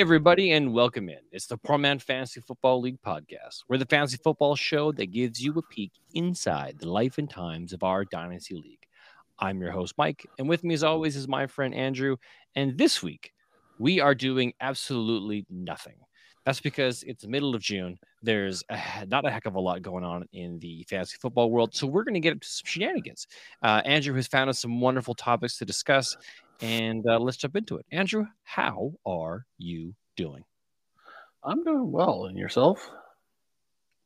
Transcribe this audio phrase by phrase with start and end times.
[0.00, 1.18] Everybody, and welcome in.
[1.30, 3.64] It's the Poor Man Fantasy Football League podcast.
[3.68, 7.74] We're the fantasy football show that gives you a peek inside the life and times
[7.74, 8.86] of our Dynasty League.
[9.40, 12.16] I'm your host, Mike, and with me, as always, is my friend Andrew.
[12.56, 13.34] And this week,
[13.78, 15.98] we are doing absolutely nothing.
[16.46, 17.98] That's because it's the middle of June.
[18.22, 21.74] There's a, not a heck of a lot going on in the fantasy football world.
[21.74, 23.26] So we're going to get into some shenanigans.
[23.62, 26.16] Uh, Andrew has found us some wonderful topics to discuss,
[26.60, 27.86] and uh, let's jump into it.
[27.90, 30.44] Andrew, how are you doing?
[31.42, 32.26] I'm doing well.
[32.26, 32.90] And yourself?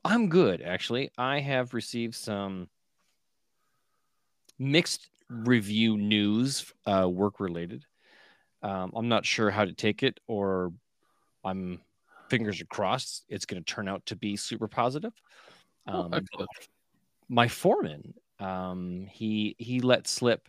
[0.05, 1.11] I'm good, actually.
[1.17, 2.69] I have received some
[4.59, 7.85] mixed review news, uh, work related.
[8.63, 10.73] Um, I'm not sure how to take it, or
[11.45, 11.81] I'm
[12.29, 15.13] fingers are crossed it's going to turn out to be super positive.
[15.87, 16.27] Oh, Um,
[17.29, 20.49] my foreman, um, he he let slip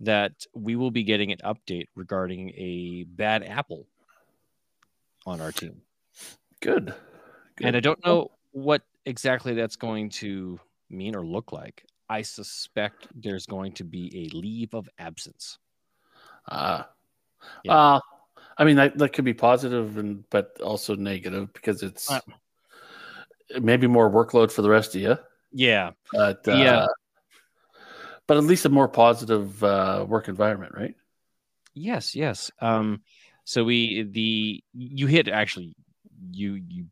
[0.00, 3.86] that we will be getting an update regarding a bad apple
[5.26, 5.80] on our team,
[6.60, 6.94] Good.
[7.56, 7.66] Good.
[7.66, 11.84] and I don't know what exactly that's going to mean or look like.
[12.08, 15.58] I suspect there's going to be a leave of absence.
[16.48, 16.84] Uh,
[17.64, 17.74] Yeah.
[17.74, 18.00] uh,
[18.58, 22.20] I mean, that, that could be positive and but also negative because it's Uh.
[23.60, 25.16] maybe more workload for the rest of you.
[25.52, 26.86] Yeah, But, uh, Yeah.
[28.26, 30.94] But at least a more positive uh, work environment, right?
[31.74, 32.50] Yes, yes.
[32.60, 33.02] Um,
[33.44, 35.76] so we the you hit actually
[36.32, 36.86] you you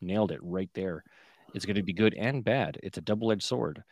[0.00, 1.02] nailed it right there.
[1.54, 2.78] It's going to be good and bad.
[2.82, 3.82] It's a double edged sword.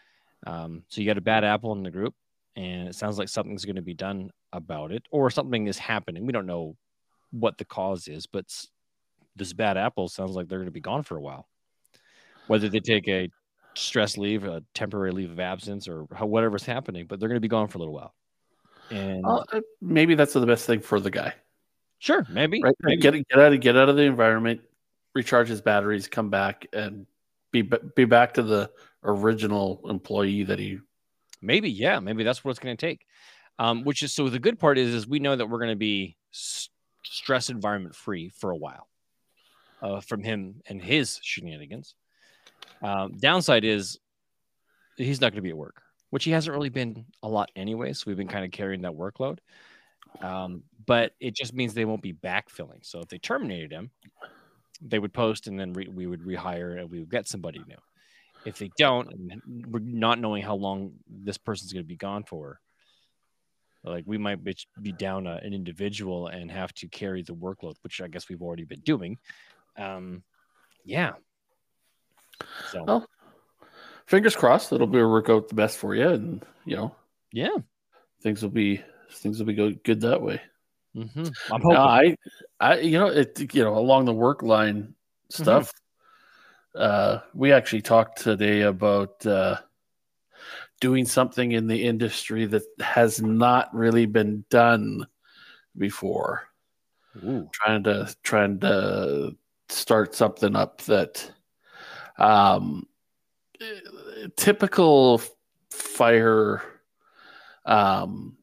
[0.47, 2.15] Um, so you got a bad apple in the group,
[2.55, 6.27] and it sounds like something's going to be done about it, or something is happening.
[6.27, 6.77] We don't know
[7.31, 8.45] what the cause is, but
[9.35, 11.49] this bad apple sounds like they're going to be gone for a while.
[12.47, 13.31] Whether they take a
[13.77, 17.41] stress leave, a temporary leave of absence, or how, whatever's happening, but they're going to
[17.41, 18.15] be gone for a little while.
[18.91, 21.35] And Uh, maybe that's the best thing for the guy,
[21.99, 22.61] Sure, maybe.
[22.63, 22.75] right?
[22.83, 23.01] maybe.
[23.01, 24.61] Get get out of get out of the environment,
[25.15, 27.07] recharge his batteries, come back, and
[27.53, 28.71] be be back to the
[29.03, 30.79] original employee that he
[31.43, 33.07] Maybe, yeah, maybe that's what it's going to take.
[33.59, 35.77] Um, which is so the good part is, is we know that we're going to
[35.77, 36.69] be s-
[37.05, 38.89] stress environment free for a while
[39.81, 41.95] uh, from him and his shenanigans.
[42.83, 43.99] Um, downside is
[44.97, 47.93] he's not going to be at work, which he hasn't really been a lot anyway.
[47.93, 49.39] So we've been kind of carrying that workload.
[50.21, 52.85] Um, but it just means they won't be backfilling.
[52.85, 53.91] So if they terminated him,
[54.81, 57.77] they would post and then re- we would rehire and we would get somebody new.
[58.45, 59.09] If they don't,
[59.69, 62.61] we're not knowing how long this person's going to be gone for,
[63.83, 68.01] like we might be, down a, an individual and have to carry the workload, which
[68.01, 69.19] I guess we've already been doing.
[69.77, 70.23] Um,
[70.85, 71.13] yeah.
[72.73, 73.07] So Well,
[74.07, 76.95] fingers crossed it'll be work out the best for you, and you know
[77.33, 77.57] yeah,
[78.23, 80.41] things will be things will be go, good that way.
[80.95, 81.77] hmm I'm hoping.
[81.77, 82.17] I,
[82.59, 84.95] I, you know, it, you know, along the work line
[85.31, 85.73] stuff.
[86.75, 89.57] Uh, we actually talked today about uh,
[90.81, 95.07] doing something in the industry that has not really been done
[95.77, 96.49] before.
[97.25, 99.37] Ooh, Trying to trying to
[99.69, 101.31] start something up that,
[102.19, 102.87] um,
[104.37, 105.21] typical
[105.71, 106.63] fire,
[107.65, 108.37] um,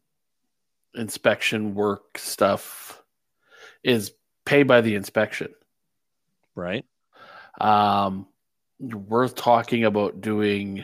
[0.95, 3.01] inspection work stuff
[3.84, 4.13] is
[4.45, 5.53] pay by the inspection.
[6.56, 6.85] right.
[7.61, 8.28] Um,
[8.79, 10.84] we're talking about doing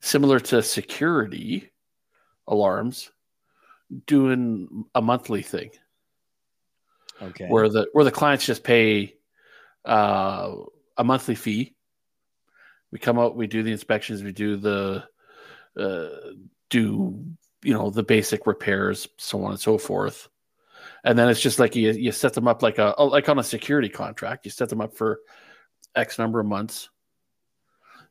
[0.00, 1.70] similar to security
[2.48, 3.10] alarms,
[4.06, 5.70] doing a monthly thing
[7.22, 7.46] Okay.
[7.48, 9.14] where the where the clients just pay
[9.84, 10.54] uh,
[10.96, 11.74] a monthly fee.
[12.90, 15.04] We come out, we do the inspections, we do the
[15.76, 16.08] uh,
[16.70, 17.24] do
[17.62, 20.28] you know the basic repairs, so on and so forth.
[21.04, 23.44] And then it's just like you, you set them up like a like on a
[23.44, 24.44] security contract.
[24.44, 25.20] You set them up for
[25.94, 26.88] X number of months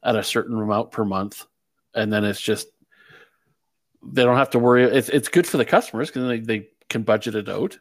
[0.04, 1.46] at a certain amount per month,
[1.94, 2.68] and then it's just
[4.04, 4.84] they don't have to worry.
[4.84, 7.78] It's it's good for the customers because they, they can budget it out.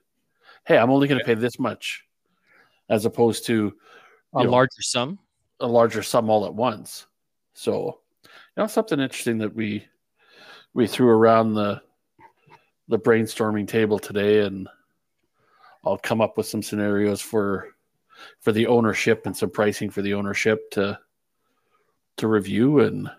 [0.67, 2.05] Hey, I'm only going to pay this much,
[2.89, 3.75] as opposed to
[4.35, 5.19] a know, larger sum.
[5.61, 7.07] A larger sum all at once.
[7.55, 9.85] So, you know, something interesting that we
[10.75, 11.83] we threw around the
[12.89, 14.69] the brainstorming table today, and
[15.85, 17.69] I'll come up with some scenarios for
[18.41, 20.99] for the ownership and some pricing for the ownership to
[22.17, 23.11] to review, and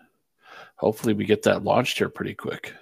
[0.76, 2.74] hopefully we get that launched here pretty quick.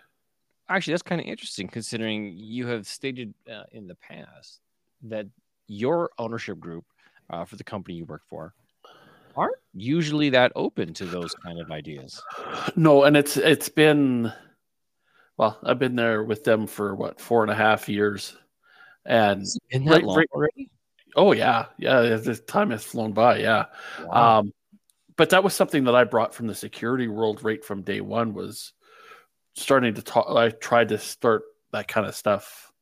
[0.68, 4.60] Actually, that's kind of interesting considering you have stated uh, in the past
[5.02, 5.26] that
[5.66, 6.84] your ownership group
[7.30, 8.54] uh, for the company you work for
[9.38, 12.20] aren't usually that open to those kind of ideas.
[12.76, 14.32] No, and it's it's been
[15.36, 18.36] well, I've been there with them for what four and a half years,
[19.06, 20.28] and Isn't that Right, long right.
[20.32, 20.70] already?
[21.16, 22.16] Oh yeah, yeah.
[22.16, 23.38] The time has flown by.
[23.38, 23.66] Yeah.
[24.04, 24.40] Wow.
[24.40, 24.52] Um,
[25.16, 28.34] but that was something that I brought from the security world right from day one.
[28.34, 28.72] Was
[29.54, 30.26] starting to talk.
[30.28, 31.42] I tried to start
[31.72, 32.72] that kind of stuff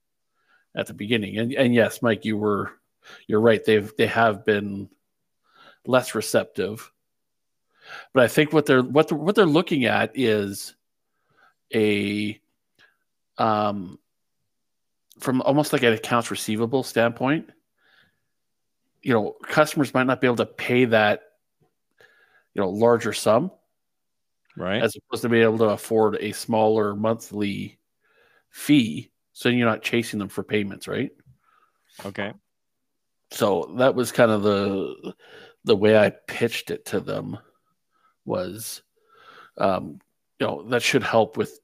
[0.75, 1.39] at the beginning.
[1.39, 2.73] And and yes, Mike, you were
[3.27, 3.65] you're right.
[3.65, 4.89] They've they have been
[5.89, 6.93] less receptive.
[8.13, 10.75] But I think what they're what they're, what they're looking at is
[11.75, 12.41] a
[13.39, 13.99] um
[15.21, 17.51] from almost like an accounts receivable standpoint.
[19.03, 21.23] You know, customers might not be able to pay that
[22.57, 23.51] you know larger sum
[24.57, 24.83] right.
[24.83, 27.79] as opposed to being able to afford a smaller monthly
[28.49, 31.11] fee so you're not chasing them for payments right
[32.07, 32.33] okay.
[33.31, 35.15] so that was kind of the
[35.67, 37.37] the way i pitched it to them
[38.25, 38.83] was
[39.59, 40.01] um
[40.41, 41.61] you know that should help with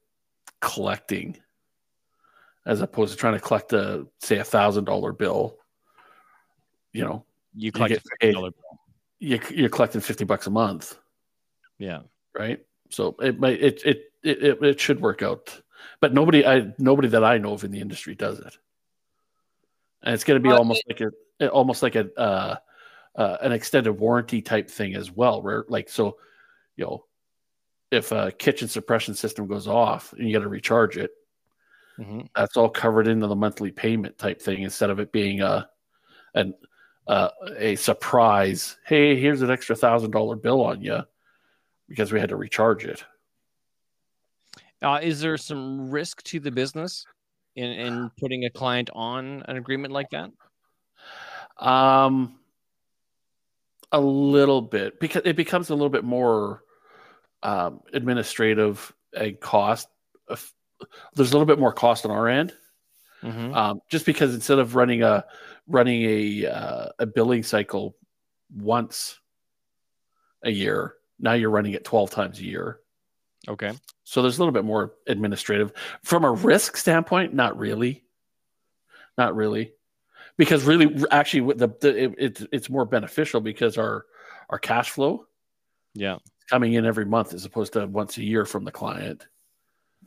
[0.61, 1.35] collecting
[2.65, 5.57] as opposed to trying to collect a say a thousand dollar bill
[6.91, 8.33] you know You collect a get fifty paid.
[8.35, 8.51] dollar.
[9.19, 10.97] you, you're collecting 50 bucks a month
[11.79, 12.01] Yeah.
[12.37, 12.59] right?
[12.89, 15.61] So it might it it it it, it should work out,
[15.99, 18.57] but nobody I nobody that I know of in the industry does it,
[20.03, 22.55] and it's going to be Well, almost like a almost like a uh,
[23.15, 26.17] uh, an extended warranty type thing as well, where like so,
[26.75, 27.05] you know,
[27.91, 31.11] if a kitchen suppression system goes off and you got to recharge it,
[31.99, 32.27] Mhm.
[32.35, 35.69] that's all covered into the monthly payment type thing instead of it being a
[36.33, 36.55] an
[37.05, 38.77] uh, a surprise.
[38.85, 41.01] Hey, here's an extra thousand dollar bill on you
[41.87, 43.03] because we had to recharge it.
[44.81, 47.05] Uh, is there some risk to the business
[47.55, 50.31] in in putting a client on an agreement like that?
[51.57, 52.39] Um,
[53.93, 56.63] a little bit because it becomes a little bit more
[57.43, 59.87] um, administrative and cost.
[60.27, 62.53] There's a little bit more cost on our end,
[63.21, 63.55] Mhm.
[63.55, 65.23] um, just because instead of running a
[65.67, 67.95] running a uh, a billing cycle
[68.53, 69.19] once
[70.41, 72.79] a year, now you're running it 12 times a year.
[73.47, 73.71] Okay.
[74.03, 75.71] So there's a little bit more administrative
[76.03, 77.33] from a risk standpoint.
[77.33, 78.03] Not really,
[79.17, 79.73] not really,
[80.37, 84.05] because really, actually, the, the it, it's it's more beneficial because our
[84.49, 85.27] our cash flow
[85.93, 86.17] Yeah.
[86.49, 89.25] coming in every month as opposed to once a year from the client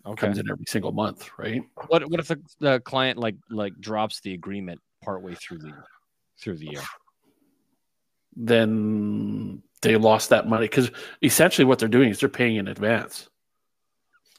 [0.05, 0.27] Okay.
[0.27, 1.63] comes in every single month, right?
[1.89, 5.73] What what if the, the client like like drops the agreement partway through the
[6.39, 6.83] through the year?
[8.37, 10.91] Then they lost that money because
[11.23, 13.29] essentially what they're doing is they're paying in advance.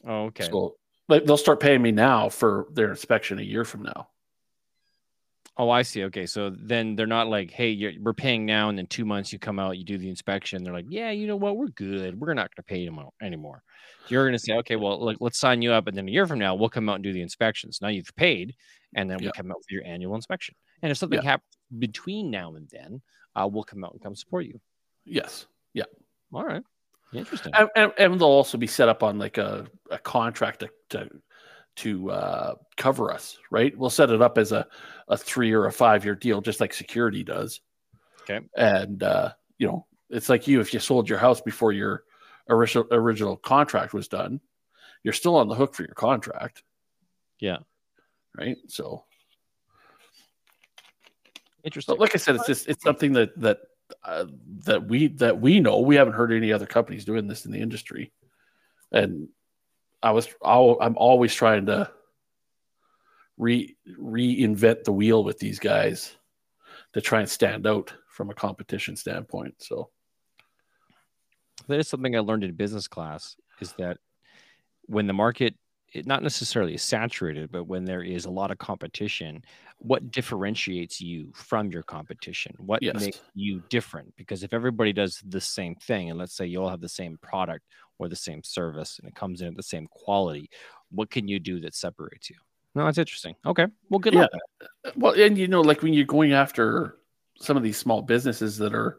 [0.06, 0.48] Oh, okay.
[0.48, 0.76] So
[1.08, 4.08] like, they'll start paying me now for their inspection a year from now.
[5.60, 6.04] Oh, I see.
[6.04, 9.32] Okay, so then they're not like, "Hey, you're, we're paying now," and then two months
[9.32, 10.62] you come out, you do the inspection.
[10.62, 11.56] They're like, "Yeah, you know what?
[11.56, 12.20] We're good.
[12.20, 13.62] We're not going to pay them anymore."
[14.06, 16.28] You're going to say, "Okay, well, like, let's sign you up, and then a year
[16.28, 18.54] from now, we'll come out and do the inspections." Now you've paid,
[18.94, 20.54] and then we come out for your annual inspection.
[20.82, 23.02] And if something happens between now and then,
[23.34, 24.60] uh, we'll come out and come support you.
[25.04, 25.46] Yes.
[25.74, 25.84] Yeah.
[26.32, 26.62] All right,
[27.12, 27.52] interesting.
[27.56, 31.08] and, and, and they'll also be set up on like a, a contract to to,
[31.78, 33.76] to uh, cover us, right?
[33.76, 34.66] We'll set it up as a,
[35.08, 37.60] a three or a five year deal, just like security does.
[38.22, 38.44] Okay.
[38.56, 42.04] And uh, you know, it's like you if you sold your house before your
[42.48, 44.40] original original contract was done,
[45.02, 46.62] you're still on the hook for your contract,
[47.40, 47.58] Yeah,
[48.36, 48.56] right?
[48.68, 49.04] So,
[51.64, 51.94] interesting.
[51.94, 53.60] but like I said, it's just it's something that that
[54.04, 54.26] uh,
[54.64, 55.80] that we that we know.
[55.80, 58.12] We haven't heard any other companies doing this in the industry,
[58.92, 59.28] and
[60.02, 61.90] I was I'll, I'm always trying to
[63.36, 66.16] re reinvent the wheel with these guys
[66.94, 69.54] to try and stand out from a competition standpoint.
[69.58, 69.90] So
[71.68, 73.98] that is something I learned in business class is that
[74.86, 75.54] when the market
[75.94, 79.42] it not necessarily is saturated, but when there is a lot of competition,
[79.78, 82.54] what differentiates you from your competition?
[82.58, 83.00] What Yes.
[83.00, 84.14] makes you different?
[84.16, 87.16] Because if everybody does the same thing, and let's say you all have the same
[87.22, 87.64] product
[87.98, 90.50] or the same service and it comes in at the same quality,
[90.90, 92.36] what can you do that separates you?
[92.74, 93.34] No, that's interesting.
[93.44, 93.66] Okay.
[93.90, 94.30] Well, good luck.
[94.62, 96.98] Uh, well, and you know, like when you're going after
[97.40, 98.98] some of these small businesses that are,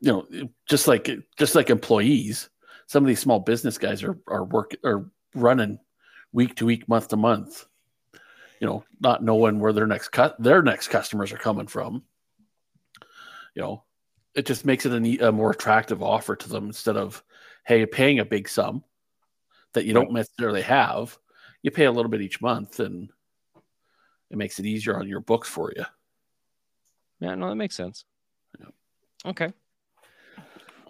[0.00, 1.08] you know, just like
[1.38, 2.50] just like employees,
[2.86, 5.78] some of these small business guys are are work are running
[6.32, 7.66] week to week, month to month.
[8.60, 12.02] You know, not knowing where their next cut their next customers are coming from.
[13.54, 13.84] You know,
[14.34, 17.22] it just makes it a, a more attractive offer to them instead of,
[17.68, 18.82] hey, you're paying a big sum
[19.74, 21.16] that you don't necessarily have.
[21.62, 23.10] You pay a little bit each month, and
[24.30, 25.84] it makes it easier on your books for you.
[27.20, 28.06] Yeah, no, that makes sense.
[29.26, 29.52] Okay.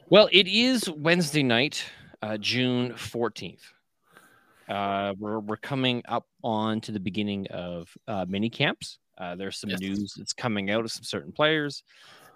[0.08, 1.84] Well, it is Wednesday night,
[2.22, 3.62] uh, June 14th.
[4.68, 8.98] Uh, we're, we're coming up on to the beginning of uh, mini camps.
[9.16, 9.80] Uh, there's some Yes.
[9.80, 11.82] news that's coming out of some certain players.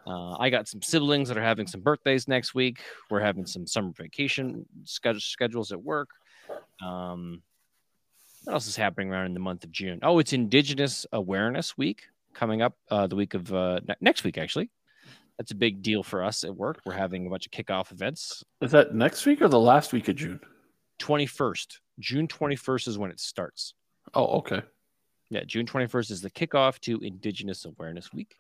[0.07, 2.81] Uh, I got some siblings that are having some birthdays next week.
[3.11, 6.09] We're having some summer vacation sched- schedules at work.
[6.85, 7.43] Um,
[8.45, 10.01] what else is happening around in the month of June?
[10.03, 12.03] Oh, it's Indigenous Awareness Week
[12.35, 14.71] coming up uh, the week of uh, ne- next week, actually.
[15.39, 16.81] That's a big deal for us at work.
[16.85, 18.45] We're having a bunch of kickoff events.
[18.61, 20.41] Is that next week or the last week of June?
[20.99, 23.75] 21st, June 21st is when it starts.
[24.15, 24.63] Oh, okay.
[25.31, 28.37] Yeah, June 21st is the kickoff to Indigenous Awareness Week.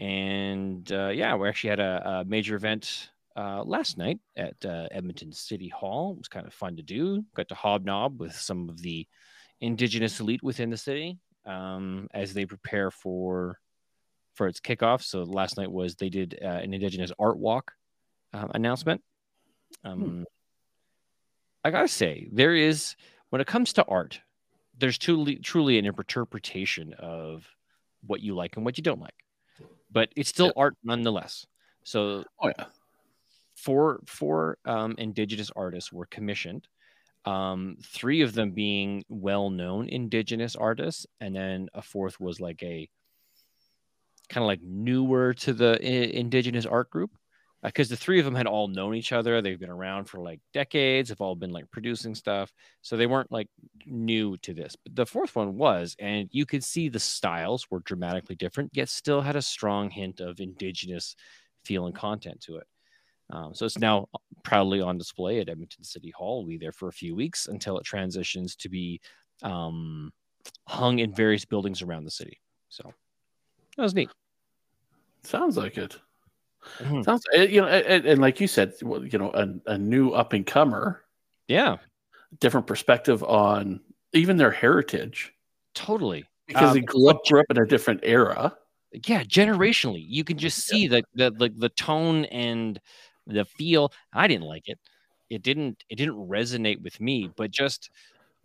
[0.00, 4.88] And uh, yeah, we actually had a, a major event uh, last night at uh,
[4.90, 6.12] Edmonton City Hall.
[6.12, 7.22] It was kind of fun to do.
[7.34, 9.06] Got to hobnob with some of the
[9.60, 13.58] Indigenous elite within the city um, as they prepare for
[14.34, 15.02] for its kickoff.
[15.02, 17.72] So last night was they did uh, an Indigenous art walk
[18.32, 19.02] uh, announcement.
[19.84, 20.24] Um,
[21.62, 22.96] I gotta say, there is
[23.28, 24.20] when it comes to art,
[24.78, 27.46] there's truly truly an interpretation of
[28.06, 29.14] what you like and what you don't like,
[29.90, 30.52] but it's still Yeah.
[30.62, 31.46] art nonetheless.
[31.84, 32.66] So Oh yeah.
[33.56, 36.68] four four um, indigenous artists were commissioned.
[37.26, 42.88] Um, three of them being well-known indigenous artists, and then a fourth was like a
[44.30, 47.10] kind of like newer to the I- indigenous art group
[47.62, 49.40] because the three of them had all known each other.
[49.42, 51.10] They've been around for like decades.
[51.10, 52.52] Have all been like producing stuff,
[52.82, 53.48] so they weren't like
[53.86, 54.76] new to this.
[54.76, 58.88] But the fourth one was, and you could see the styles were dramatically different, yet
[58.88, 61.16] still had a strong hint of indigenous
[61.64, 62.66] feel and content to it.
[63.30, 64.08] Um, so it's now
[64.42, 66.38] proudly on display at Edmonton City Hall.
[66.38, 69.00] We'll be there for a few weeks until it transitions to be
[69.42, 70.12] um,
[70.66, 72.40] hung in various buildings around the city.
[72.70, 72.92] So
[73.76, 74.10] that was neat.
[75.22, 75.96] Sounds like it.
[76.80, 77.04] Mhm.
[77.04, 80.32] Sounds eh, you know, and, and like you said, you know, a, a new up
[80.32, 81.04] and comer,
[81.48, 81.78] Yeah,
[82.40, 83.80] different perspective on
[84.12, 85.32] even their heritage
[85.74, 86.28] totally.
[86.46, 88.56] because Um, they grew up, grew up in a different era.
[89.06, 92.80] Yeah, generationally, you can just see the the the, the tone and
[93.26, 93.92] the feel.
[94.12, 94.80] I didn't like it.
[95.30, 97.28] It didn't it didn't resonate with me.
[97.36, 97.90] But just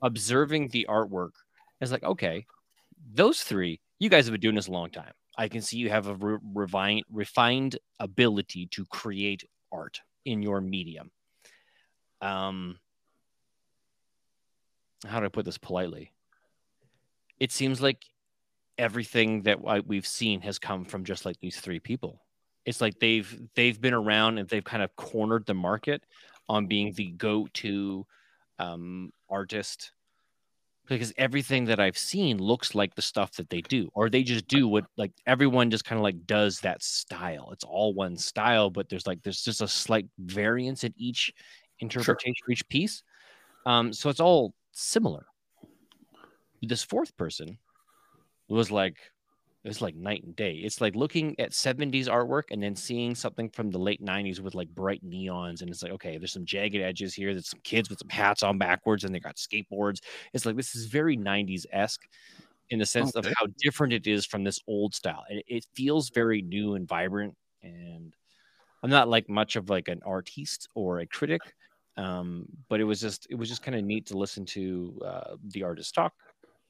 [0.03, 1.31] observing the artwork,
[1.81, 2.47] it's like okay,
[3.13, 5.13] those three, you guys have been doing this a long time.
[5.37, 10.61] I can see you have a re- refined refined ability to create art in your
[10.61, 11.11] medium.
[12.21, 12.79] Um,
[15.07, 16.13] how do I put this politely?
[17.39, 18.05] It seems like
[18.77, 22.21] everything that we've seen has come from just like these three people.
[22.65, 26.03] It's like they've they've been around and they've kind of cornered the market
[26.47, 28.05] on being the go-to
[28.59, 29.91] um, artist
[30.87, 34.47] because everything that I've seen looks like the stuff that they do, or they just
[34.47, 37.49] do what like everyone just kind of like does that style.
[37.51, 41.33] It's all one style, but there's like there's just a slight variance in each
[41.79, 43.03] interpretation, for each piece.
[43.65, 45.25] Um, so it's all similar.
[46.61, 47.57] This fourth person
[48.47, 48.97] was like
[49.65, 50.53] it was like night and day.
[50.57, 54.55] It's like looking at 70s artwork and then seeing something from the late 90s with
[54.55, 55.61] like bright neons.
[55.61, 57.33] And it's like, okay, there's some jagged edges here.
[57.33, 60.01] There's some kids with some hats on backwards and they got skateboards.
[60.33, 62.03] It's like this is very 90s esque
[62.69, 63.15] in the sense Okay.
[63.15, 65.23] of how different it is from this old style.
[65.29, 67.35] And it feels very new and vibrant.
[67.63, 68.15] And
[68.83, 71.53] I'm not like much of like an artiste or a critic.
[71.97, 75.37] Um, but it was just it was just kind of neat to listen to uh,
[75.43, 76.13] the artist talk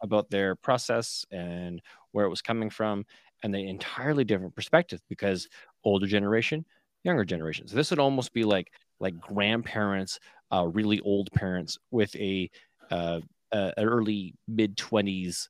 [0.02, 3.06] about their process and where it was coming from
[3.44, 5.48] and the entirely different perspective because
[5.84, 6.66] older generation
[7.04, 10.20] younger generation so this would almost be like like grandparents
[10.52, 12.50] uh, really old parents with a
[12.92, 13.20] uh,
[13.52, 15.48] uh, an early mid 20s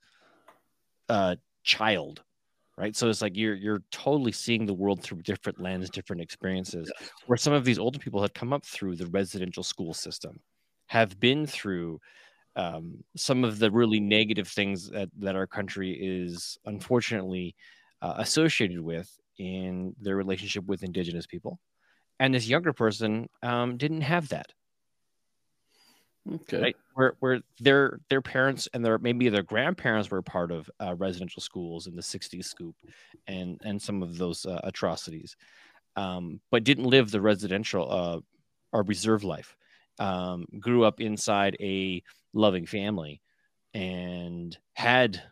[1.09, 2.23] uh, child
[2.77, 2.95] right?
[2.95, 6.91] So it's like you're you're totally seeing the world through different lens different experiences
[7.25, 10.39] where some of these older people had come up through the residential school system
[10.87, 11.99] have been through
[12.55, 17.55] um, some of the really negative things that, that our country is unfortunately
[18.01, 21.59] uh, associated with in their relationship with indigenous people.
[22.19, 24.53] And this younger person um, didn't have that.
[26.31, 26.61] Okay.
[26.61, 26.75] right?
[26.95, 31.41] Where, where their their parents and their maybe their grandparents were part of uh, residential
[31.41, 32.75] schools in the 60s scoop
[33.27, 35.35] and and some of those uh, atrocities.
[35.95, 38.19] Um, but didn't live the residential uh,
[38.73, 39.55] or reserve life.
[39.99, 42.01] Um, grew up inside a
[42.35, 43.21] loving family
[43.73, 45.23] and had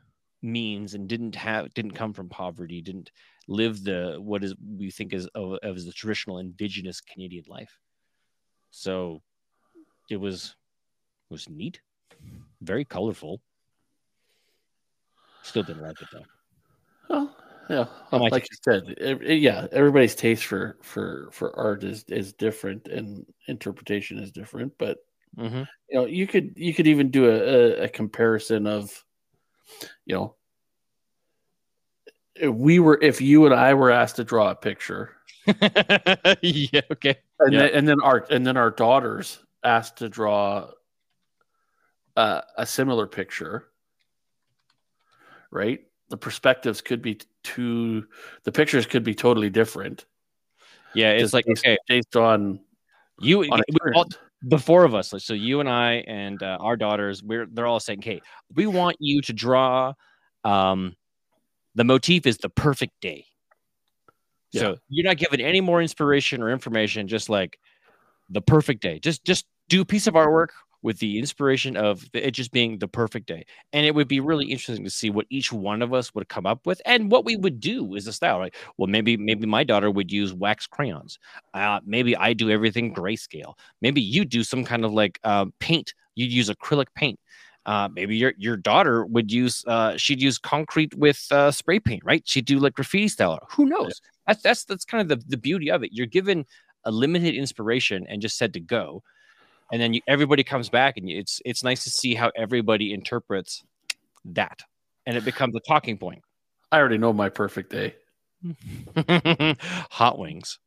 [0.42, 3.12] means and didn't have didn't come from poverty didn't
[3.48, 7.80] live the what is we think is of, of the traditional indigenous canadian life
[8.72, 9.22] so
[10.10, 10.56] it was
[11.30, 11.82] was neat
[12.62, 13.42] very colorful
[15.44, 16.26] still didn't like it though
[17.10, 17.38] Well,
[17.70, 22.04] yeah, Oh, like you said, ev- eh, yeah, everybody's taste for for for art is
[22.10, 24.74] is different and interpretation is different.
[24.78, 24.98] But
[25.38, 25.64] mm-hmm.
[25.90, 29.04] you know, you could you could even do a, a, a comparison of,
[30.06, 30.36] you know,
[32.36, 35.16] if we were if you and I were asked to draw a picture,
[36.42, 36.82] yeah.
[36.92, 37.18] Okay.
[37.40, 37.60] and Yeah.
[37.60, 40.70] then, and then our and then our daughters asked to draw
[42.16, 43.70] uh, a similar picture,
[45.52, 45.82] right?
[46.10, 48.08] The perspectives could be two.
[48.44, 50.06] The pictures could be totally different.
[50.94, 51.12] Yeah.
[51.12, 52.60] It's like based, okay, based on
[53.20, 54.18] you on we all, experience.
[54.44, 55.14] The four of us.
[55.20, 58.22] So you and I and uh, our daughters, we're they're all saying, "Okay,
[58.54, 59.94] we want you to draw."
[60.44, 60.96] Um,
[61.76, 63.26] the motif is the perfect day.
[64.54, 67.58] So you're not given any more inspiration or information, just like
[68.30, 69.00] the perfect day.
[69.00, 70.50] Just just do a piece of artwork
[70.84, 73.46] with the inspiration of it just being the perfect day.
[73.72, 76.46] And it would be really interesting to see what each one of us would come
[76.46, 78.38] up with and what we would do as a style.
[78.38, 81.18] Like, well, maybe maybe my daughter would use wax crayons.
[81.54, 83.54] Uh, maybe I do everything grayscale.
[83.82, 85.94] Maybe you do some kind of like uh, paint.
[86.16, 87.20] You'd use acrylic paint.
[87.66, 92.04] Uh, maybe your your daughter would use uh, she'd use concrete with uh, spray paint,
[92.04, 92.22] right?
[92.26, 93.40] She'd do like graffiti style.
[93.52, 94.02] Who knows?
[94.28, 95.92] That's that's that's kind of the, the beauty of it.
[95.94, 96.46] You're given
[96.84, 99.02] a limited inspiration and just said to go,
[99.74, 102.94] and then you, everybody comes back, and you, it's it's nice to see how everybody
[102.94, 103.64] interprets
[104.24, 104.62] that,
[105.08, 106.22] and it becomes a talking point.
[106.72, 107.96] I already know my perfect day.
[109.90, 110.60] Hot wings.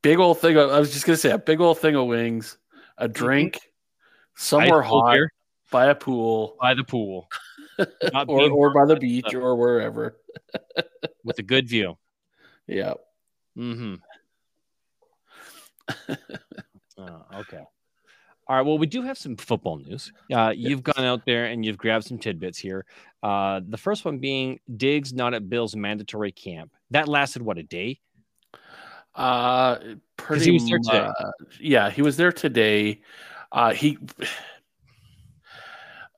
[0.00, 0.56] Big old thing.
[0.56, 2.56] Of, I was just gonna say a big old thing of wings,
[2.96, 3.60] a drink,
[4.34, 5.30] somewhere hot, beer
[5.70, 7.28] by a pool, by the pool,
[8.14, 10.16] Not or or by the beach, but or wherever.
[11.22, 11.98] with a good view.
[12.66, 12.94] Yeah.
[13.58, 13.96] Mm-hmm.
[16.96, 17.64] Oh, okay.
[18.46, 18.64] All right.
[18.64, 20.12] Well, we do have some football news.
[20.32, 22.84] Uh, you've gone out there and you've grabbed some tidbits here.
[23.22, 26.72] Uh, the first one being Diggs not at Bill's mandatory camp.
[26.90, 28.00] That lasted what a day?
[29.14, 29.78] Uh,
[30.16, 30.50] pretty.
[30.50, 31.06] was there today.
[31.06, 31.60] much.
[31.60, 33.02] Yeah, he was there today.
[33.52, 33.98] Uh, he.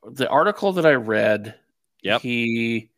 [0.09, 1.57] The article that I read.
[2.03, 2.21] Yep.
[2.23, 2.91] He.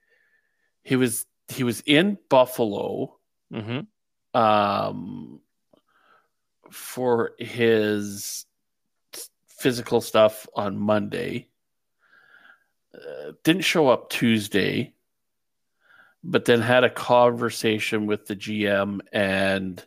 [0.82, 3.18] He was he was in Buffalo.
[3.52, 4.38] Mm-hmm.
[4.38, 5.40] um,
[6.70, 8.44] for his
[9.58, 11.48] physical stuff on Monday.
[12.94, 14.94] Uh, didn't show up Tuesday,
[16.24, 19.84] but then had a conversation with the GM and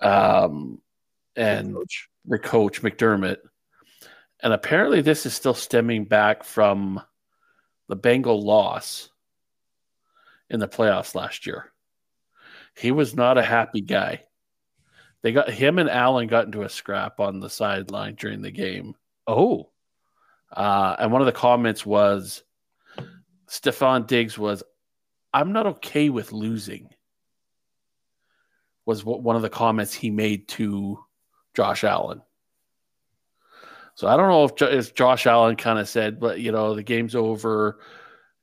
[0.00, 0.80] um,
[1.36, 1.76] and
[2.26, 3.38] the coach McDermott.
[4.42, 7.00] And apparently, this is still stemming back from
[7.88, 9.10] the Bengal loss
[10.48, 11.72] in the playoffs last year.
[12.76, 14.24] He was not a happy guy.
[15.22, 18.94] They got him and Allen got into a scrap on the sideline during the game.
[19.26, 19.70] Oh,
[20.50, 22.42] Uh, and one of the comments was
[23.48, 24.62] Stefon Diggs was,
[25.32, 26.88] I'm not okay with losing.
[28.86, 30.98] Was what one of the comments he made to
[31.54, 32.22] Josh Allen.
[33.94, 36.82] So I don't know if, if Josh Allen kind of said, but you know, the
[36.82, 37.78] game's over.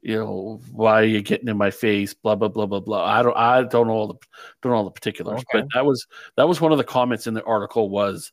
[0.02, 2.14] You know, why are you getting in my face?
[2.14, 3.04] Blah blah blah blah blah.
[3.04, 4.20] I don't I don't know all the
[4.62, 5.62] don't know all the particulars, Okay.
[5.62, 8.32] but that was that was one of the comments in the article was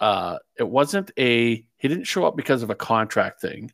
[0.00, 3.72] uh it wasn't a he didn't show up because of a contract thing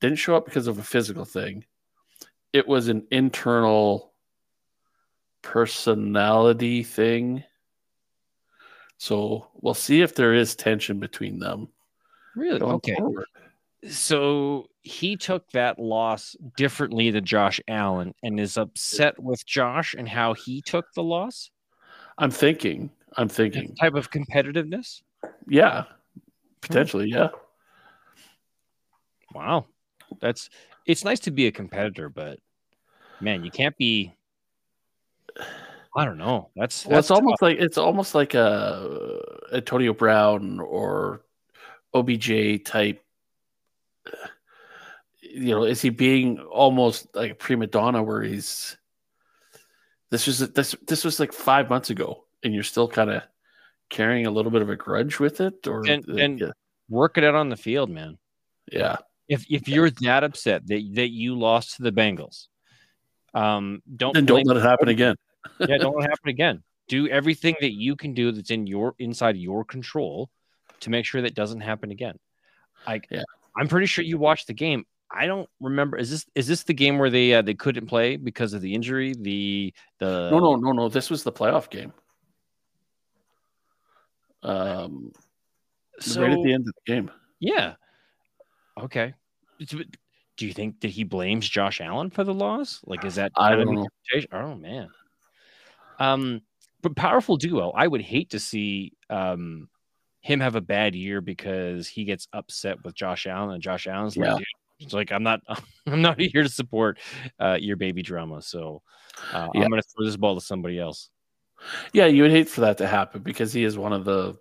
[0.00, 1.64] didn't show up because of a physical thing
[2.52, 4.12] it was an internal
[5.40, 7.42] personality thing
[8.98, 11.68] so we'll see if there is tension between them
[12.36, 12.60] really?
[12.60, 12.94] Okay.
[12.96, 13.26] forward.
[13.88, 20.08] So he took that loss differently than Josh Allen and is upset with Josh and
[20.08, 21.50] how he took the loss.
[22.18, 25.02] i'm thinking i'm That thinking type of competitiveness.
[25.48, 26.20] yeah hmm.
[26.60, 27.28] potentially yeah
[29.34, 29.66] Wow.
[30.20, 30.50] That's
[30.86, 32.38] it's nice to be a competitor, but
[33.20, 34.14] man, you can't be
[35.96, 36.50] I don't know.
[36.56, 39.20] That's well, that's it's almost like it's almost like a
[39.52, 41.22] Antonio Brown or
[41.94, 43.02] OBJ type.
[45.20, 48.76] You know, is he being almost like a prima donna where he's
[50.10, 53.22] this was this this was like five months ago, and you're still kind of
[53.88, 56.50] carrying a little bit of a grudge with it, or And- and- yeah,
[56.88, 58.18] work it out on the field, man.
[58.70, 58.96] yeah,
[59.28, 62.48] If if you're that upset that that you lost to the Bengals,
[63.32, 65.14] um, don't then don't let it happen again.
[65.60, 66.62] yeah, don't let it happen again.
[66.88, 70.30] Do everything that you can do that's in your inside your control
[70.80, 72.18] to make sure that doesn't happen again.
[72.86, 73.22] Like, Yeah.
[73.56, 74.84] I'm pretty sure you watched the game.
[75.14, 75.98] I don't remember.
[75.98, 78.74] Is this is this the game where they uh, they couldn't play because of the
[78.74, 79.14] injury?
[79.18, 80.88] The the No, no, no, no.
[80.88, 81.92] This was the playoff game.
[84.42, 85.12] Um,
[86.00, 87.10] So right at the end of the game.
[87.40, 87.74] yeah,
[88.80, 89.14] okay.
[90.38, 92.80] Do you think that he blames Josh Allen for the loss?
[92.84, 93.86] Like, is that I don't know.
[94.32, 94.88] Oh man.
[95.98, 96.40] Um,
[96.80, 97.70] but powerful duo.
[97.70, 99.68] I would hate to see um
[100.22, 104.16] him have a bad year because he gets upset with Josh Allen and Josh Allen's
[104.16, 104.34] Yeah.
[104.34, 104.44] like,
[104.80, 105.40] It's like I'm not
[105.86, 106.98] I'm not here to support
[107.38, 108.40] uh, your baby drama.
[108.40, 108.82] So
[109.32, 109.64] uh, Yeah.
[109.64, 111.10] I'm going to throw this ball to somebody else.
[111.92, 114.36] Yeah, you would hate for that to happen because he is one of the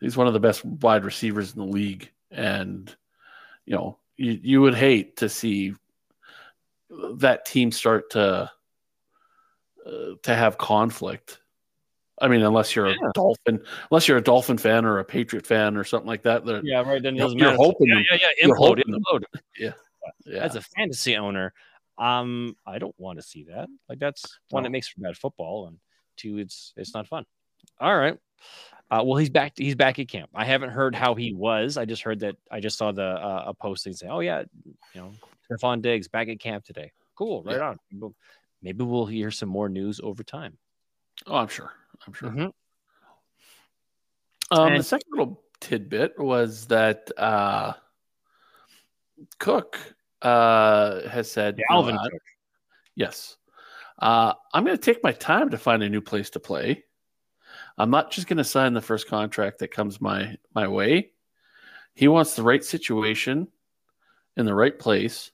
[0.00, 2.94] he's one of the best wide receivers in the league, and
[3.64, 5.74] you know you you would hate to see
[7.14, 8.50] that team start to
[9.86, 11.40] uh, to have conflict.
[12.20, 12.96] I mean, unless you're Yeah.
[13.08, 16.44] a Dolphin, unless you're a Dolphin fan or a Patriot fan or something like that.
[16.64, 17.02] Yeah, right.
[17.02, 18.28] Then You're- you're hoping yeah, yeah, yeah.
[18.46, 19.24] you're Implode, implode.
[19.58, 19.72] yeah.
[20.40, 21.52] As a fantasy owner,
[21.98, 23.68] um, I don't want to see that.
[23.88, 25.78] Like that's one that makes for bad football, and
[26.16, 27.24] two, it's it's not fun.
[27.80, 28.16] All right.
[28.90, 29.54] Uh, well, he's back.
[29.56, 30.30] He's back at camp.
[30.34, 31.76] I haven't heard how he was.
[31.76, 32.36] I just heard that.
[32.50, 35.12] I just saw the uh, a posting saying, "Oh yeah, you know,
[35.50, 36.92] Stefon Diggs back at camp today.
[37.16, 38.14] Cool, right on." Maybe-
[38.62, 40.56] Maybe we'll hear some more news over time.
[41.26, 41.72] Oh, I'm sure.
[42.06, 42.30] I'm sure.
[42.30, 42.52] Mhm.
[44.50, 47.72] Um, the second little tidbit was that uh,
[49.38, 49.78] Cook
[50.22, 52.08] uh, has said, Dalvin uh,
[52.94, 53.36] yes,
[53.98, 56.84] uh, I'm going to take my time to find a new place to play.
[57.78, 61.10] I'm not just going to sign the first contract that comes my my way.
[61.94, 63.48] He wants the right situation
[64.36, 65.30] in the right place.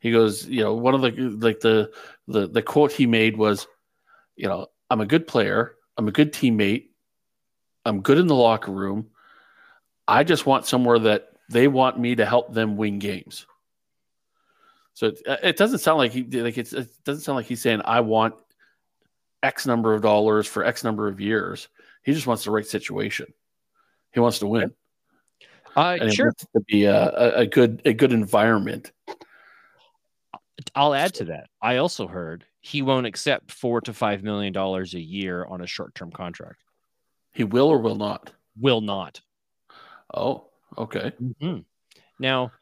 [0.00, 1.92] He goes, you know, one of the like the
[2.26, 3.66] the the quote he made was,
[4.36, 6.88] you know, I'm a good player, I'm a good teammate,
[7.84, 9.08] I'm good in the locker room.
[10.06, 13.46] I just want somewhere that they want me to help them win games.
[14.94, 17.82] So it, it doesn't sound like he like it's, it doesn't sound like he's saying
[17.84, 18.34] I want
[19.42, 21.68] X number of dollars for X number of years.
[22.02, 23.32] He just wants the right situation.
[24.12, 24.74] He wants to win.
[25.74, 26.32] Uh, And sure.
[26.32, 28.92] to be a, a good a good environment.
[30.74, 31.48] I'll add to that.
[31.60, 35.66] I also heard he won't accept four to five million dollars a year on a
[35.66, 36.62] short-term contract.
[37.32, 38.32] He will or will not.
[38.58, 39.20] Will not.
[40.14, 40.46] Oh,
[40.78, 41.12] okay.
[41.20, 41.64] Mhm.
[42.18, 42.52] Now,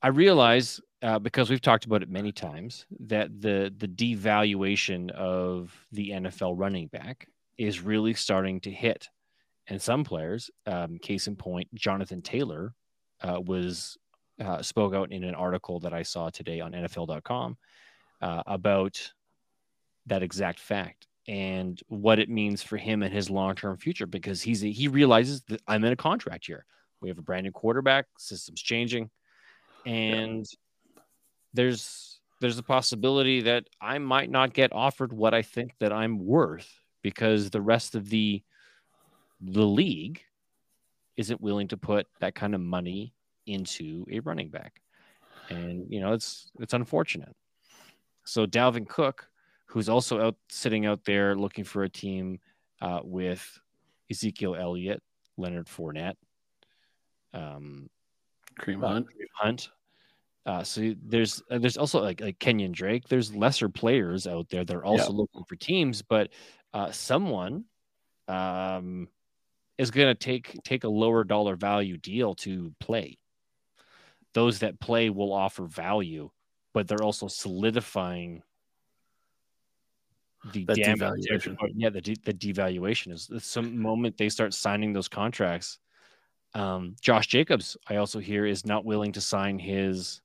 [0.00, 5.74] I realize uh, because we've talked about it many times that the the devaluation of
[5.90, 7.28] the NFL running back
[7.58, 9.08] is really starting to hit,
[9.66, 12.74] and some players, um, case in point, Jonathan Taylor,
[13.22, 13.98] uh, was
[14.40, 17.56] uh, spoke out in an article that I saw today on NFL.com
[18.24, 19.12] uh, about
[20.06, 24.40] that exact fact and what it means for him and his long term future because
[24.40, 26.64] he's he realizes that I'm in a contract year.
[27.02, 29.10] We have a brand new quarterback, system's changing,
[29.84, 30.46] and
[31.52, 36.24] there's there's a possibility that I might not get offered what I think that I'm
[36.24, 38.42] worth because the rest of the
[39.42, 40.22] the league
[41.18, 43.12] isn't willing to put that kind of money
[43.46, 44.80] into a running back.
[45.50, 47.36] And you know, it's it's unfortunate.
[48.24, 49.28] So Dalvin Cook,
[49.66, 52.40] who's also out sitting out there looking for a team
[52.80, 53.58] uh, with
[54.10, 55.02] Ezekiel Elliott,
[55.36, 56.16] Leonard Fournette,
[57.32, 57.88] um,
[58.58, 59.06] Kareem uh, Hunt.
[59.34, 59.70] Hunt.
[60.46, 63.08] Uh, so there's uh, there's also like like Kenyon Drake.
[63.08, 66.30] There's lesser players out there that are also looking for teams, but
[66.74, 67.64] uh, someone
[68.28, 69.08] um,
[69.78, 73.18] is going to take take a lower dollar value deal to play.
[74.34, 76.30] Those that play will offer value,
[76.74, 78.42] but they're also solidifying
[80.52, 81.00] the That damage.
[81.30, 81.56] devaluation.
[81.74, 85.78] Yeah, the de- the devaluation is the some moment they start signing those contracts.
[86.52, 90.20] Um, Josh Jacobs, I also hear, is not willing to sign his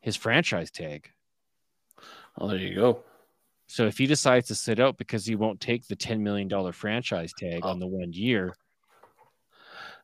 [0.00, 1.10] his franchise tag.
[2.38, 3.02] Oh, there you go.
[3.66, 6.72] So if he decides to sit out because he won't take the ten million dollar
[6.72, 7.70] franchise tag Oh.
[7.70, 8.54] on the one year,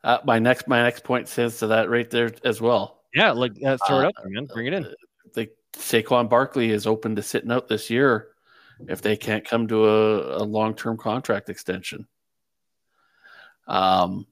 [0.02, 3.04] Uh, my next my next point says to that right there as well.
[3.14, 4.92] yeah, like uh, throw it Uh, out there, man, bring it in.
[5.34, 8.28] The Saquon Barkley is open to sitting out this year
[8.88, 12.06] if they can't come to a, a long term contract extension.
[13.66, 14.26] Um,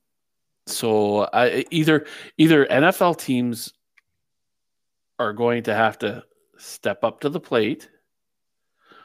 [0.67, 2.07] so I either
[2.39, 3.73] either NFL teams
[5.19, 6.25] are going to have to
[6.59, 7.89] step up to the plate,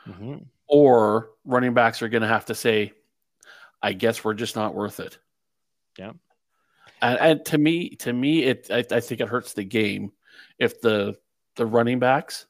[0.07, 0.45] Mhm.
[0.67, 2.93] or running backs are going to have to say,
[3.81, 5.17] "I guess we're just not worth it."
[5.97, 6.13] Yeah.
[7.01, 10.11] And, and to me, to me, it I, I think it hurts the game
[10.59, 11.17] if the
[11.57, 12.45] the running backs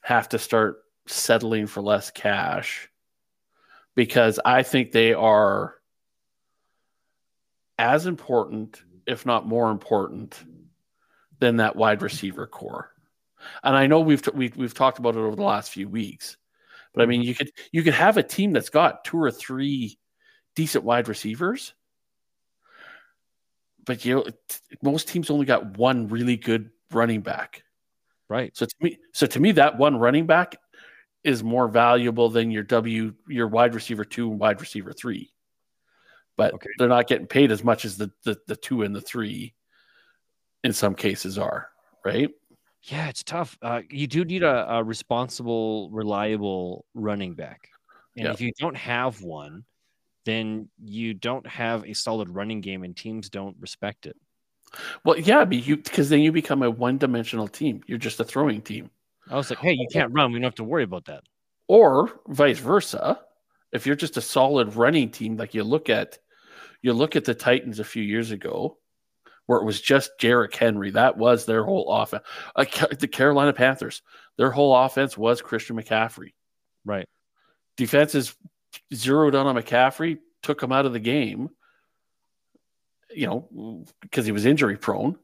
[0.00, 2.88] have to start settling for less cash
[3.94, 5.74] because I think they are
[7.78, 10.42] as important, if not more important,
[11.38, 12.92] than that wide receiver core.
[13.62, 16.36] And I know we've we've we've talked about it over the last few weeks,
[16.94, 17.28] but I mean, mm-hmm.
[17.28, 19.98] you could you could have a team that's got two or three
[20.54, 21.74] decent wide receivers,
[23.84, 27.64] but you know, t- most teams only got one really good running back.
[28.32, 28.56] Right.
[28.56, 30.56] So to me, so to me, that one running back
[31.22, 35.30] is more valuable than your W, your wide receiver two and wide receiver three.
[36.36, 36.70] But Okay.
[36.78, 39.54] they're not getting paid as much as the the, the two and the three.
[40.64, 41.68] in some cases are,
[42.04, 42.30] right?
[42.84, 43.58] Yeah, it's tough.
[43.60, 47.68] Uh, you do need a, a responsible, reliable running back.
[48.16, 48.32] And Yeah.
[48.32, 49.64] if you don't have one,
[50.24, 54.16] then you don't have a solid running game and teams don't respect it.
[55.04, 57.82] Well, yeah, but you because then you become a one-dimensional team.
[57.86, 58.90] You're just a throwing team,
[59.30, 60.32] I was like, hey, you can't run.
[60.32, 61.24] We don't have to worry about that.
[61.68, 63.20] or vice versa.
[63.72, 66.18] If you're just a solid running team, like you look at,
[66.82, 68.78] you look at the Titans a few years ago,
[69.46, 70.90] where it was just Derrick Henry.
[70.90, 72.22] That was their whole offense.
[72.54, 72.64] Uh,
[72.98, 74.02] the Carolina Panthers,
[74.36, 76.32] their whole offense was Christian McCaffrey.
[76.84, 77.08] Right.
[77.76, 78.34] defenses
[78.92, 81.48] zeroed in on McCaffrey, took him out of the game,
[83.14, 85.16] you know, because he was injury prone.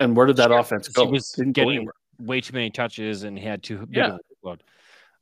[0.00, 1.12] And where did that Sure, offense because he go?
[1.12, 1.94] was Didn't go getting- anywhere.
[2.20, 4.18] Way too many touches and he had too Yeah.
[4.44, 4.60] workload.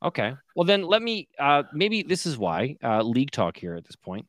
[0.03, 0.35] Okay.
[0.57, 3.97] Well, then let me, uh, maybe this is why uh, league talk here at this
[3.97, 4.27] point.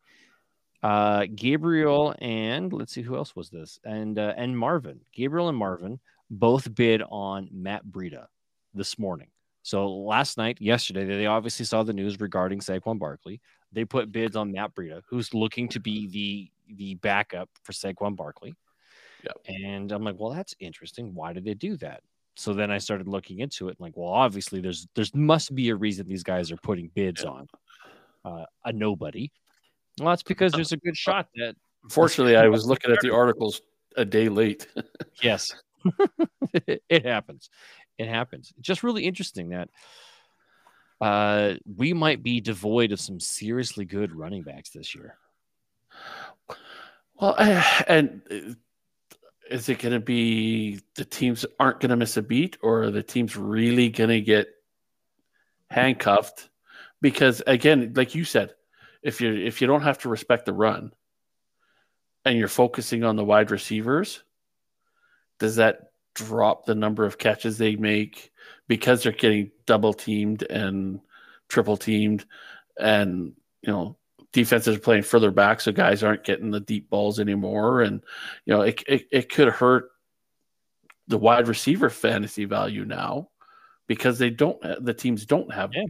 [0.82, 5.58] Uh, Gabriel and let's see who else was this and uh, and Marvin, Gabriel and
[5.58, 8.28] Marvin both bid on Matt Breida
[8.74, 9.28] this morning.
[9.62, 13.39] So last night, yesterday, they obviously saw the news regarding Saquon Barkley.
[13.72, 18.15] They put bids on Matt Breida, who's looking to be the the backup for Saquon
[18.15, 18.55] Barkley.
[19.23, 19.38] Yep.
[19.47, 21.13] And I'm like, well, that's interesting.
[21.13, 22.01] Why did they do that?
[22.36, 23.77] So then I started looking into it.
[23.79, 27.29] Like, well, obviously, there's there's must be a reason these guys are putting bids Yeah.
[27.29, 27.47] on
[28.25, 29.31] uh, a nobody.
[29.99, 31.55] Well, that's because there's a good shot that
[31.89, 33.62] Fortunately, I was looking at the articles
[33.97, 34.67] a day late.
[35.21, 35.53] Yes.
[36.89, 37.49] it happens.
[37.97, 38.53] It happens.
[38.59, 39.69] Just really interesting that
[40.99, 45.15] uh, we might be devoid of some seriously good running backs this year.
[47.19, 47.36] Well,
[47.88, 48.54] and uh,
[49.49, 52.91] is it going to be the teams aren't going to miss a beat, or are
[52.91, 54.47] the teams really going to get
[55.69, 56.49] handcuffed?
[57.02, 58.54] Because again, like you said,
[59.02, 60.91] if you if you don't have to respect the run,
[62.26, 64.23] and you're focusing on the wide receivers,
[65.39, 68.32] does that drop the number of catches they make
[68.67, 71.02] because they're getting double teamed and
[71.49, 72.26] triple teamed,
[72.80, 73.97] and you know
[74.34, 78.04] defenses are playing further back, so guys aren't getting the deep balls anymore, and
[78.46, 79.91] you know it it, it could hurt
[81.08, 83.30] the wide receiver fantasy value now
[83.88, 85.84] because they don't the teams don't have Yeah.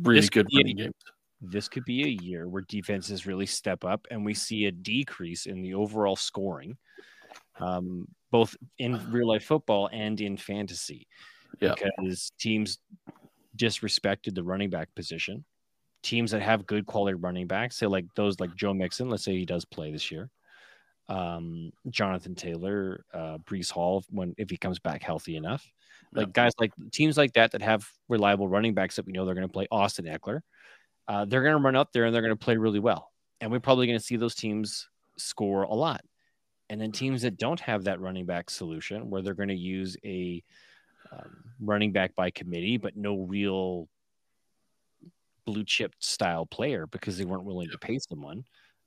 [0.00, 0.94] really This good be a- running games.
[1.40, 5.44] This could be a year where defenses really step up and we see a decrease
[5.46, 6.78] in the overall scoring,
[7.60, 11.06] um, both in real life football and in fantasy.
[11.60, 11.74] Yeah.
[11.74, 12.78] Because teams
[13.56, 15.44] disrespected the running back position.
[16.04, 19.32] Teams that have good quality running backs, say like those like Joe Mixon, let's say
[19.32, 20.28] he does play this year.
[21.08, 25.66] Um, Jonathan Taylor, uh, Breece Hall, when if he comes back healthy enough,
[26.12, 29.34] like guys like teams like that that have reliable running backs that we know they're
[29.34, 29.66] going to play.
[29.70, 30.40] Austin Ekeler,
[31.08, 33.50] uh, they're going to run up there and they're going to play really well, and
[33.50, 36.02] we're probably going to see those teams score a lot.
[36.68, 39.96] And then teams that don't have that running back solution, where they're going to use
[40.04, 40.42] a
[41.12, 43.88] um, running back by committee, but no real
[45.44, 48.44] blue chip style player because they weren't willing to pay someone.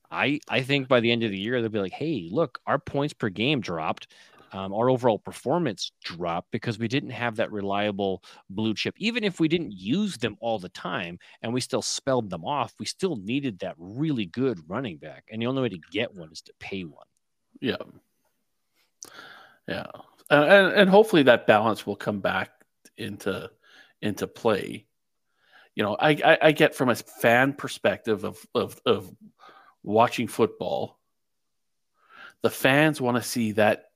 [0.10, 2.80] I I think by the end of the year they'll be like, hey, look, our
[2.80, 4.08] points per game dropped.
[4.54, 8.96] Um, our overall performance dropped because we didn't have that reliable blue chip.
[8.98, 12.74] Even if we didn't use them all the time and we still spelled them off,
[12.80, 15.26] we still needed that really good running back.
[15.30, 17.06] And the only way to get one is to pay one.
[17.60, 17.76] Yeah.
[19.67, 19.88] Yeah.
[20.30, 22.52] Uh, and and hopefully that balance will come back
[22.98, 23.50] into
[24.02, 24.86] into play.
[25.77, 29.15] You know, I, I, I get from a fan perspective of, of of
[29.83, 30.97] watching football,
[32.41, 33.91] the fans want to see that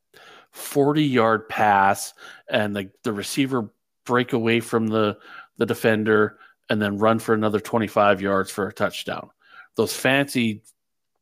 [0.52, 2.14] 40 yard pass
[2.48, 3.74] and the, the receiver
[4.06, 5.18] break away from the,
[5.58, 6.38] the defender
[6.70, 9.32] and then run for another 25 yards for a touchdown.
[9.76, 10.62] Those fancy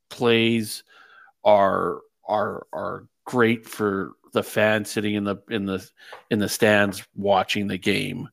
[0.10, 0.84] plays
[1.46, 5.90] are are are great for the fan sitting in the in the
[6.30, 8.28] in the stands watching the game.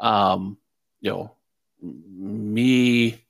[0.00, 0.58] Um,
[1.00, 1.36] you know,
[1.82, 3.24] me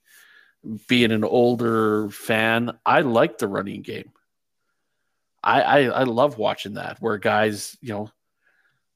[0.89, 4.13] being an older fan, I like the running game.
[5.43, 8.11] I, I I love watching that where guys, you know,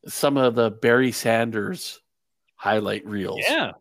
[0.07, 2.01] some of the Barry Sanders
[2.55, 3.73] highlight reels yeah,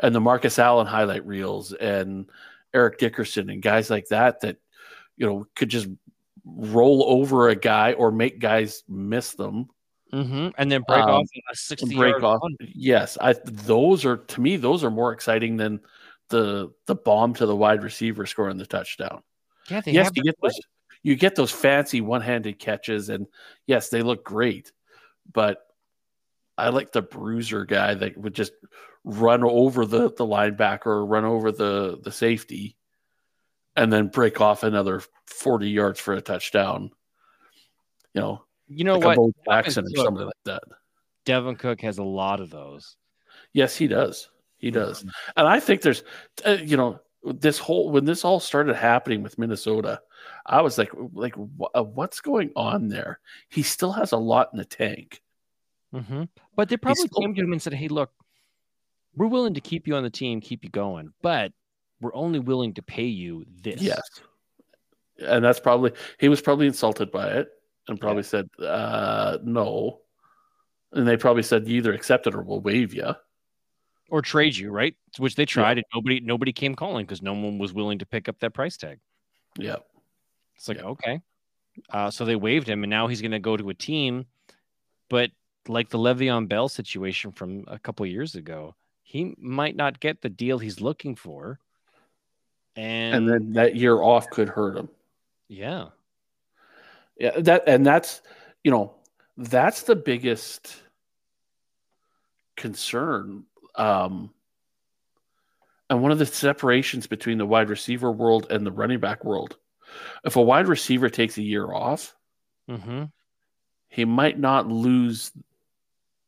[0.00, 2.30] and the Marcus Allen highlight reels and
[2.72, 4.56] Eric Dickerson and guys like that that
[5.16, 5.88] you know could just
[6.44, 9.68] roll over a guy or make guys miss them
[10.12, 10.48] Mm-hmm.
[10.56, 12.40] And then break Um, off a 60 break off.
[12.42, 12.56] run.
[12.60, 15.80] Yes, I those are to me those are more exciting than
[16.28, 19.22] the the bomb to the wide receiver scoring the touchdown.
[19.68, 20.60] Yeah, they yes, you get those
[21.02, 23.26] you get those fancy one-handed catches and
[23.66, 24.72] yes, they look great.
[25.32, 25.58] But
[26.56, 28.52] I like the bruiser guy that would just
[29.04, 32.76] run over the the linebacker or run over the the safety
[33.74, 36.90] and then break off another 40 yards for a touchdown.
[38.14, 39.28] You know, You know like what?
[39.28, 40.62] a Devin Jackson or Cook- something like that.
[41.24, 42.56] Dalvin Cook has a lot of those.
[42.56, 42.96] Dalvin Cook has a lot of those.
[43.52, 44.30] Yes, he does.
[44.58, 45.02] He does.
[45.36, 46.02] And I think there's,
[46.46, 50.00] uh, you know, this whole when this all started happening with Minnesota,
[50.46, 51.34] I was like, like,
[51.74, 53.20] uh, what's going on there?
[53.48, 55.20] He still has a lot in the tank.
[55.92, 56.24] hmm
[56.54, 58.10] But they probably still- came to him and said, "Hey, look,
[59.14, 61.52] we're willing to keep you on the team, keep you going, but
[62.00, 64.02] we're only willing to pay you this." Yes.
[65.18, 67.48] And that's probably he was probably insulted by it
[67.88, 70.00] and probably said, uh, no.
[70.92, 73.14] And they probably said, you either accept it or we'll waive you.
[74.08, 74.94] or trade you, right?
[75.18, 78.28] Which they tried, and nobody nobody came calling because no one was willing to pick
[78.28, 78.98] up that price tag.
[79.58, 79.76] Yeah.
[80.56, 80.84] It's like Yeah.
[80.84, 81.20] okay,
[81.90, 84.26] uh, so they waived him, and now he's going to go to a team,
[85.10, 85.30] but
[85.68, 90.22] like the Le'Veon Bell situation from a couple of years ago, he might not get
[90.22, 91.58] the deal he's looking for,
[92.76, 94.88] and, And then that year off could hurt him.
[95.48, 95.88] yeah,
[97.18, 98.20] Yeah, that and that's
[98.62, 98.94] you know
[99.36, 100.76] that's the biggest
[102.56, 104.30] concern, um,
[105.88, 109.56] and one of the separations between the wide receiver world and the running back world.
[110.24, 112.14] If a wide receiver takes a year off,
[112.68, 113.04] mm-hmm.
[113.88, 115.32] he might not lose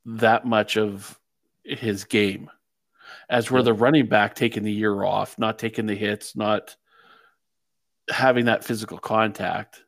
[0.07, 1.18] that much of
[1.64, 2.51] his game,
[3.29, 6.77] as where the running back taking the year off, not taking the hits, not
[8.09, 9.83] having that physical contact,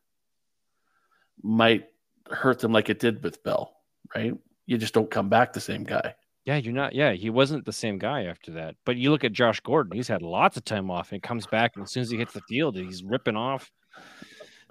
[1.43, 1.87] might
[2.31, 3.75] hurt them like it did with Bell,
[4.15, 4.35] right?
[4.67, 6.15] You just don't come back the same guy.
[6.45, 8.75] yeah, you're not, yeah, he wasn't the same guy after that.
[8.87, 11.73] But you look at Josh Gordon; he's had lots of time off, and comes back,
[11.75, 13.71] and as soon as he hits the field, he's ripping off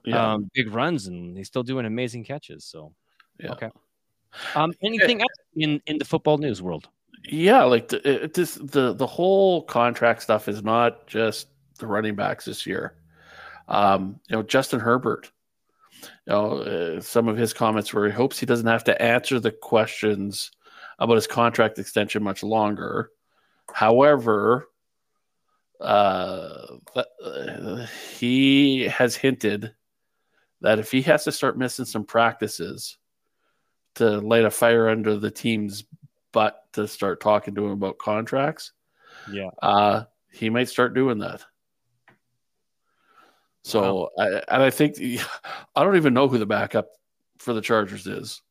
[0.06, 0.34] Yeah.
[0.34, 2.66] um, big runs, and he's still doing amazing catches.
[2.66, 2.94] So
[3.40, 3.52] yeah.
[3.52, 3.70] okay.
[4.56, 6.88] Um, anything else in in the football news world?
[7.28, 12.16] Yeah, like the, it, this the the whole contract stuff is not just the running
[12.16, 12.96] backs this year.
[13.68, 15.32] Um, you know, Justin Herbert.
[16.04, 19.40] You know, uh, some of his comments were he hopes he doesn't have to answer
[19.40, 20.52] the questions
[21.00, 23.12] about his contract extension much longer.
[23.74, 24.68] However,
[25.80, 27.86] uh, uh,
[28.18, 29.74] he has hinted
[30.62, 32.98] that if he has to start missing some practices
[33.96, 35.86] to light a fire under the team's
[36.32, 38.74] butt to start talking to him about contracts,
[39.32, 39.50] Yeah.
[39.62, 41.44] uh, he might start doing that.
[43.64, 44.98] So, I, and I think
[45.80, 46.90] I don't even know who the backup
[47.38, 48.42] for the Chargers is.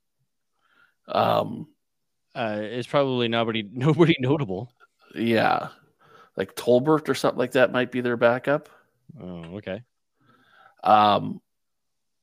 [1.06, 1.68] Um,
[2.34, 4.72] Uh, it's probably nobody nobody notable.
[5.14, 5.68] yeah,
[6.36, 8.68] like Tolbert or something like that might be their backup.
[9.20, 9.82] Oh, okay.
[10.84, 11.40] Um,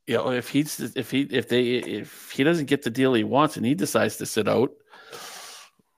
[0.07, 3.23] you know, if he's if he if they if he doesn't get the deal he
[3.23, 4.71] wants and he decides to sit out,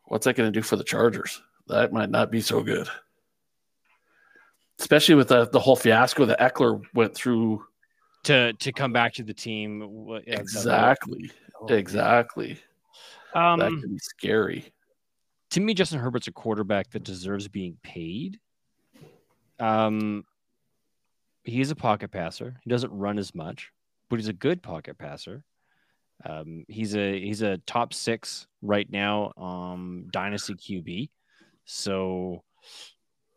[0.05, 1.41] what's that going to do for the Chargers?
[1.67, 2.87] That might not be so good,
[4.79, 7.66] especially with the the whole fiasco that Ekeler went through.
[8.27, 9.79] To to come back to the team.
[9.79, 12.57] that- Exactly, oh, exactly.
[13.33, 14.65] that Um, could be scary.
[15.51, 18.39] to me, Justin Herbert's a quarterback that deserves being paid.
[19.59, 20.25] Um,
[21.45, 22.59] he is a pocket passer.
[22.63, 23.71] He doesn't run as much,
[24.09, 25.43] but he's a good pocket passer.
[26.25, 31.09] Um, he's a he's a top six right now, um, dynasty QB.
[31.65, 32.43] So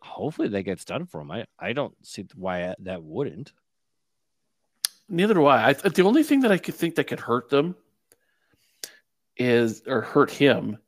[0.01, 1.31] hopefully that gets done for him.
[1.31, 3.53] I, I don't see why that wouldn't.
[5.11, 5.69] Neither do I.
[5.69, 5.73] I.
[5.73, 7.75] The only thing that I could think that could hurt them
[9.37, 10.79] is, or hurt him,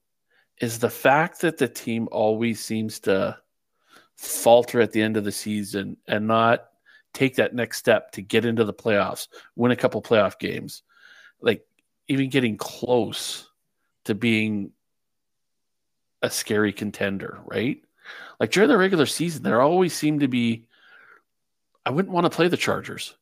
[0.60, 3.36] is the fact that the team always seems to
[4.16, 6.68] falter at the end of the season and not
[7.12, 10.82] take that next step to get into the playoffs, win a couple playoff games,
[11.40, 11.66] like
[12.06, 13.50] even getting close
[14.04, 14.70] to being
[16.22, 17.82] a scary contender, right?
[18.38, 20.66] Like during the regular season, there always seemed to be.
[21.84, 23.16] I wouldn't want to play the Chargers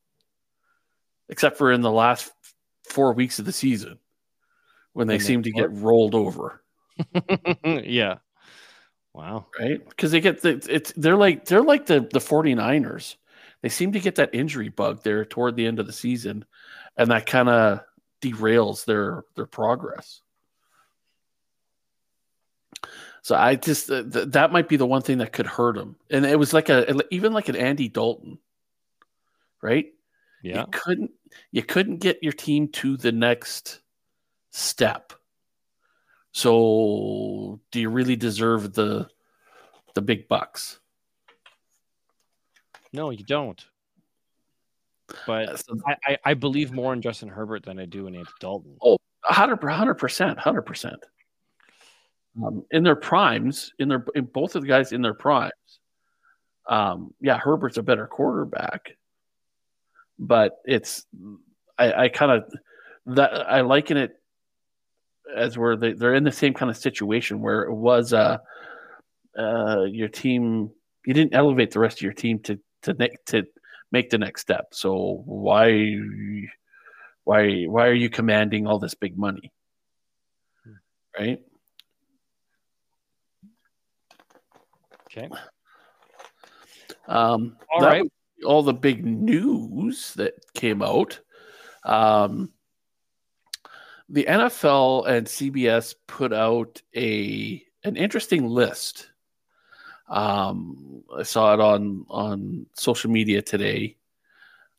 [1.31, 2.31] except for in the last
[2.85, 3.99] four weeks of the season
[4.93, 6.63] when they And seem to get rolled over,
[7.65, 8.19] yeah.
[9.15, 9.47] Wow.
[9.59, 9.87] right?
[9.89, 13.17] Because they get the it's they're like they're like the the 49ers.
[13.63, 16.45] They seem to get that injury bug there toward the end of the season,
[16.97, 17.81] and that kind of
[18.23, 20.23] derails their their progress.
[23.23, 26.25] So I just th- that might be the one thing that could hurt them, and
[26.25, 28.39] it was like a even like an Andy Dalton,
[29.63, 29.93] right?
[30.43, 30.61] Yeah.
[30.61, 31.11] you couldn't
[31.53, 33.81] you couldn't get your team to the next
[34.51, 35.13] step
[36.33, 39.09] so do you really deserve the
[39.95, 40.81] the big bucks
[42.93, 43.65] No, you don't.
[45.27, 48.77] But I, I, I believe more in Justin Herbert than I do in Andy Dalton.
[48.83, 51.05] Oh, 100 percent 100 percent
[52.45, 55.53] um, in their primes in their in both of the guys in their primes
[56.69, 58.97] um yeah herbert's a better quarterback
[60.21, 61.07] but it's
[61.79, 62.45] i i kind of
[63.07, 64.13] that I liken it
[65.35, 68.39] as where they, they're in the same kind of situation where it was uh,
[69.39, 70.71] uh, your team
[71.07, 73.47] you didn't elevate the rest of your team to to to
[73.91, 74.69] make the next step.
[74.73, 75.99] So why
[77.25, 79.51] why why are you commanding all this big money?
[81.19, 81.41] Right?
[85.07, 85.29] Okay.
[87.09, 88.05] Um, all right.
[88.45, 91.21] All the big news that came out.
[91.85, 92.53] Um,
[94.09, 99.09] the NFL and CBS put out a an interesting list.
[100.09, 103.97] Um, I saw it on on social media today.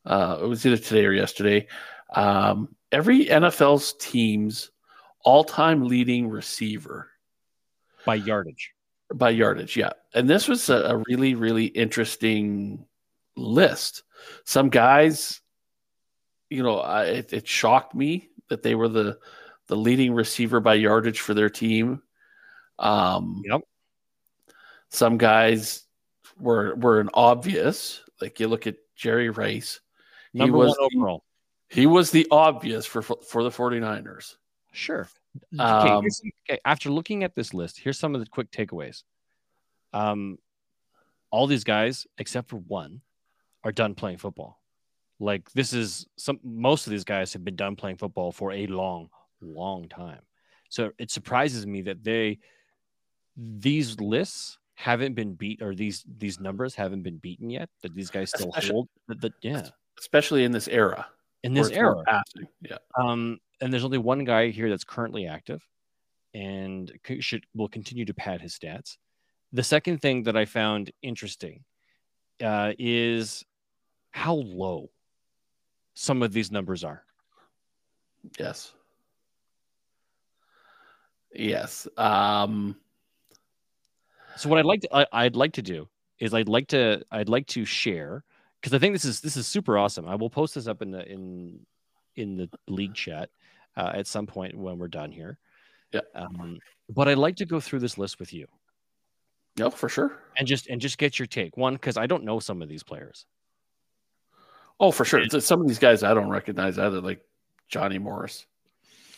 [0.06, 1.68] Uh, it was either today or yesterday.
[2.14, 4.72] Um, every NFL's team's
[5.24, 7.10] all-time leading receiver
[8.06, 8.74] by yardage.
[9.14, 9.92] By yardage, yeah.
[10.14, 12.86] And this was a, a really, really interesting
[13.36, 14.04] list.
[14.46, 15.42] Some guys,
[16.50, 19.18] you know, I, it, it shocked me that they were the
[19.68, 22.02] the leading receiver by yardage for their team.
[22.78, 23.62] Um, yep.
[24.90, 25.84] Some guys
[26.40, 28.02] were were an obvious.
[28.20, 29.80] Like you look at Jerry Rice.
[30.34, 31.24] Number he was one overall.
[31.70, 34.36] The, he was the obvious for for the 49ers.
[34.74, 35.08] Sure.
[35.58, 36.10] Um, okay,
[36.50, 39.04] okay, after looking at this list, here's some of the quick takeaways.
[39.94, 40.38] Um,
[41.30, 43.02] all these guys, except for one,
[43.64, 44.60] are done playing football.
[45.20, 48.66] Like this is some most of these guys have been done playing football for a
[48.68, 49.10] long,
[49.42, 50.22] long time.
[50.70, 52.40] So it surprises me that they
[53.38, 57.70] these lists haven't been beat or these these numbers haven't been beaten yet.
[57.84, 58.90] That these guys still especially, hold.
[59.10, 59.68] That, yeah,
[60.00, 61.08] especially in this era.
[61.44, 62.48] In this era, passing.
[62.62, 62.78] Yeah.
[63.00, 65.62] Um, and there's only one guy here that's currently active,
[66.34, 68.98] and should will continue to pad his stats.
[69.52, 71.64] The second thing that I found interesting
[72.44, 73.44] uh, is
[74.12, 74.90] how low
[75.94, 77.04] some of these numbers are.
[78.40, 78.74] Yes.
[81.34, 81.88] Yes.
[81.98, 82.76] Um
[84.38, 85.88] so what I'd like to I, would like to do
[86.20, 88.24] is I'd like to I'd like to share
[88.60, 90.08] because I think this is this is super awesome.
[90.08, 91.60] I will post this up in the in
[92.16, 93.30] in the league chat
[93.78, 95.38] uh, at some point when we're done here.
[95.92, 96.02] Yeah.
[96.16, 96.60] Um,
[96.90, 98.48] but I'd like to go through this list with you.
[99.58, 100.20] No, for sure.
[100.38, 101.58] And just and just get your take.
[101.58, 103.26] One, because I don't know some of these players.
[104.82, 105.24] Oh, for sure.
[105.40, 107.24] Some of these guys I don't recognize either, like
[107.70, 108.48] Johnny Morris.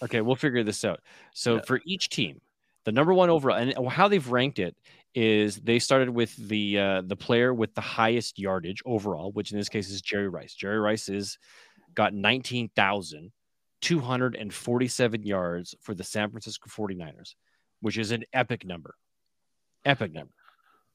[0.03, 0.99] Okay, we'll figure this out.
[1.33, 1.61] So yeah.
[1.65, 2.41] for each team,
[2.83, 4.75] the number one overall, and how they've ranked it
[5.15, 9.57] is they started with the uh, the player with the highest yardage overall, which in
[9.57, 10.53] this case is Jerry Rice.
[10.53, 11.37] Jerry Rice is
[11.95, 13.31] got nineteen thousand
[13.79, 17.35] two hundred and forty seven yards for the San Francisco 49ers,
[17.79, 18.95] which is an epic number.
[19.85, 20.33] Epic number.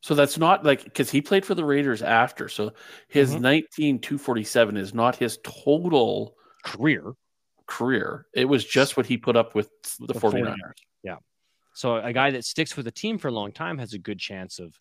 [0.00, 2.48] So that's not like because he played for the Raiders after.
[2.48, 2.72] So
[3.08, 3.42] his mm-hmm.
[3.42, 7.12] 19 247 is not his total career.
[7.66, 8.26] Career.
[8.32, 10.54] It was just what he put up with the, the 49ers.
[10.54, 10.72] 49ers.
[11.02, 11.16] Yeah.
[11.74, 14.18] So a guy that sticks with a team for a long time has a good
[14.18, 14.78] chance of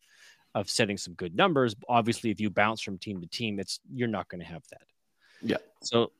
[0.55, 1.75] of setting some good numbers.
[1.89, 4.81] Obviously, if you bounce from team to team, it's you're not going to have that.
[5.41, 5.57] Yeah.
[5.83, 6.11] So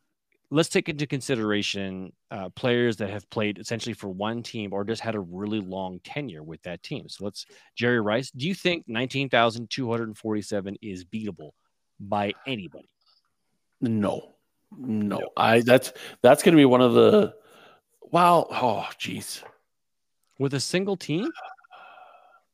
[0.50, 5.02] let's take into consideration uh, players that have played essentially for one team or just
[5.02, 7.10] had a really long tenure with that team.
[7.10, 7.46] So let's
[7.76, 8.32] Jerry Rice.
[8.32, 11.52] Do you think 19,247 is beatable
[12.00, 12.90] by anybody?
[13.82, 14.36] No,
[14.78, 15.18] no.
[15.18, 15.30] no.
[15.36, 17.34] I that's that's going to be one of the
[18.02, 18.48] wow.
[18.50, 19.44] Oh, geez.
[20.40, 21.30] With a single team,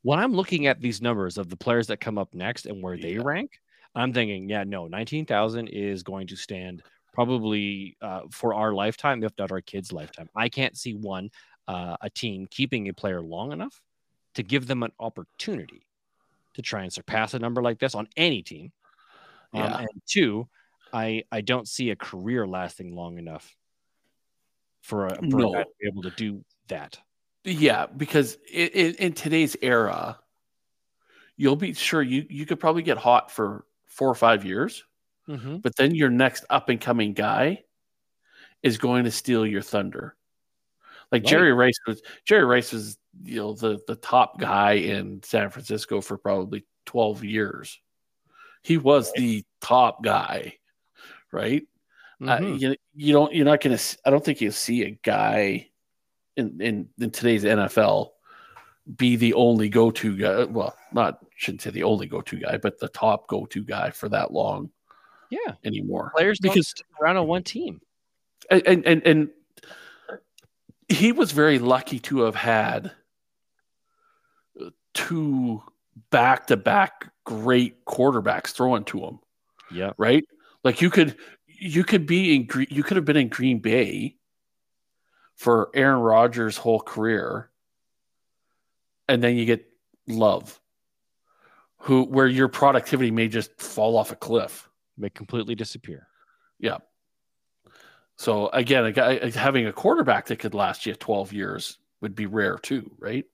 [0.02, 2.98] when I'm looking at these numbers of the players that come up next and where
[2.98, 3.60] they rank,
[3.94, 6.82] I'm thinking, yeah, no, 19,000 is going to stand
[7.14, 10.30] probably uh, for our lifetime, if not our kids' lifetime.
[10.36, 11.30] I can't see one
[11.68, 13.82] uh, a team keeping a player long enough
[14.36, 15.86] to give them an opportunity
[16.56, 18.72] to try and surpass a number like this on any team.
[19.54, 19.76] Um, yeah.
[19.76, 20.48] Um, and two,
[20.92, 23.56] I I don't see a career lasting long enough
[24.82, 25.56] for a, for no.
[25.56, 27.00] a to be able to do that.
[27.46, 30.20] Yeah, because in, in today's era,
[31.36, 34.84] you'll be sure you you could probably get hot for four or five years
[35.28, 35.58] Mm-hmm.
[35.58, 37.64] But then your next up and coming guy
[38.62, 40.16] is going to steal your thunder.
[41.12, 41.30] Like right.
[41.30, 46.02] Jerry Rice was Jerry Rice was you know the the top guy in San Francisco
[46.02, 47.80] for probably 12 years.
[48.64, 50.56] He was the top guy,
[51.32, 51.64] right?
[52.22, 52.30] Mm-hmm.
[52.30, 55.70] Uh, you, you don't you're not going to I don't think you'll see a guy
[56.36, 58.10] in, in in today's NFL
[58.98, 60.44] be the only go-to guy.
[60.46, 64.34] Well, not shouldn't say the only go-to guy, but the top go-to guy for that
[64.34, 64.72] long
[65.34, 66.12] yeah anymore.
[66.16, 67.82] Players because around on one team.
[68.50, 69.30] And, and and
[70.90, 72.92] he was very lucky to have had
[74.94, 75.64] two
[76.10, 79.20] back to back great quarterbacks throwing to him.
[79.72, 79.92] Yeah.
[79.98, 80.26] Right?
[80.64, 81.16] Like you could
[81.48, 84.18] you could be in you could have been in Green Bay
[85.36, 87.50] for Aaron Rodgers' whole career,
[89.08, 89.66] and then you get
[90.08, 90.60] Love,
[91.78, 94.70] who where your productivity may just fall off a cliff.
[94.98, 96.08] May completely disappear.
[96.60, 96.78] Yeah.
[98.16, 102.26] So again, a guy having a quarterback that could last you 12 years would be
[102.28, 103.26] rare too, right?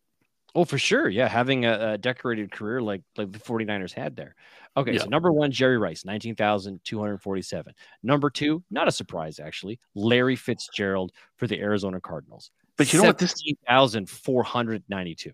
[0.55, 1.10] Oh, for sure.
[1.10, 1.28] Yeah.
[1.28, 4.36] Having a, a decorated career like like the 49ers had there.
[4.78, 4.93] Okay.
[4.93, 5.01] Yeah.
[5.01, 7.74] So number one, Jerry Rice, 19,247.
[8.03, 12.51] Number two, not a surprise, actually, Larry Fitzgerald for the Arizona Cardinals.
[12.78, 13.18] But you know what?
[13.18, 13.32] This
[13.68, 15.32] 17,492.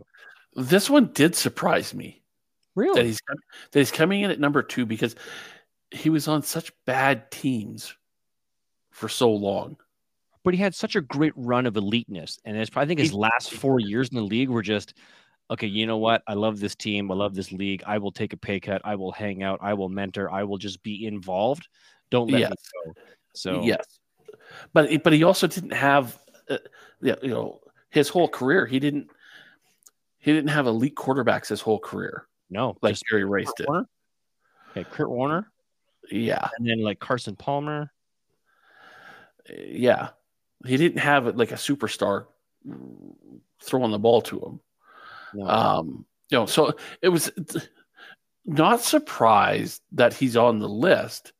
[0.55, 2.23] this one did surprise me
[2.75, 2.99] Really?
[3.01, 3.21] that he's
[3.71, 5.15] that he's coming in at number two because
[5.91, 7.95] he was on such bad teams
[8.91, 9.77] for so long.
[10.43, 12.37] But he had such a great run of eliteness.
[12.45, 14.93] And it's, I think his last four years in the league were just,
[15.49, 16.21] okay, you know what?
[16.27, 17.11] I love this team.
[17.11, 17.83] I love this league.
[17.87, 18.81] I will take a pay cut.
[18.85, 19.59] I will hang out.
[19.61, 20.31] I will mentor.
[20.31, 21.67] I will just be involved.
[22.11, 22.51] Don't let Yes.
[22.51, 22.55] me
[22.85, 22.93] go.
[23.33, 23.99] So, Yes,
[24.71, 26.17] but but he also didn't have,
[26.49, 26.57] uh,
[27.01, 27.59] you know,
[27.89, 28.65] his whole career.
[28.65, 29.09] He didn't
[30.19, 33.67] he didn't have elite quarterbacks his whole career no, like Jerry Rice did.
[33.67, 33.87] Warner.
[34.71, 35.51] Okay, Kurt Warner.
[36.11, 37.91] Yeah, and then like Carson Palmer.
[39.49, 40.09] yeah.
[40.65, 42.25] He didn't have like a superstar
[43.61, 44.59] throwing the ball to him.
[45.33, 45.47] No.
[45.47, 47.31] Um, you know, so it was
[48.45, 51.33] not surprised that he's on the list,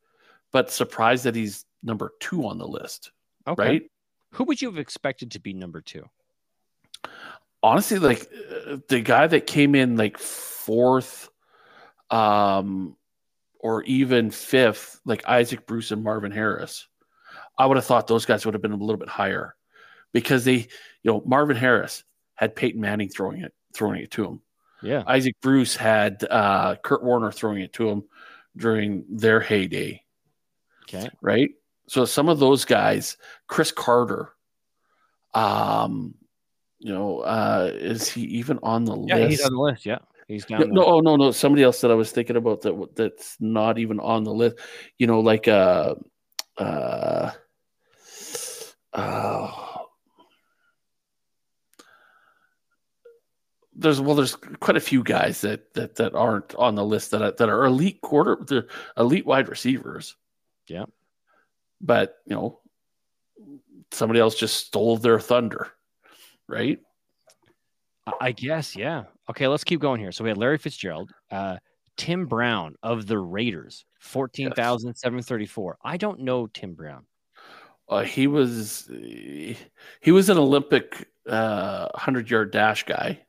[0.51, 3.11] but surprised that he's number two on the list,
[3.47, 3.63] okay.
[3.63, 3.83] right?
[4.31, 6.07] Who would you have expected to be number two?
[7.63, 8.29] Honestly, like
[8.67, 11.29] uh, the guy that came in like fourth,
[12.11, 12.95] um,
[13.65, 16.87] or even fifth, like Isaac Bruce and Marvin Harris,
[17.57, 19.55] I would have thought those guys would have been a little bit higher
[20.13, 20.67] because they, you
[21.05, 22.03] know, Marvin Harris
[22.35, 24.41] had Peyton Manning throwing it, throwing it to him.
[24.83, 25.01] Yeah.
[25.07, 28.03] Isaac Bruce had uh, Kurt Warner throwing it to him
[28.55, 30.03] during their heyday,
[30.83, 31.09] Okay.
[31.23, 31.49] right?
[31.87, 34.29] So some of those guys, Cris Carter,
[35.33, 36.13] um,
[36.77, 39.29] you know, uh, is he even on the Yeah, list?
[39.31, 39.85] he's on the list.
[39.87, 39.99] Yeah.
[40.27, 40.61] He's down.
[40.61, 43.77] no, no, oh no, no, somebody else that I was thinking about that that's not
[43.77, 44.57] even on the list.
[44.97, 45.95] You know, like uh,
[46.57, 47.31] uh,
[48.93, 49.51] uh
[53.75, 57.21] there's well, there's quite a few guys that that that aren't on the list that
[57.21, 58.67] are, that are elite quarter, the
[58.97, 60.15] elite wide receivers.
[60.67, 60.85] Yeah.
[61.79, 62.59] but you know,
[63.91, 65.71] somebody else just stole their thunder,
[66.47, 66.79] right?
[68.19, 68.75] I guess.
[68.75, 69.03] Yeah.
[69.29, 69.47] Okay.
[69.47, 70.11] Let's keep going here.
[70.11, 71.57] So we had Larry Fitzgerald, uh,
[71.97, 75.77] Tim Brown of the Raiders, fourteen thousand seven thirty four.
[75.83, 77.05] I don't know Tim Brown.
[77.87, 83.21] Uh, he was he was an Olympic uh, hundred yard dash guy.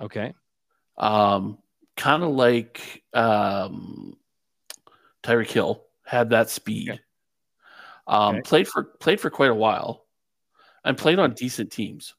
[0.00, 0.34] Okay.
[0.96, 1.58] Um,
[1.96, 4.16] kind of like um,
[5.22, 6.90] Tyreek Hill had that speed.
[6.90, 7.00] Okay.
[8.06, 8.42] Um, Okay.
[8.42, 10.06] Played for played for quite a while,
[10.84, 12.14] and played on decent teams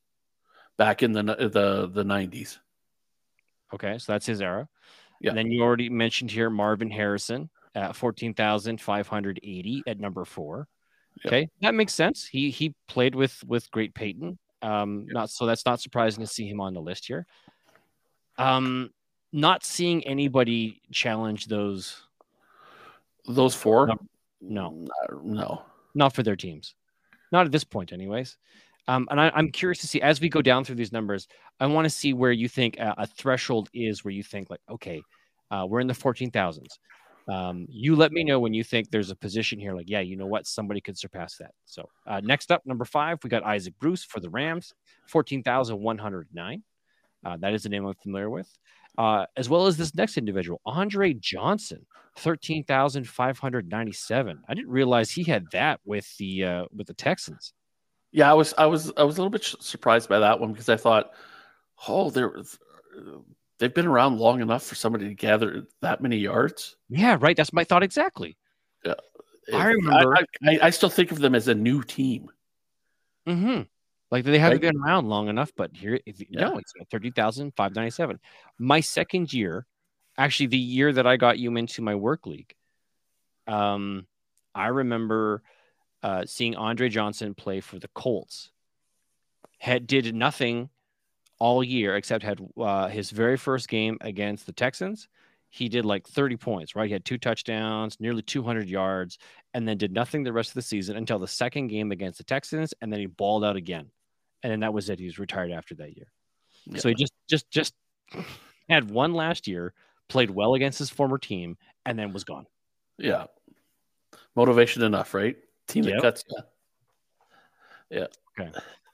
[0.78, 2.59] back in the the the nineties.
[3.74, 3.97] Okay.
[3.97, 4.67] So that's his era.
[5.19, 5.30] Yeah.
[5.30, 9.99] And then you already mentioned here Marvin Harrison at fourteen thousand five hundred eighty at
[9.99, 10.67] number four.
[11.24, 11.28] Yeah.
[11.28, 12.26] Okay, that makes sense.
[12.26, 14.39] He he played with with Great Peyton.
[14.61, 17.26] Um, not so that's not surprising to see him on the list here.
[18.38, 18.91] Um,
[19.32, 22.01] not seeing anybody challenge those,
[23.28, 23.97] Those four, No.
[24.41, 24.88] no.
[25.24, 25.61] no.
[25.93, 26.76] not for their teams,
[27.32, 28.38] not at this point, anyways.
[28.88, 31.27] Um, and I, I'm curious to see as we go down through these numbers.
[31.59, 34.61] I want to see where you think a, a threshold is, where you think like,
[34.69, 35.01] okay,
[35.51, 36.79] uh, we're in the fourteen thousands.
[37.29, 40.17] Um, you let me know when you think there's a position here, like, yeah, you
[40.17, 41.51] know what, somebody could surpass that.
[41.65, 44.73] So uh, next up, number five, we got Isaac Bruce for the Rams,
[45.07, 46.63] fourteen thousand one hundred nine.
[47.23, 48.49] Uh, that is the name I'm familiar with,
[48.97, 51.86] uh, as well as this next individual, Andre Johnson,
[52.17, 54.41] thirteen thousand five hundred ninety-seven.
[54.49, 57.53] I didn't realize he had that with the uh, with the Texans.
[58.12, 60.70] Yeah, I was I was I was a little bit surprised by that one because
[60.70, 61.12] I thought,
[61.88, 62.34] oh, there
[63.59, 66.76] they've been around long enough for somebody to gather that many yards.
[66.89, 67.38] Yeah, right.
[67.38, 68.38] That's my thought exactly.
[69.53, 72.30] I remember- I, I, I still think of them as a new team.
[73.28, 73.64] Mm-hmm.
[74.09, 74.72] Like they haven't Right.
[74.74, 76.41] been around long enough, but here, if Yeah.
[76.49, 78.20] no, it's thirty thousand five ninety seven.
[78.59, 79.66] My second year,
[80.18, 82.53] actually, the year that I got you into my work league,
[83.47, 84.05] um,
[84.53, 85.43] I remember
[86.03, 88.51] uh, seeing Andre Johnson play for the Colts.
[89.59, 90.69] Had did nothing
[91.39, 95.07] all year except had uh, his very first game against the Texans.
[95.49, 96.87] He did like 30 points, right?
[96.87, 99.17] He had two touchdowns, nearly 200 yards,
[99.53, 102.23] and then did nothing the rest of the season until the second game against the
[102.23, 103.89] Texans, and then he balled out again,
[104.43, 104.99] and then that was it.
[104.99, 106.11] He was retired after that year.
[106.77, 107.73] So he just just just
[108.69, 109.73] had one last year,
[110.07, 112.45] played well against his former team, and then was gone.
[112.97, 113.25] Yeah,
[114.35, 115.37] motivation enough, right?
[115.72, 115.93] Team Yep.
[115.93, 116.24] that cuts
[117.91, 118.47] you.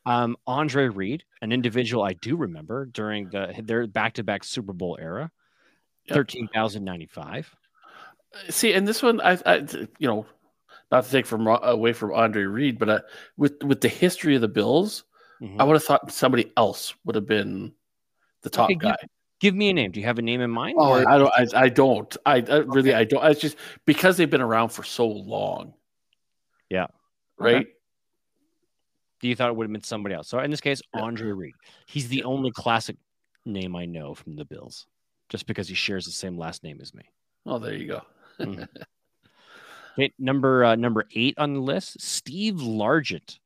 [0.05, 5.29] Um, Andre Reed, an individual I do remember during the their back-to-back Super Bowl era,
[6.05, 6.15] Yep.
[6.15, 7.53] thirteen thousand ninety-five.
[8.49, 9.55] See, and this one, I, I
[9.99, 10.25] you know,
[10.91, 12.99] not to take from away from Andre Reed, but uh,
[13.35, 15.03] with with the history of the Bills,
[15.41, 15.59] Mhm.
[15.59, 17.73] I would have thought somebody else would have been
[18.43, 18.95] the top Okay, guy.
[19.39, 19.91] Give me a name.
[19.91, 20.77] Do you have a name in mind?
[20.79, 21.33] Oh, or- I don't.
[21.35, 22.17] I, I don't.
[22.25, 22.93] I, I really.
[22.93, 23.23] I don't.
[23.25, 25.73] It's just because they've been around for so long.
[26.69, 26.87] Yeah.
[27.37, 27.67] Right.
[29.19, 30.27] Do you thought it would have been somebody else.
[30.27, 31.53] So in this case, Andre Reed.
[31.87, 32.97] He's the only classic
[33.45, 34.85] name I know from the Bills,
[35.29, 37.03] just because he shares the same last name as me.
[37.45, 38.01] Oh, there you go.
[39.99, 43.39] Okay, number uh, number eight on the list, Steve Largent,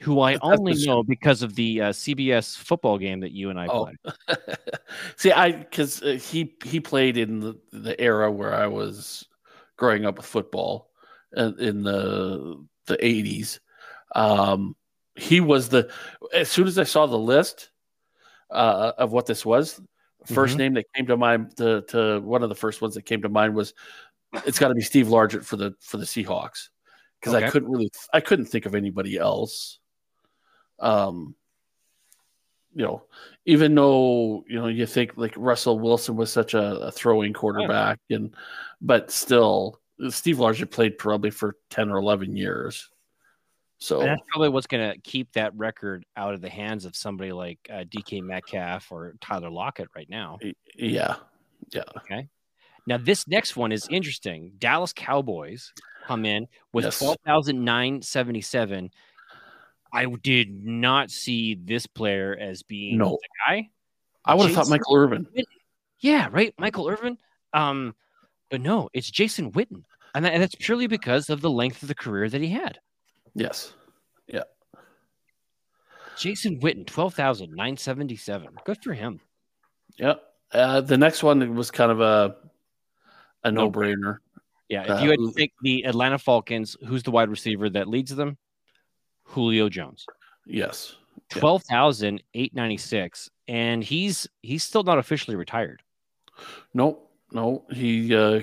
[0.00, 3.68] who I only know because of the uh, CBS football game that you and I
[3.68, 3.84] Oh.
[3.84, 4.38] played.
[5.16, 9.28] See, I because uh, he he played in the, the era where I was
[9.76, 10.90] growing up with football,
[11.36, 13.60] in the the eighties.
[14.14, 14.76] Um,
[15.16, 15.90] he was the
[16.32, 17.70] as soon as I saw the list
[18.50, 19.80] uh, of what this was,
[20.26, 20.58] 1st Mhm.
[20.58, 23.28] name that came to mind to, to one of the first ones that came to
[23.28, 23.74] mind was
[24.46, 26.68] it's got to be Steve Largent for the for the Seahawks
[27.20, 29.78] because I couldn't really I couldn't think of anybody else.
[30.78, 31.34] Um,
[32.74, 33.04] you know,
[33.44, 38.00] even though you know you think like Russell Wilson was such a, a throwing quarterback,
[38.10, 38.34] and
[38.80, 39.80] but still
[40.10, 42.90] Steve Largent played probably for ten or eleven years.
[43.78, 46.96] So And that's probably what's going to keep that record out of the hands of
[46.96, 50.38] somebody like uh, DK Metcalf or Tyler Lockett right now.
[50.76, 51.16] yeah,
[51.72, 51.82] Yeah.
[51.98, 52.28] Okay.
[52.86, 54.52] Now, this next one is interesting.
[54.58, 55.72] Dallas Cowboys
[56.06, 56.98] come in with Yes.
[56.98, 58.90] 12,977.
[59.92, 63.10] I did not see this player as being No.
[63.20, 63.68] the guy.
[64.24, 65.26] I would have thought Michael Irvin.
[66.00, 66.54] Yeah, right.
[66.58, 67.18] Michael Irvin.
[67.52, 67.94] Um,
[68.50, 69.84] but no, it's Jason Witten.
[70.14, 72.78] And, that, and that's purely because of the length of the career that he had.
[73.34, 73.72] Yes,
[74.28, 74.44] Yeah.
[76.16, 78.48] Jason Witten, 12,977.
[78.64, 79.20] Good for him.
[79.98, 80.14] yeah.
[80.52, 82.36] Uh, the next one was kind of a
[83.42, 84.18] a No brainer.
[84.68, 84.84] Yeah.
[84.84, 88.14] If Uh, you had to pick the Atlanta Falcons, who's the wide receiver that leads
[88.14, 88.38] them?
[89.24, 90.06] Julio Jones.
[90.46, 90.94] Yes,
[91.34, 91.40] Yeah.
[91.40, 93.30] 12,896.
[93.48, 95.82] And he's he's still not officially retired.
[96.72, 97.00] no,
[97.32, 97.64] no.
[97.72, 98.42] He uh,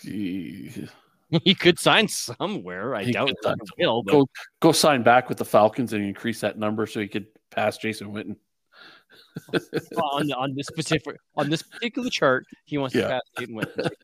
[0.00, 0.88] he,
[1.44, 2.94] he could sign somewhere.
[2.94, 4.26] I He doubt could he'll but go
[4.60, 8.12] go sign back with the Falcons and increase that number so he could pass Jason
[8.12, 8.36] Witten.
[9.96, 13.02] on, on this specific on this particular chart, he wants Yeah.
[13.02, 13.90] to pass Peyton Witten.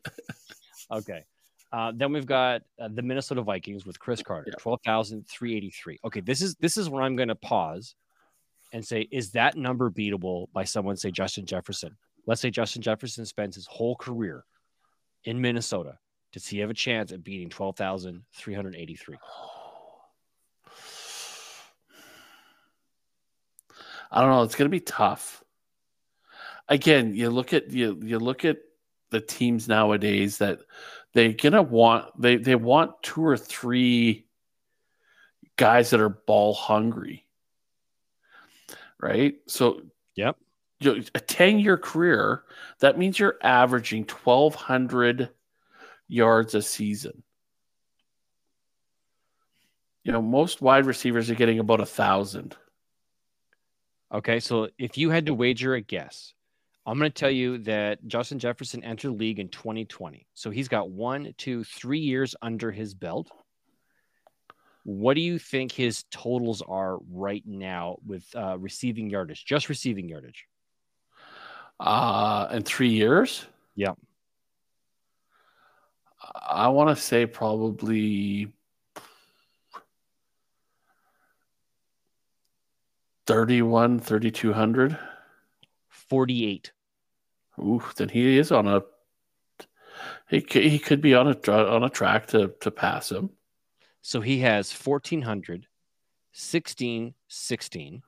[0.91, 1.23] Okay.
[1.71, 4.55] Uh, then we've got uh, the Minnesota Vikings with Cris Carter, Yeah.
[4.57, 5.99] twelve thousand three eighty three.
[6.03, 7.93] Okay, this is this is where I'm going to pause
[8.73, 10.97] and say, is that number beatable by someone?
[10.97, 11.95] Say Justin Jefferson.
[12.25, 14.45] Let's say Justin Jefferson spends his whole career
[15.25, 15.99] in Minnesota.
[16.31, 19.17] Does he have a chance at beating twelve thousand three hundred eighty three?
[24.11, 24.43] I don't know.
[24.43, 25.43] It's going to be tough.
[26.67, 28.57] Again, you look at you you look at
[29.09, 30.59] the teams nowadays that
[31.13, 34.27] they're gonna want they they want two or three
[35.55, 37.25] guys that are ball hungry,
[38.99, 39.35] right?
[39.47, 39.81] So,
[40.15, 40.37] Yep.
[40.79, 42.43] you know, a ten year career
[42.79, 45.29] that means you're averaging twelve hundred
[46.09, 47.23] yards a season.
[50.03, 52.57] You know, most wide receivers are getting about a thousand.
[54.11, 56.33] Okay, so if you had to wager a guess,
[56.85, 60.25] I'm going to tell you that Justin Jefferson entered the league in 2020.
[60.33, 63.29] So he's got one, two, three years under his belt.
[64.83, 70.09] What do you think his totals are right now with uh, receiving yardage, just receiving
[70.09, 70.47] yardage?
[71.79, 73.45] Uh, in three years?
[73.75, 73.93] Yeah.
[76.49, 78.51] I want to say probably
[83.27, 84.97] 31, 3200.
[86.09, 86.71] 48.
[87.59, 88.81] Ooh, then he is on a
[90.27, 93.29] he could, he could be on a on a track to to pass him.
[94.01, 95.67] So he has 1400,
[96.31, 98.03] 16, 16,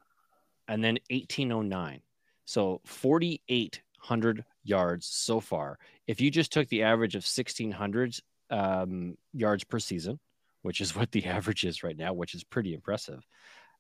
[0.68, 2.02] and then 1809.
[2.46, 5.78] So 4,800 yards so far.
[6.08, 8.20] If you just took the average of 1,600
[8.52, 10.20] um, yards per season,
[10.62, 13.26] which is what the average is right now, which is pretty impressive,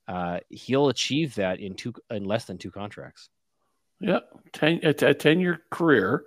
[0.08, 3.30] uh, he'll achieve that in two in less than two contracts.
[4.00, 4.20] Yeah,
[4.52, 6.24] ten a, a ten year career.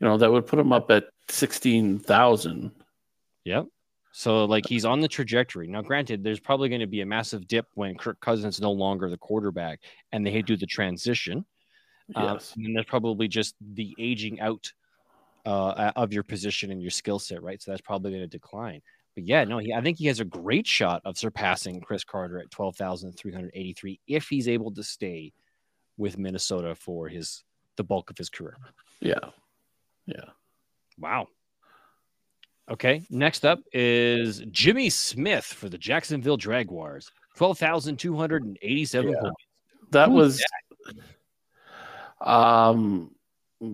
[0.00, 2.72] You know that would put him up at sixteen thousand.
[3.44, 3.66] Yep.
[4.16, 5.66] So like he's on the trajectory.
[5.66, 8.70] Now, granted, there's probably going to be a massive dip when Kirk Cousins is no
[8.70, 9.80] longer the quarterback
[10.12, 11.44] and they do the transition.
[12.14, 12.54] Um, Yes.
[12.54, 14.72] and then there's probably just the aging out
[15.44, 17.60] uh, of your position and your skill set, right?
[17.62, 18.80] So that's probably going to decline.
[19.14, 22.38] But yeah, no, he, I think he has a great shot of surpassing Cris Carter
[22.40, 25.32] at 12,383 if he's able to stay
[25.96, 27.44] with Minnesota for his
[27.76, 28.56] the bulk of his career.
[29.00, 29.14] Yeah.
[30.06, 30.24] Yeah.
[30.98, 31.28] Wow.
[32.70, 33.02] Okay.
[33.10, 37.10] Next up is Jimmy Smith for the Jacksonville Jaguars.
[37.36, 39.20] 12,287 Yeah.
[39.20, 39.36] points.
[39.90, 40.42] That was
[42.20, 43.10] um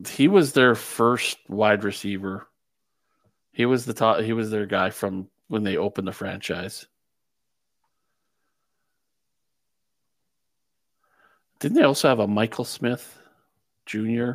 [0.09, 2.49] he was their first wide receiver.
[3.53, 6.87] He was the top he was their guy from when they opened the franchise.
[11.59, 13.19] Didn't they also have a Michael Smith
[13.87, 14.33] Jr.?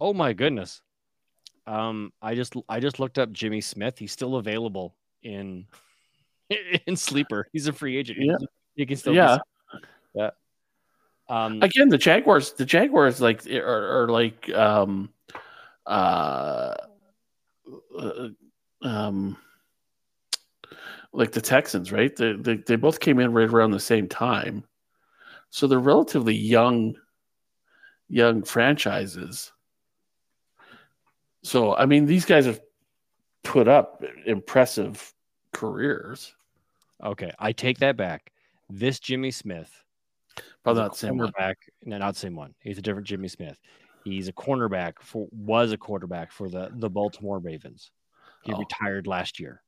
[0.00, 0.80] Oh my goodness.
[1.66, 3.98] Um, I just I just looked up Jimmy Smith.
[3.98, 5.66] He's still available in
[6.86, 7.46] in sleeper.
[7.52, 8.18] He's a free agent.
[8.20, 8.36] Yeah.
[8.76, 9.38] You can still Yeah.
[10.14, 10.30] yeah.
[11.30, 15.10] Um, Again, the Jaguars, the Jaguars like are, are like um
[15.86, 16.74] uh
[17.96, 18.28] uh,
[18.82, 19.36] um
[21.12, 22.14] like the Texans, right?
[22.16, 24.64] They, they they both came in right around the same time.
[25.50, 26.96] So they're relatively young
[28.08, 29.52] young franchises.
[31.44, 32.60] So I mean these guys have
[33.44, 35.14] put up impressive
[35.52, 36.34] careers.
[37.04, 38.32] okay, I take that back.
[38.68, 39.79] This Jimmy Smith
[40.62, 41.32] Probably not the same one.
[41.84, 42.54] No, not the same one.
[42.60, 43.58] He's a different Jimmy Smith.
[44.04, 47.90] He's a cornerback for was a quarterback for the the Baltimore Ravens.
[48.42, 48.58] He Oh.
[48.58, 49.62] retired last year.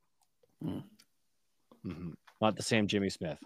[0.62, 0.80] Hmm.
[1.84, 2.14] Mhm.
[2.40, 3.38] Not the same Jimmy Smith.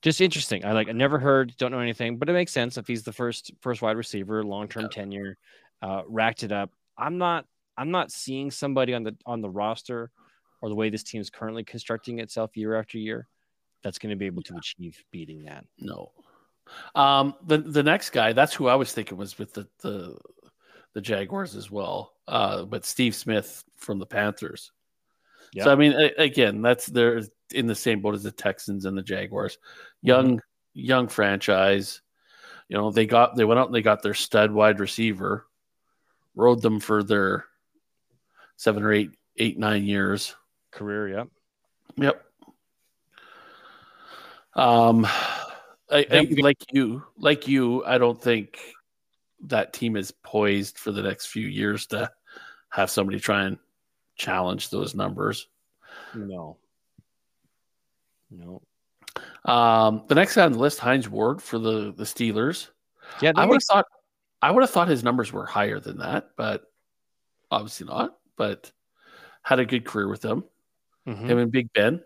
[0.00, 0.64] Just interesting.
[0.64, 0.88] I like.
[0.88, 1.56] I never heard.
[1.56, 4.68] Don't know anything, but it makes sense if he's the first first wide receiver, long
[4.68, 5.36] term tenure,
[5.82, 6.70] uh, racked it up.
[6.96, 7.46] I'm not.
[7.76, 10.10] I'm not seeing somebody on the on the roster
[10.60, 13.28] or the way this team's currently constructing itself year after year
[13.82, 15.64] that's going to be able to achieve beating that.
[15.78, 16.12] No.
[16.94, 20.18] Um, the the next guy, that's who I was thinking was with the the,
[20.94, 22.12] the Jaguars as well.
[22.26, 24.72] Uh, but Steve Smith from the Panthers.
[25.52, 25.64] Yeah.
[25.64, 27.22] So I mean, a- again, that's they're
[27.54, 29.58] in the same boat as the Texans and the Jaguars.
[30.02, 30.40] Young
[30.74, 32.02] young franchise.
[32.68, 35.46] You know, they got they went out and they got their stud wide receiver,
[36.34, 37.46] rode them for their
[38.56, 40.34] seven or eight eight nine years.
[40.70, 41.28] Career, yep.
[41.96, 42.24] Yep.
[44.58, 45.06] Um,
[45.90, 48.58] I, I, like you, like you, I don't think
[49.44, 52.10] that team is poised for the next few years to
[52.70, 53.58] have somebody try and
[54.16, 55.46] challenge those numbers.
[56.12, 56.56] No.
[58.30, 58.60] No.
[59.44, 62.68] Um, the next guy on the list, Hines Ward for the the Steelers.
[63.22, 63.86] Yeah, I would have thought,
[64.42, 66.64] I would have thought his numbers were higher than that, but
[67.50, 68.18] obviously not.
[68.36, 68.70] But
[69.42, 70.44] had a good career with them.
[71.06, 71.26] Mhm.
[71.26, 72.02] Him and Big Ben.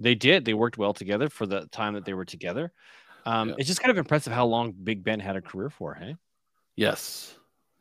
[0.00, 0.44] They did.
[0.44, 2.72] They worked well together for the time that they were together.
[3.26, 3.54] Um, Yeah.
[3.58, 6.16] It's just kind of impressive how long Big Ben had a career for, hey?
[6.76, 7.36] Yes,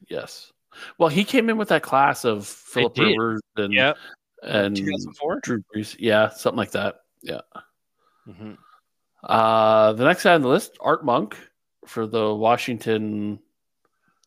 [0.10, 0.52] yes.
[0.98, 2.98] Well, he came in with that class of Philip.
[2.98, 3.98] Rivers and Yep.
[4.44, 5.40] and 2004.
[5.42, 5.96] Drew Brees.
[5.98, 7.02] Yeah, something like that.
[7.22, 7.42] Yeah.
[8.26, 8.54] hmm
[9.24, 11.36] Uh, the next guy on the list, Art Monk
[11.86, 13.40] for the Washington,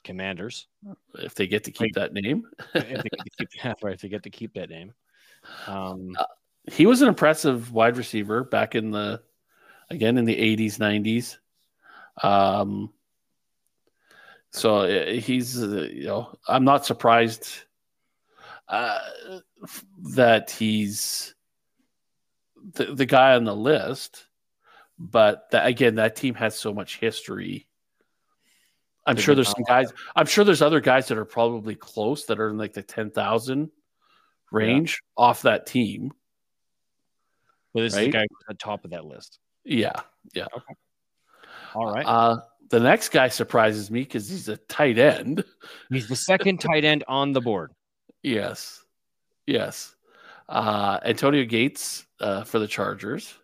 [0.05, 0.67] Commanders.
[1.15, 2.45] if they get to keep that name.
[2.75, 3.03] if they get
[3.39, 3.49] to keep,
[3.83, 4.93] right, if they get to keep that name.
[5.67, 6.17] Um,
[6.71, 9.23] He was an impressive wide receiver back in the,
[9.91, 11.39] again, in the 80s, 90s.
[12.25, 12.93] Um,
[14.51, 17.49] so uh, he's, uh, you know, I'm not surprised
[18.69, 18.99] uh,
[20.15, 21.35] that he's
[22.75, 24.27] the, the guy on the list.
[24.99, 27.67] But that, again, that team has so much history.
[29.05, 29.93] I'm sure there's some guys.
[30.15, 33.11] I'm sure there's other guys that are probably close that are in like the ten
[33.11, 33.71] thousand
[34.53, 36.13] range off that team.
[37.75, 39.39] But this is the guy who's at the top of that list.
[39.65, 40.01] Yeah,
[40.35, 40.47] yeah.
[40.57, 40.75] Okay.
[41.75, 42.05] All right.
[42.07, 45.45] Uh, the next guy surprises me because he's a tight end.
[45.91, 47.73] He's the second tight end on the board.
[48.23, 48.83] Yes,
[49.47, 49.95] yes.
[50.49, 53.35] Uh, Antonio Gates uh, for the Chargers.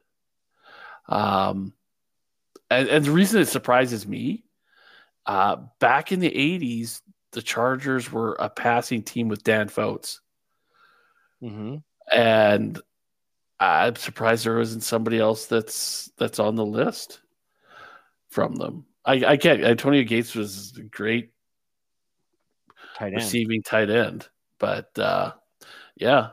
[1.08, 1.72] Um,
[2.70, 4.44] and, and the reason it surprises me,
[5.26, 7.00] uh, back in the '80s,
[7.32, 10.20] the Chargers were a passing team with Dan Fouts,
[11.40, 11.76] hmm
[12.10, 12.80] and
[13.60, 17.20] I'm surprised there isn't somebody else that's that's on the list
[18.28, 18.86] from them.
[19.04, 19.64] I, I can't.
[19.64, 21.30] Antonio Gates was a great
[22.98, 24.28] Tight receiving tight end.
[24.58, 25.32] But uh,
[25.96, 26.30] yeah,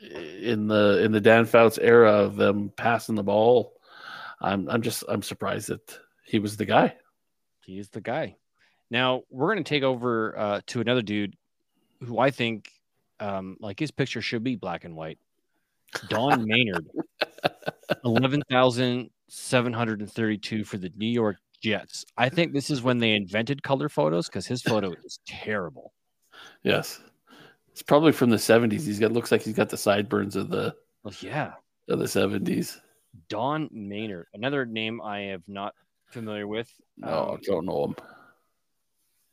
[0.00, 3.74] in the in the Dan Fouts era of them passing the ball,
[4.40, 6.96] I'm I'm just I'm surprised that he was the guy.
[7.60, 8.36] He's the guy.
[8.90, 11.36] Now we're going to take over uh, to another dude
[12.00, 12.70] who I think,
[13.20, 15.18] um, like his picture should be black and white.
[16.08, 16.86] Don Maynard,
[18.04, 22.04] eleven thousand seven hundred and thirty-two for the New York Jets.
[22.16, 25.92] I think this is when they invented color photos because his photo is terrible.
[26.62, 27.00] Yes.
[27.70, 28.70] It's probably from the 70s.
[28.84, 31.54] He's got looks like he's got the sideburns of the Well, yeah.
[31.88, 32.78] of the 70s.
[33.28, 35.74] Don Maynard, another name I have not
[36.10, 36.70] familiar with.
[36.96, 37.96] No, Um, don't know him.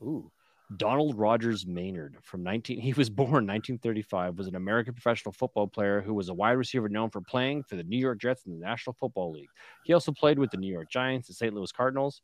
[0.02, 0.32] Ooh.
[0.78, 6.02] Donald Rogers Maynard from 19 he was born 1935 was an American professional football player
[6.02, 8.60] who was a wide receiver known for playing for the New York Jets in the
[8.60, 9.50] National Football League.
[9.84, 11.54] He also played with the New York Giants, the St.
[11.54, 12.22] Louis Cardinals,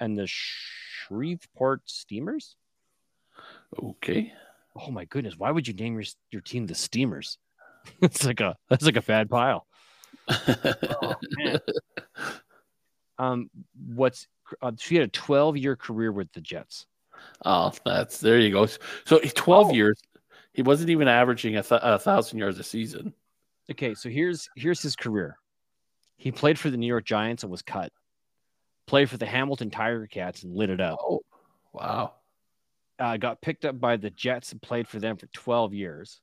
[0.00, 2.56] and the Shreveport Steamers.
[3.82, 4.32] Okay.
[4.78, 7.38] Oh my goodness, why would you name your your team the Steamers?
[8.02, 9.66] it's like a that's like a bad pile.
[10.28, 11.60] Oh, man.
[13.18, 13.50] Um
[13.94, 14.26] what's
[14.60, 16.86] uh, she had a 12 year career with the Jets.
[17.44, 18.66] Oh, that's there you go.
[19.04, 19.72] So 12 Oh.
[19.72, 20.00] years.
[20.52, 23.12] He wasn't even averaging a, th- a thousand yards a season.
[23.70, 25.36] Okay, so here's here's his career.
[26.16, 27.92] He played for the New York Giants and was cut.
[28.86, 30.98] Played for the Hamilton Tiger Cats and lit it up.
[31.02, 31.20] Oh,
[31.74, 32.14] wow.
[32.98, 36.22] Uh, got picked up by the Jets and played for them for 12 years.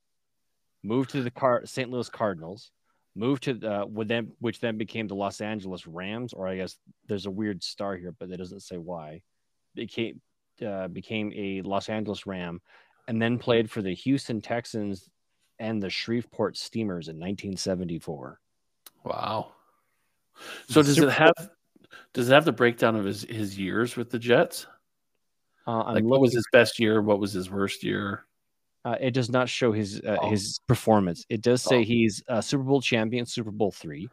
[0.81, 1.91] Moved to the Car- St.
[1.91, 2.71] Louis Cardinals.
[3.15, 6.75] Moved to the with them, which then became the Los Angeles Rams, or I guess
[7.07, 9.21] there's a weird star here, but it doesn't say why.
[9.75, 10.19] Became
[10.65, 12.61] uh, became a Los Angeles Ram,
[13.07, 15.09] and then played for the Houston Texans
[15.59, 18.39] and the Shreveport Steamers in 1974.
[19.03, 19.51] Wow.
[20.67, 21.49] So does Super it have
[22.13, 24.65] does it have the breakdown of his his years with the Jets?
[25.67, 27.01] Uh, I'm Like what was his best year?
[27.01, 28.25] What was his worst year?
[28.85, 30.29] Uh, it does not show his uh, Oh.
[30.29, 31.25] his performance.
[31.29, 31.83] It does say Oh.
[31.83, 34.09] he's a Super Bowl champion, Super Bowl three,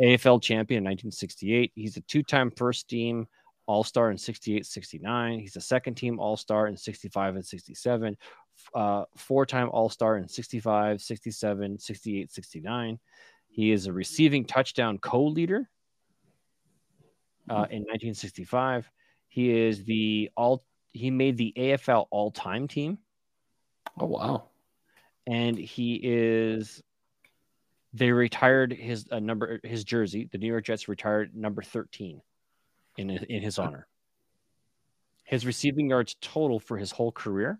[0.00, 1.72] AFL champion in 1968.
[1.74, 3.28] He's a two-time first team
[3.70, 5.38] All Star in 68, 69.
[5.38, 8.16] He's a second team All Star in 65 and 67.
[8.74, 12.98] Uh, four-time All Star in 65, 67, 68, 69.
[13.48, 15.68] He is a receiving touchdown co-leader
[17.48, 18.90] uh, in 1965.
[19.28, 20.64] He is the all.
[20.92, 22.98] He made the AFL all-time team
[24.00, 24.42] Oh wow.
[25.28, 26.82] and he is
[27.92, 32.20] they retired his uh, number his jersey the new york jets retired number 13
[32.96, 33.86] in in his uh, honor
[35.24, 37.58] his receiving yards total for his whole career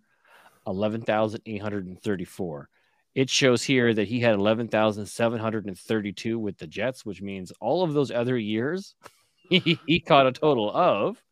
[0.66, 2.68] 11,834
[3.14, 8.10] it shows here that he had 11,732 with the jets which means all of those
[8.10, 8.94] other years
[9.48, 11.22] he, he caught a total of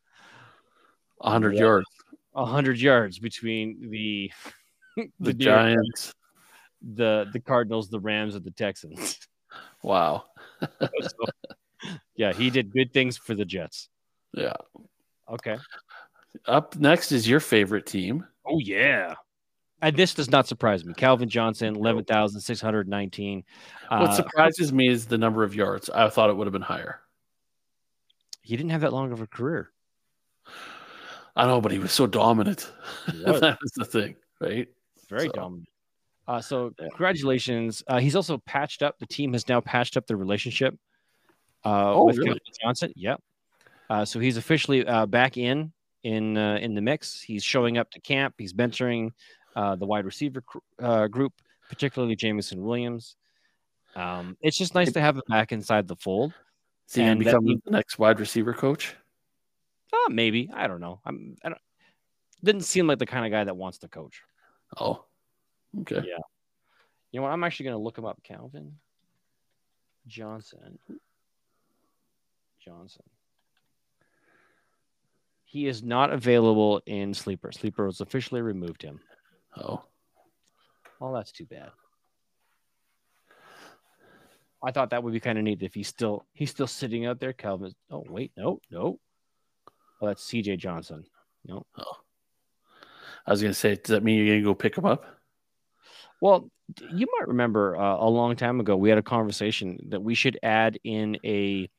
[1.18, 1.60] 100 Yeah.
[1.60, 1.86] yards.
[2.32, 4.30] 100 yards between the
[5.20, 6.12] The, York Giants.
[6.82, 9.18] the the Cardinals, the Rams, and the Texans.
[9.82, 10.24] Wow.
[10.80, 11.24] So,
[12.16, 13.88] yeah, he did good things for the Jets.
[14.32, 14.54] Yeah.
[15.30, 15.56] Okay.
[16.46, 18.26] Up next is your favorite team.
[18.46, 19.14] Oh yeah.
[19.80, 20.92] And this does not surprise me.
[20.94, 23.44] Calvin Johnson, eleven thousand six hundred nineteen.
[23.88, 25.88] what Uh, surprises me is the number of yards.
[25.90, 27.00] I thought it would have been higher.
[28.42, 29.70] he didn't have that long of a career.
[31.36, 32.70] I know, but he was so dominant.
[33.06, 34.68] That was the thing, right?
[35.08, 35.68] Very So- dominant.
[36.26, 37.82] Uh, so congratulations.
[37.86, 38.98] Uh, he's also patched up.
[38.98, 40.74] The team has now patched up their relationship
[41.64, 42.40] uh, Oh, with really?
[42.62, 42.92] Johnson.
[42.96, 43.22] Yep.
[43.90, 47.20] Uh, so he's officially uh, back in in uh, in the mix.
[47.20, 48.34] He's showing up to camp.
[48.38, 49.12] He's mentoring
[49.56, 51.32] uh, the wide receiver cr- uh, group,
[51.68, 53.16] particularly Jameson Williams.
[53.96, 56.32] Um, it's just nice to have him back inside the fold.
[56.94, 58.94] Going And that become the next wide receiver coach?
[59.92, 61.00] Uh, maybe I don't know.
[61.04, 61.36] I'm.
[61.42, 61.60] I don't.
[62.44, 64.22] Didn't seem like the kind of guy that wants to coach.
[64.78, 65.04] Oh,
[65.80, 65.96] okay.
[65.96, 66.18] Yeah.
[67.10, 67.32] You know what?
[67.32, 68.22] I'm actually going to look him up.
[68.22, 68.76] Calvin
[70.06, 70.78] Johnson.
[72.68, 73.02] Johnson.
[75.44, 77.50] He is not available in Sleeper.
[77.50, 79.00] Sleeper has officially removed him.
[79.56, 79.82] Oh,
[81.00, 81.70] Well, that's too bad.
[84.62, 87.20] I thought that would be kind of neat if he's still he's still sitting out
[87.20, 87.32] there.
[87.32, 87.72] Calvin.
[87.90, 88.98] Oh wait, no, no.
[90.02, 90.56] Oh, that's C.J.
[90.56, 91.04] Johnson.
[91.46, 91.64] No.
[91.78, 91.96] Oh.
[93.26, 95.04] I was going to say, does that mean you're going to go pick him up?
[96.20, 96.50] Well,
[96.92, 100.38] you might remember uh, a long time ago we had a conversation that we should
[100.42, 101.70] add in a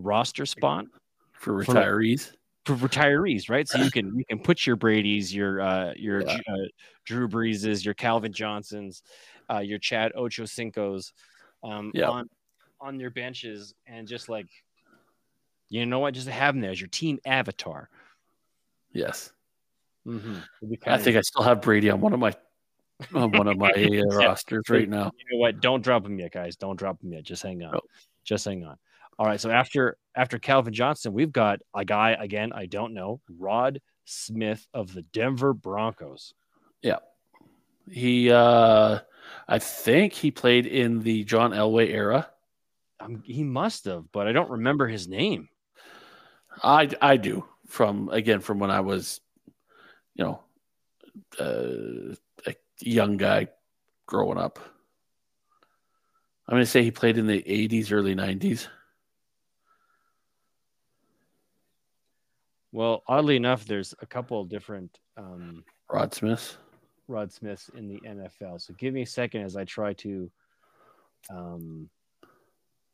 [0.00, 0.86] roster spot
[1.32, 2.32] for For- retirees.
[2.66, 3.66] for retirees, right?
[3.68, 6.34] So you can you can put your Brady's, your uh, your Yeah.
[6.48, 6.56] uh,
[7.04, 9.02] Drew Breeses, your Calvin Johnsons,
[9.50, 11.12] uh, your Chad Ochocinco's
[11.62, 12.08] um, Yeah.
[12.08, 12.28] on
[12.80, 14.46] on your benches and just like
[15.68, 17.88] you know what, just have them there as your team avatar.
[18.92, 19.32] Yes,
[20.06, 20.36] Mm-hmm.
[20.86, 22.32] I think I still have Brady on one of my
[23.14, 25.10] on one of my uh, rosters right now.
[25.16, 25.60] you know what?
[25.60, 26.56] Don't drop him yet, guys.
[26.56, 27.22] Don't drop him yet.
[27.22, 27.78] Just hang on.
[28.24, 28.76] Just hang on.
[29.20, 29.38] All right.
[29.38, 32.54] So after after Calvin Johnson, we've got a guy again.
[32.54, 33.20] I don't know.
[33.28, 36.32] Rod Smith of the Denver Broncos.
[36.80, 37.00] Yeah,
[37.86, 39.00] he, uh
[39.46, 42.30] I think he played in the John Elway era.
[42.98, 45.50] Um, he must have, but I don't remember his name.
[46.62, 49.20] I I do from again from when I was,
[50.14, 50.40] you know,
[51.38, 52.14] uh,
[52.46, 53.48] a young guy
[54.06, 54.58] growing up.
[56.48, 58.66] I'm going to say he played in the 80s, early 90s.
[62.72, 66.56] Well, oddly enough, there's a couple of different um, Rod Smith.
[67.08, 68.60] Rod Smiths in the NFL.
[68.60, 70.30] So give me a second as I try to
[71.28, 71.88] um,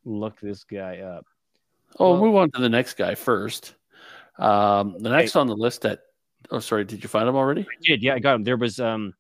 [0.05, 1.27] look this guy up.
[1.99, 3.74] Oh, Well- move on to the next guy first.
[4.39, 6.01] Um, the next on the list that,
[6.51, 7.62] oh, sorry, did you find him already?
[7.62, 8.45] I did, yeah, I got him.
[8.45, 9.14] There was um,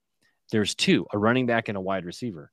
[0.52, 2.50] there's two, a running back and a wide receiver.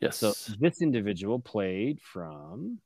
[0.00, 0.18] Yes.
[0.18, 2.78] So this individual played from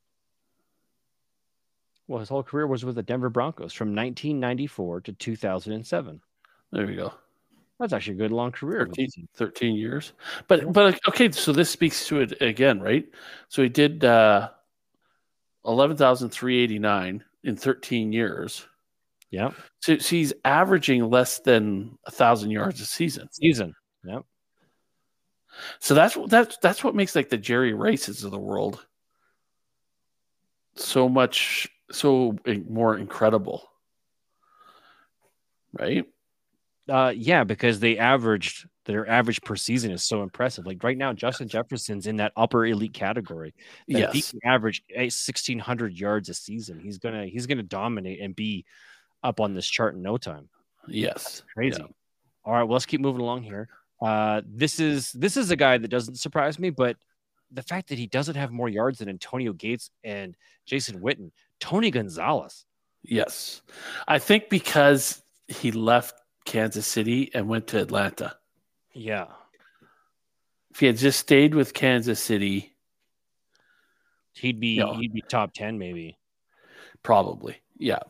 [2.08, 6.20] well, his whole career was with the Denver Broncos from 1994 to 2007.
[6.72, 7.12] there we go.
[7.78, 8.86] That's actually a good long career.
[8.86, 10.12] 13, 13 years.
[10.48, 13.06] But, but okay, so this speaks to it again, right?
[13.48, 14.48] So he did uh,
[15.64, 18.66] 11,389 in 13 years.
[19.30, 19.50] Yeah,
[19.80, 23.28] So, so he's averaging less than a thousand yards a season.
[23.30, 23.74] season.
[24.04, 24.22] Yep.
[25.80, 28.86] So that's that's that's what makes like the Jerry Rices of the world
[30.76, 32.36] so much so
[32.68, 33.68] more incredible,
[35.72, 36.04] right?
[36.88, 40.66] Uh, yeah, because they averaged their average per season is so impressive.
[40.66, 43.54] Like right now, Justin Jefferson's in that upper elite category.
[43.88, 48.20] That he Yes, can average sixteen hundred yards a season, he's gonna he's gonna dominate
[48.20, 48.64] and be
[49.22, 50.48] up on this chart in no time.
[50.86, 51.80] yes, Crazy.
[51.80, 51.86] Yeah.
[52.44, 53.68] All right, well, let's keep moving along here.
[54.00, 56.96] Uh, this is this is a guy that doesn't surprise me, but
[57.50, 60.34] the fact that he doesn't have more yards than Antonio Gates and
[60.64, 61.30] Jason Witten,
[61.60, 62.64] Tony Gonzalez.
[63.02, 63.62] yes.
[64.06, 68.36] I think because he left Kansas City and went to Atlanta.
[68.94, 69.26] Yeah,
[70.70, 72.74] If he had just stayed with Kansas City,
[74.34, 74.94] he'd be Yeah.
[74.94, 76.18] he'd be top ten maybe.
[77.02, 78.00] probably, yeah.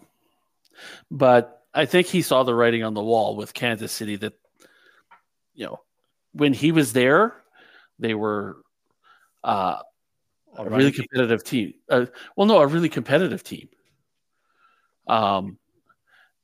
[1.10, 4.34] But I think he saw the writing on the wall with Kansas City that,
[5.54, 5.80] you know,
[6.32, 7.34] when he was there,
[7.98, 8.56] they were
[9.44, 9.82] uh,
[10.58, 11.74] a really competitive team.
[11.88, 12.06] Uh,
[12.36, 13.68] well, no, a really competitive team.
[15.06, 15.58] Um,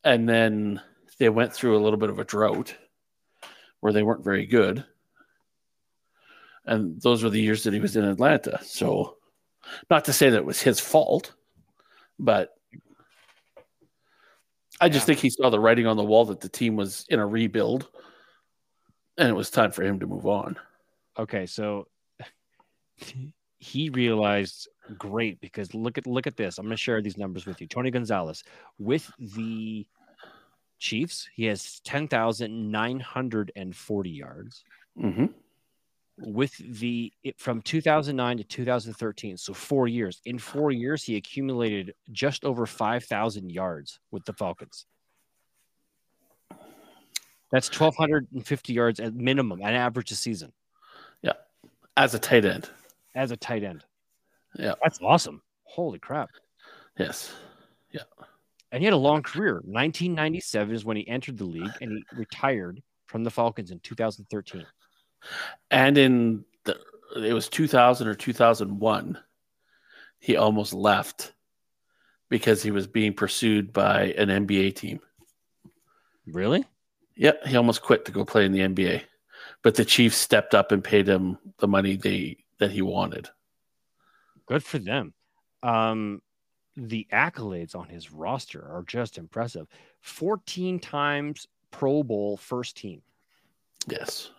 [0.04, 0.80] and then
[1.18, 2.74] they went through a little bit of a drought
[3.80, 4.84] where they weren't very good.
[6.64, 8.58] And those were the years that he was in Atlanta.
[8.62, 9.16] So,
[9.90, 11.34] not to say that it was his fault,
[12.18, 12.54] but
[14.80, 15.06] I just Yeah.
[15.06, 17.88] think he saw the writing on the wall that the team was in a rebuild
[19.18, 20.58] and it was time for him to move on.
[21.18, 21.86] Okay, so
[23.64, 26.58] he realized great because look at look at this.
[26.58, 27.66] I'm going to share these numbers with you.
[27.66, 28.44] Tony Gonzalez
[28.78, 29.86] with the
[30.78, 34.64] Chiefs, he has 10,940 yards.
[35.00, 35.26] Mm-hmm.
[36.18, 40.20] With the it, from 2009 to 2013, so 4 years.
[40.26, 44.86] In 4 years he accumulated just over 5,000 yards with the Falcons.
[47.50, 50.52] That's 1250 yards at minimum, an average a season
[51.22, 51.34] Yeah,
[51.96, 52.68] As a tight end.
[53.14, 53.84] As a tight end.
[54.56, 54.74] Yeah.
[54.82, 55.42] That's awesome.
[55.64, 56.30] Holy crap.
[56.98, 57.32] Yes.
[57.90, 58.02] Yeah.
[58.70, 59.54] And he had a long career.
[59.54, 64.66] 1997 is when he entered the league and he retired from the Falcons in 2013.
[65.70, 66.78] And in the
[67.16, 69.18] it was 2000 or 2001,
[70.18, 71.32] he almost left
[72.28, 75.00] because he was being pursued by an NBA team.
[76.26, 76.64] Really?
[77.16, 79.02] Yeah, he almost quit to go play in the NBA.
[79.62, 83.28] But the Chiefs stepped up and paid him the money they that he wanted.
[84.46, 85.14] Good for them.
[85.62, 86.20] Um,
[86.76, 89.66] the accolades on his roster are just impressive.
[90.02, 93.02] 14 times Pro Bowl first team.
[93.88, 94.30] Yes.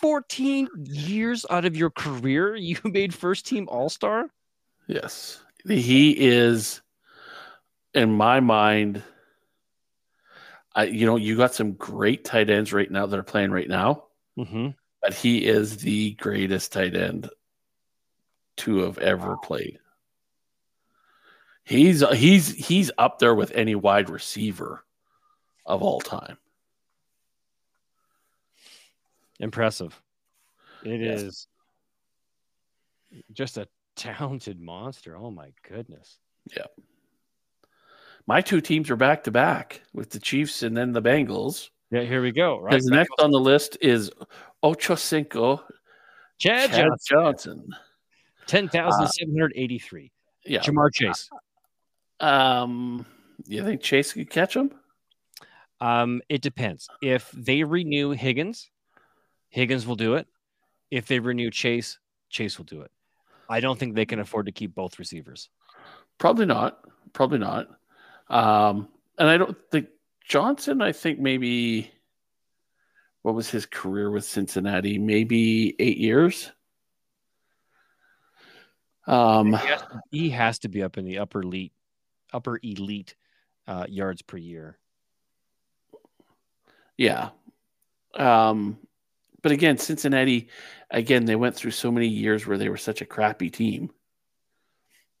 [0.00, 4.30] 14 years out of your career, you made first team All Star?
[4.86, 5.42] Yes.
[5.66, 6.82] He is
[7.94, 9.02] in my mind
[10.74, 13.68] I you know, you got some great tight ends right now that are playing right
[13.68, 14.04] now.
[14.38, 14.70] Mm-hmm.
[15.04, 17.28] But he is the greatest tight end
[18.56, 19.78] to have ever played.
[21.62, 24.82] He's he's he's up there with any wide receiver
[25.66, 26.38] of all time.
[29.38, 30.00] Impressive.
[30.84, 31.46] It is
[33.10, 33.22] Yes.
[33.32, 35.16] just a talented monster.
[35.16, 36.18] Oh my goodness.
[36.56, 36.66] Yeah.
[38.26, 41.68] My two teams are back to back with the Chiefs and then the Bengals.
[41.94, 42.58] Yeah, here we go.
[42.58, 42.72] Right.
[42.72, 44.10] Because next on the list is
[44.64, 45.62] Ocho Cinco
[46.38, 47.68] Chad, Chad Johnson, Johnson.
[48.46, 50.10] 10,783.
[50.44, 50.60] Yeah.
[50.60, 51.30] Ja'Marr Chase.
[52.20, 53.06] Um.
[53.46, 54.72] You think Chase could catch him?
[55.80, 56.88] Um, it depends.
[57.02, 58.70] If they renew Higgins,
[59.50, 60.26] Higgins will do it.
[60.90, 61.98] If they renew Chase,
[62.30, 62.90] Chase will do it.
[63.48, 65.50] I don't think they can afford to keep both receivers.
[66.18, 66.78] Probably not.
[67.12, 67.68] Probably not.
[68.28, 68.88] Um,
[69.18, 69.88] and I don't think
[70.24, 70.82] Johnson.
[70.82, 71.90] I think maybe
[73.22, 74.98] what was his career with Cincinnati?
[74.98, 76.50] Maybe eight years.
[79.06, 81.72] Um, he has, to, he has to be up in the upper elite,
[82.32, 83.14] upper elite
[83.66, 84.78] uh, yards per year.
[86.96, 87.30] Yeah.
[88.14, 88.78] Um,
[89.42, 90.48] but again, Cincinnati,
[90.90, 93.90] again, they went through so many years where they were such a crappy team,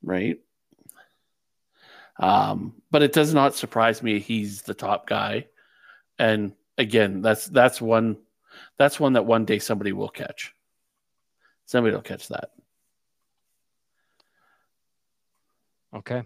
[0.02, 0.38] right?
[2.18, 5.46] Um, but it does not surprise me he's the top guy.
[6.18, 8.18] And again, that's that's one
[8.78, 10.54] that's one that one day somebody will catch.
[11.66, 12.50] Somebody will catch that.
[15.94, 16.22] Okay.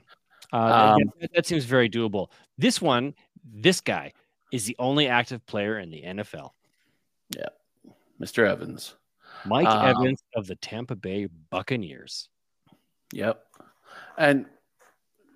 [0.53, 2.31] Uh, um, that, that, seems very doable.
[2.57, 3.15] This one,
[3.45, 4.15] this guy
[4.51, 6.51] is the only active player in the NFL.
[7.37, 7.49] Yeah.
[8.21, 8.49] Mr.
[8.49, 8.95] Evans.
[9.45, 12.29] Mike um, Evans of the Tampa Bay Buccaneers.
[13.13, 13.45] Yep.
[14.17, 14.47] And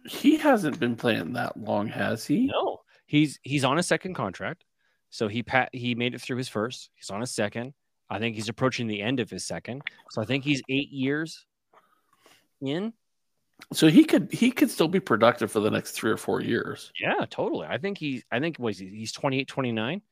[0.04, 2.46] he hasn't been playing that long, has he?
[2.46, 2.80] No.
[3.06, 4.64] He's he's on a second contract.
[5.10, 6.90] So he pat he made it through his first.
[6.94, 7.74] He's on a second.
[8.08, 9.82] I think he's approaching the end of his second.
[10.10, 11.46] So I think he's 8 years
[12.60, 12.92] in.
[13.72, 16.92] So he could he could still be productive for the next 3 or 4 years.
[17.00, 17.66] Yeah, totally.
[17.66, 20.02] I think he I think was he, he's 28 29.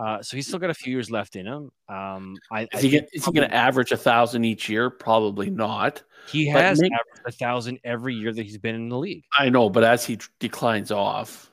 [0.00, 1.70] Uh, so he's still got a few years left in him.
[1.86, 4.88] Um, I, is he, he going to average a thousand each year?
[4.88, 6.02] Probably not.
[6.26, 9.24] He has averaged a thousand every year that he's been in the league.
[9.38, 11.50] I know, but as he declines off,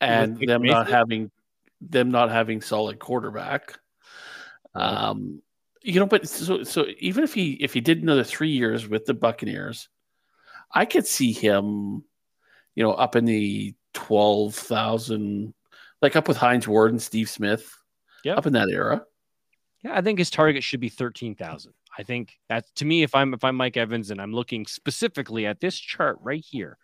[0.00, 1.30] and them not having
[1.82, 3.78] them not having solid quarterback,
[4.74, 5.42] um,
[5.82, 9.04] you know, but so so even if he if he did another three years with
[9.04, 9.90] the Buccaneers,
[10.72, 12.04] I could see him,
[12.74, 15.52] you know, up in the twelve thousand
[16.02, 17.76] like up with Hines Ward and Steve Smith.
[18.24, 19.04] Yeah, up in that era.
[19.82, 21.72] Yeah, I think his target should be thirteen thousand.
[21.96, 25.46] I think that to me, if I'm if I'm Mike Evans and I'm looking specifically
[25.46, 26.78] at this chart right here,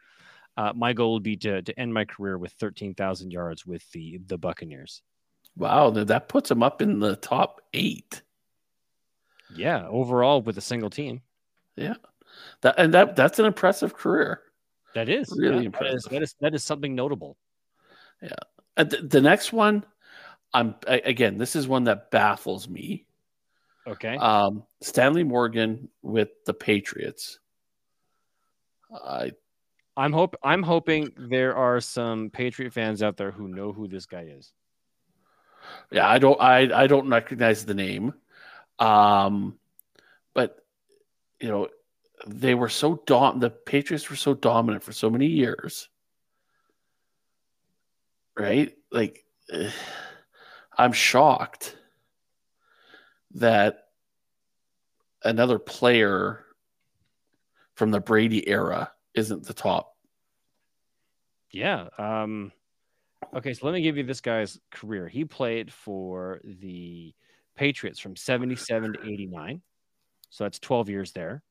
[0.57, 3.89] uh, my goal would be to to end my career with thirteen thousand yards with
[3.93, 5.03] the the Buccaneers.
[5.57, 8.23] Wow, that puts him up in the top eight.
[9.55, 11.23] Yeah, overall with a single team.
[11.77, 11.95] Yeah,
[12.63, 14.41] that and that that's an impressive career.
[14.95, 15.91] That is really yeah, impressive.
[15.91, 17.37] That is, that is that is something notable.
[18.23, 18.31] Yeah,
[18.77, 19.85] uh, the, the next one,
[20.53, 21.39] I'm I, again.
[21.39, 23.07] This is one that baffles me.
[23.87, 24.17] Okay.
[24.17, 27.39] Um, Stanley Morgan with the Patriots.
[28.93, 29.33] I,
[29.97, 34.07] I'm hope I'm hoping there are some Patriot fans out there who know who this
[34.07, 34.53] guy is.
[35.91, 36.41] Yeah, I don't.
[36.41, 38.13] I I don't recognize the name.
[38.79, 39.59] Um,
[40.35, 40.59] but
[41.41, 41.69] you know,
[42.27, 43.41] they were so dom.
[43.41, 45.89] The Patriots were so dominant for so many years
[48.37, 48.73] right?
[48.91, 49.25] Like,
[50.77, 51.77] I'm shocked
[53.35, 53.89] that
[55.23, 56.45] another player
[57.75, 59.95] from the Brady era isn't the top.
[61.51, 61.89] Yeah.
[61.99, 62.53] Um,
[63.35, 65.09] okay, so let me give you this guy's career.
[65.09, 67.15] He played for the
[67.55, 69.63] Patriots from 77 to 89.
[70.31, 71.43] So that's 12 years there.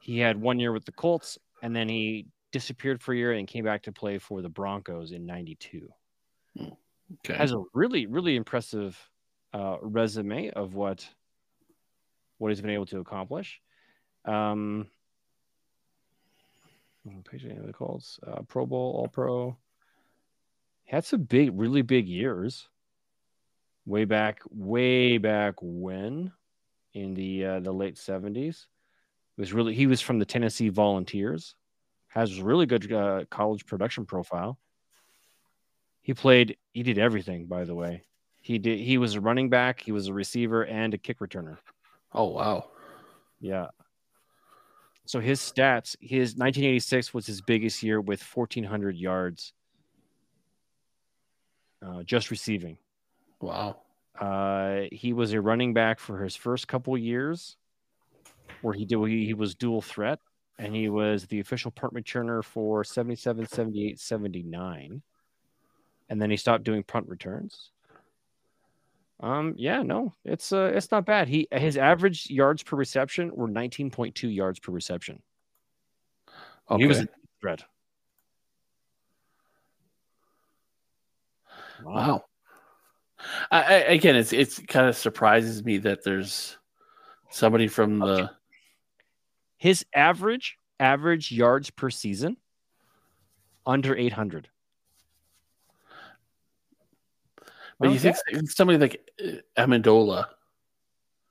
[0.00, 3.46] He had one year with the Colts, and then he disappeared for a year and
[3.46, 5.88] came back to play for the Broncos in 92.
[6.58, 7.34] Okay.
[7.34, 8.98] Has a really, really impressive
[9.52, 11.08] uh, resume of what
[12.38, 13.60] what he's been able to accomplish.
[14.24, 14.86] Um,
[17.30, 19.56] page of the calls, uh, Pro Bowl, All Pro.
[20.84, 22.68] Had some big, really big years.
[23.86, 26.32] Way back, way back when,
[26.94, 28.68] in the uh, the late seventies,
[29.36, 31.54] was really he was from the Tennessee Volunteers.
[32.08, 34.58] Has really good uh, college production profile.
[36.02, 36.56] He played.
[36.72, 37.46] He did everything.
[37.46, 38.04] By the way,
[38.40, 38.78] he did.
[38.80, 39.80] He was a running back.
[39.80, 41.58] He was a receiver and a kick returner.
[42.12, 42.70] Oh wow!
[43.40, 43.68] Yeah.
[45.06, 45.96] So his stats.
[46.00, 49.52] His 1986 was his biggest year with 1,400 yards,
[51.84, 52.78] uh, just receiving.
[53.40, 53.80] Wow.
[54.18, 57.56] Uh, he was a running back for his first couple years,
[58.62, 60.20] where he did he, he was dual threat,
[60.58, 65.02] and he was the official punt returner for 77, 78, 79
[66.10, 67.70] and then he stopped doing punt returns.
[69.20, 71.28] Um, yeah, no, it's uh, it's not bad.
[71.28, 75.22] He his average yards per reception were 19.2 yards per reception.
[76.70, 76.82] Okay.
[76.82, 77.08] He was a
[77.40, 77.62] threat.
[81.84, 81.94] Wow.
[81.94, 82.24] wow.
[83.50, 86.56] I, I, again, it's it's kind of surprises me that there's
[87.30, 88.26] somebody from the okay.
[89.58, 92.38] his average average yards per season
[93.66, 94.48] under 800.
[97.80, 97.94] But okay.
[97.94, 100.26] you think somebody like uh, Amendola?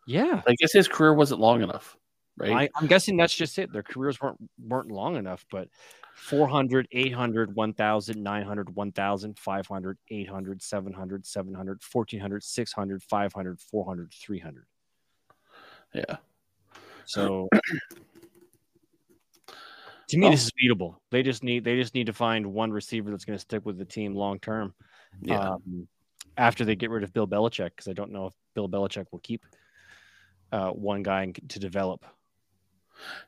[0.08, 1.96] Yeah, I guess his career wasn't long enough.
[2.38, 2.52] right?
[2.52, 3.72] I, I'm guessing that's just it.
[3.72, 5.68] Their careers weren't weren't long enough, but
[6.16, 14.66] 400, 800, 1000, 900, 1000, 500, 800, 700, 700, 1400, 600, 500, 400, 300.
[15.94, 16.18] yeah.
[17.06, 17.48] So
[20.10, 20.32] to me, Oh.
[20.32, 20.96] this is beatable.
[21.12, 23.78] They just need they just need to find one receiver that's going to stick with
[23.78, 24.74] the team long term.
[25.22, 25.52] Yeah.
[25.52, 25.88] Um,
[26.40, 29.20] after they get rid of Bill Belichick, because I don't know if Bill Belichick will
[29.20, 29.45] keep
[30.52, 32.03] uh, one guy to develop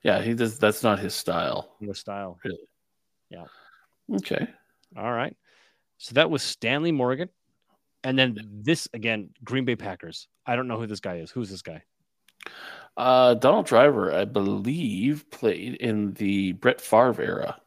[0.04, 1.76] yeah, he does that's not his style.
[1.82, 2.38] the style.
[2.44, 2.58] Really.
[3.30, 3.46] Yeah.
[4.16, 4.48] Okay.
[4.98, 5.36] All right.
[5.98, 7.30] So that was Stanley Morgan.
[8.04, 10.28] And then this again, Green Bay Packers.
[10.46, 11.32] I don't know who this guy is.
[11.32, 11.84] Who's this guy?
[12.98, 17.62] Uh Donald Driver, I believe, played in the Brett Favre era.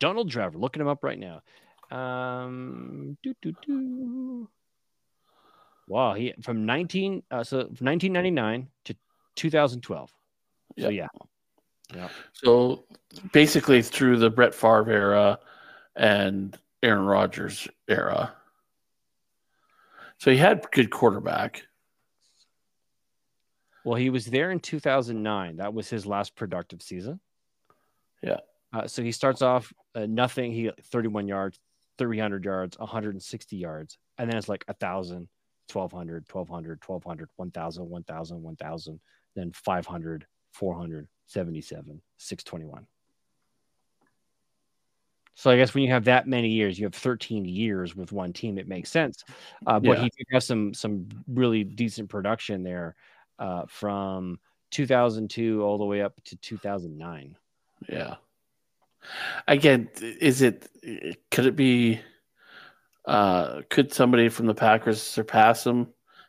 [0.00, 0.58] Donald Driver.
[0.58, 1.42] Looking him up right now.
[1.90, 4.48] Um, doo, doo, doo.
[5.88, 8.96] Wow, he from 19 uh, so from 1999 to
[9.36, 10.12] 2012.
[10.78, 11.06] So yeah,
[12.32, 12.84] So
[13.32, 15.38] basically through the Brett Favre era
[15.96, 18.34] and Aaron Rodgers era.
[20.18, 21.62] So he had good quarterback.
[23.84, 25.56] well, he was there in 2009.
[25.56, 27.18] That was his last productive season.
[28.22, 28.40] Yeah.
[28.72, 30.52] Uh, so he starts off uh, nothing.
[30.52, 31.58] He 31 yards,
[31.98, 35.28] 300 yards, 160 yards, and then it's like 1,000,
[35.72, 39.00] 1,200, 1,200, 1,200, 1,000, 1,000, 1,000,
[39.34, 42.86] then 500, 400, 77, 621.
[45.34, 48.32] So I guess when you have that many years, you have 13 years with one
[48.32, 48.58] team.
[48.58, 49.22] It makes sense,
[49.66, 50.02] uh, but Yeah.
[50.02, 52.96] he did have some some really decent production there
[53.38, 57.36] uh, from 2002 all the way up to 2009.
[57.88, 58.16] Yeah.
[59.46, 60.68] Again, is it
[61.30, 62.00] could it be
[63.04, 65.88] uh could somebody from the Packers surpass him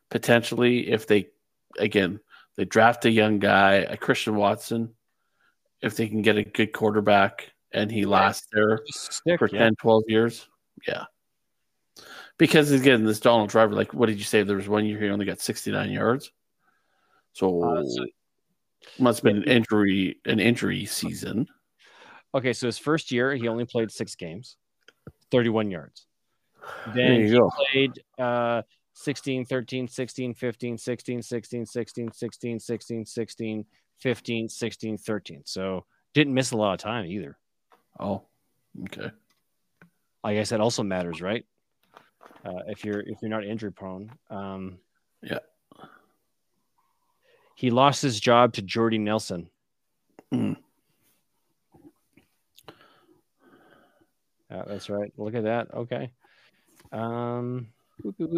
[0.10, 1.30] potentially if they
[1.78, 2.20] again
[2.56, 4.94] they draft a young guy, a Christian Watson,
[5.82, 9.60] if they can get a good quarterback and he lasts there Stick, for yeah.
[9.60, 10.48] 10, 12 years.
[10.88, 11.06] Yeah.
[12.38, 14.44] Because again, this Donald Driver, like what did you say?
[14.44, 16.32] There was one year he only got 69 yards.
[17.34, 17.84] So, Uh,
[18.98, 21.48] must have been an injury, an injury season.
[22.34, 24.58] Okay, so his first year he only played six games,
[25.32, 26.06] 31 yards.
[26.94, 27.50] Then he go.
[27.72, 28.62] played uh
[28.94, 33.66] 16, 13, 16, 15, 16, 16, 16, 16, 16, 16,
[34.00, 35.42] 15, 16, 13.
[35.46, 37.38] So didn't miss a lot of time either.
[38.00, 38.24] Oh,
[38.84, 39.10] okay.
[40.24, 41.46] I guess that also matters, right?
[42.46, 44.12] Uh, if you're if you're not injury prone.
[44.30, 44.80] Um,
[45.22, 45.40] Yeah.
[47.56, 49.50] He lost his job to Jordy Nelson.
[50.32, 50.54] Hmm.
[54.50, 55.12] Yeah, that's right.
[55.18, 55.74] Look at that.
[55.74, 56.12] Okay.
[56.92, 57.68] Um,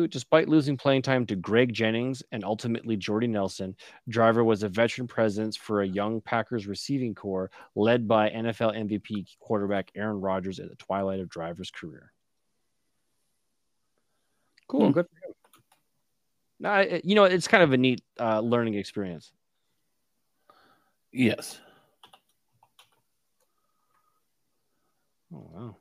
[0.09, 3.75] despite losing playing time to Greg Jennings and ultimately Jordy Nelson,
[4.09, 9.25] Driver was a veteran presence for a young Packers receiving corps led by NFL MVP
[9.39, 12.11] quarterback Aaron Rodgers at the twilight of Driver's career.
[14.67, 14.87] Cool.
[14.87, 14.91] Hmm.
[14.91, 15.33] Good for him.
[16.59, 19.31] No, you know, it's kind of a neat uh, learning experience.
[21.11, 21.59] Yes.
[25.33, 25.75] Oh, wow.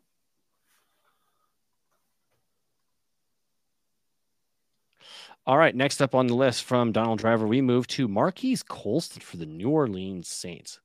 [5.46, 9.20] All right, next up on the list from Donald Driver, we move to Marquise Colston
[9.22, 10.80] for the New Orleans Saints.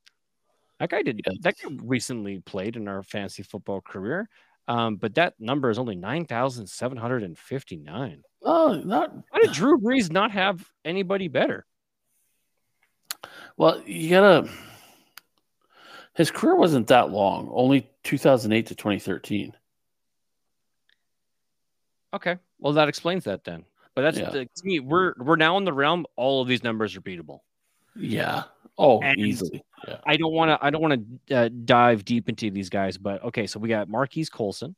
[0.79, 1.37] That guy did Yes.
[1.41, 4.27] that guy recently played in our fantasy football career,
[4.67, 8.23] um, but that number is only nine thousand seven hundred and fifty nine.
[8.41, 11.65] Oh, not How did Drew Brees not have anybody better?
[13.57, 13.81] well.
[13.85, 14.49] You gotta.
[16.15, 17.49] His career wasn't that long.
[17.51, 19.53] Only 2008 to 2013.
[22.13, 23.65] Okay, well that explains that then.
[23.95, 24.29] But that's Yeah.
[24.29, 26.05] the, to me, we're we're now in the realm.
[26.15, 27.39] All of these numbers are beatable.
[27.95, 28.43] Yeah.
[28.77, 29.63] Oh, And- easily.
[29.87, 29.97] Yeah.
[30.05, 30.65] I don't want to.
[30.65, 33.47] I don't want to uh, dive deep into these guys, but okay.
[33.47, 34.75] So we got Marquise Colston.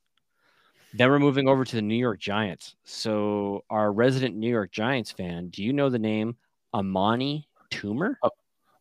[0.94, 2.76] Then we're moving over to the New York Giants.
[2.84, 6.36] So our resident New York Giants fan, do you know the name
[6.74, 8.16] Amani Toomer?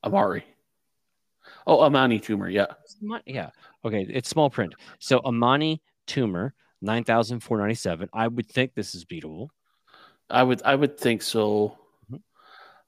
[0.05, 0.45] Amari.
[1.67, 2.53] Oh, Amani Toomer.
[2.53, 2.67] Yeah.
[3.27, 3.51] Yeah.
[3.85, 4.07] Okay.
[4.09, 4.75] It's small print.
[4.99, 6.53] So Amani Toomer,
[6.83, 8.09] nine thousand four ninety seven.
[8.13, 9.49] I would think this is beatable.
[10.31, 11.79] I would I would think so.
[12.11, 12.21] Mhm.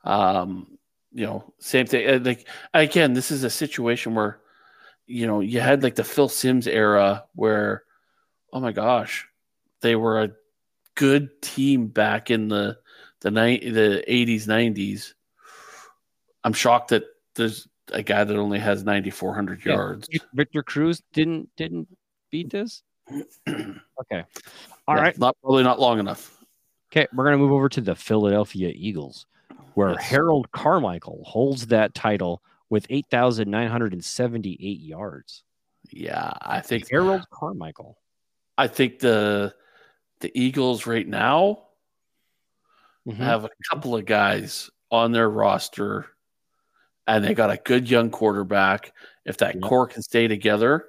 [0.05, 0.79] Um,
[1.13, 2.09] you know, same thing.
[2.09, 4.41] uh, Like again, this is a situation where
[5.07, 7.85] you know you had like the Phil Simms era where,
[8.53, 9.27] oh my gosh,
[9.81, 10.31] they were a
[10.95, 12.79] good team back in the
[13.21, 15.15] the night the eighties nineties.
[16.45, 17.05] I'm shocked that
[17.35, 19.73] there's a guy that only has ninety four hundred Yeah.
[19.75, 20.09] yards.
[20.35, 21.89] Victor Cruz didn't didn't
[22.31, 22.83] beat this.
[24.01, 24.23] Okay.
[24.87, 25.19] All Yeah, right.
[25.19, 26.38] not probably not long enough.
[26.91, 29.27] Okay, we're gonna move over to the Philadelphia Eagles.
[29.75, 30.05] where Yes.
[30.07, 35.45] Harold Carmichael holds that title with 8,978 yards.
[35.91, 37.97] Yeah, I think Harold Carmichael.
[38.57, 39.55] I think the
[40.21, 41.69] the Eagles right now
[43.07, 43.15] Mhm.
[43.19, 46.07] have a couple of guys on their roster,
[47.07, 48.93] and they got a good young quarterback.
[49.25, 49.61] If that Yeah.
[49.61, 50.89] core can stay together,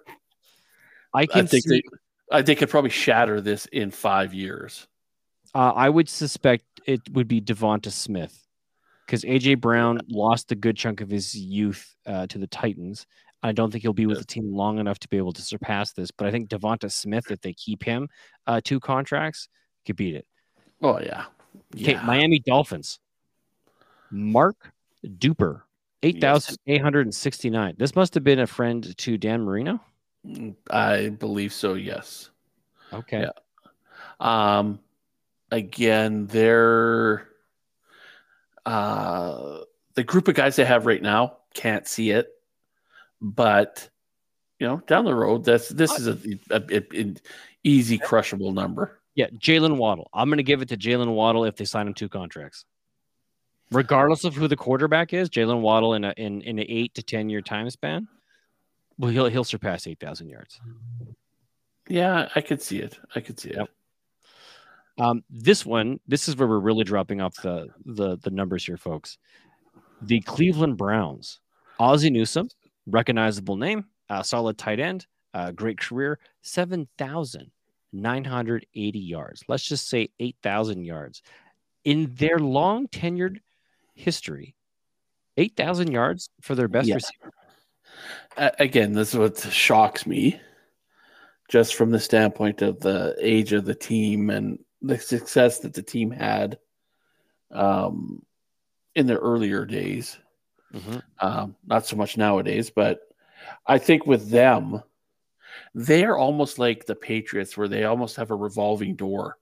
[1.14, 1.84] I I can think see,
[2.32, 4.88] they, I think could probably shatter this in five years.
[5.56, 8.48] Uh, I would suspect it would be Devonta Smith
[9.06, 13.06] because AJ Brown lost a good chunk of his youth uh, to the Titans.
[13.42, 15.94] I don't think he'll be with the team long enough to be able to surpass
[15.94, 18.10] this, but I think Devonta Smith, if they keep him
[18.48, 19.48] uh, two contracts,
[19.86, 20.26] could beat it.
[20.82, 21.26] Oh yeah,
[21.76, 22.04] Okay, yeah.
[22.04, 23.00] Miami Dolphins.
[24.12, 24.72] Mark
[25.06, 25.62] Duper,
[26.04, 27.76] 8,869.
[27.78, 29.80] This must have been a friend to Dan Marino.
[30.70, 31.76] I believe so.
[31.76, 32.30] Yes.
[32.92, 33.22] Okay.
[33.22, 33.30] Yeah.
[34.20, 34.80] Um,
[35.52, 37.28] again, they're
[38.66, 39.60] uh,
[39.96, 42.30] the group of guys they have right now can't see it,
[43.22, 43.90] but
[44.60, 46.18] you know, down the road, that's this is a,
[46.52, 47.18] a, a- an
[47.64, 49.00] easy crushable number.
[49.16, 50.10] Yeah, Jaylen Waddle.
[50.14, 52.66] I'm going to give it to Jaylen Waddle if they sign him two contracts.
[53.72, 57.04] Regardless of who the quarterback is, Jaylen Waddle in a in, in an eight to
[57.04, 58.08] ten year time span,
[58.98, 60.60] well, he'll he'll surpass eight thousand yards.
[61.88, 62.98] Yeah, I could see it.
[63.16, 63.58] I could see it.
[63.58, 63.70] Yep.
[65.00, 68.78] Um, this one, this is where we're really dropping off the the the numbers here,
[68.78, 69.18] folks.
[70.02, 71.40] The Cleveland Browns,
[71.80, 72.50] Ozzie Newsome,
[72.86, 77.52] recognizable name, uh, solid tight end, uh, great career, seven thousand
[77.94, 79.44] nine hundred eighty yards.
[79.48, 81.22] Let's just say eight thousand yards
[81.86, 83.38] in their long tenured
[83.96, 84.56] history.
[85.38, 86.96] Eight thousand yards for their best Yeah.
[86.96, 87.32] receiver.
[88.60, 90.40] Again, this is what shocks me,
[91.50, 95.82] just from the standpoint of the age of the team and the success that the
[95.82, 96.60] team had
[97.52, 98.24] um,
[98.96, 100.18] in their earlier days.
[100.74, 101.02] Mhm.
[101.20, 103.02] Um, not so much nowadays, but
[103.66, 104.84] I think with them,
[105.74, 109.38] they are almost like the Patriots, where they almost have a revolving door.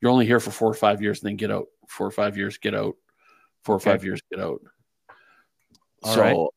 [0.00, 1.66] You're only here for four or five years and then get out.
[1.88, 2.96] Four or five years, get out.
[3.62, 3.90] Four or Okay.
[3.90, 4.62] five years, get out.
[6.02, 6.48] All so right.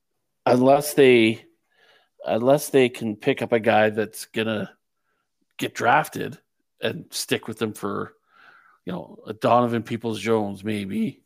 [0.45, 1.45] unless they
[2.25, 4.75] unless they can pick up a guy that's gonna
[5.57, 6.39] get drafted
[6.81, 8.14] and stick with them for
[8.85, 11.21] you know a Donovan Peoples Jones maybe.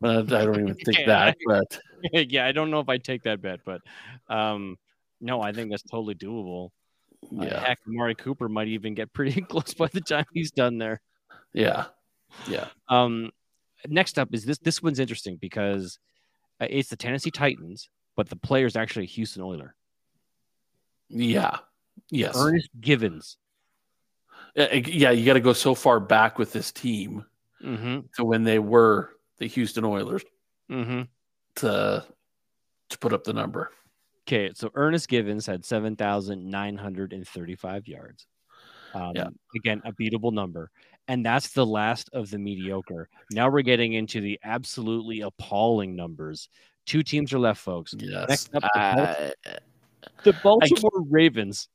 [0.00, 1.06] But I don't even think Yeah.
[1.06, 1.36] that.
[1.46, 1.80] But
[2.30, 3.82] yeah, I don't know if I take that bet, but
[4.28, 4.78] um,
[5.20, 6.70] no, I think that's totally doable.
[7.38, 10.78] Uh, yeah, heck, Amari Cooper might even get pretty close by the time he's done
[10.78, 11.02] there.
[11.52, 11.86] yeah,
[12.48, 12.68] yeah.
[12.88, 13.30] Um,
[13.88, 14.58] next up is this.
[14.58, 15.98] This one's interesting because
[16.60, 19.74] uh, it's the Tennessee Titans, but the player is actually a Houston Oiler.
[21.10, 21.58] Yeah.
[22.10, 22.34] Yes.
[22.38, 23.36] Ernest Givins.
[24.56, 27.24] Uh, Yeah, you got to go so far back with this team
[27.62, 28.00] Mm-hmm.
[28.16, 30.22] to when they were the Houston Oilers
[30.70, 31.02] Mm-hmm.
[31.56, 32.04] to
[32.88, 33.70] to put up the number.
[34.26, 38.26] Okay, so Ernest Givins had seven thousand nine hundred and thirty-five yards.
[38.94, 39.28] Um, Yeah.
[39.54, 40.70] Again, a beatable number,
[41.08, 43.08] and that's the last of the mediocre.
[43.30, 46.48] Now we're getting into the absolutely appalling numbers.
[46.86, 47.94] Two teams are left, folks.
[47.98, 48.28] Yes.
[48.28, 49.30] Next up, the Uh,
[50.24, 51.68] The Baltimore Ravens.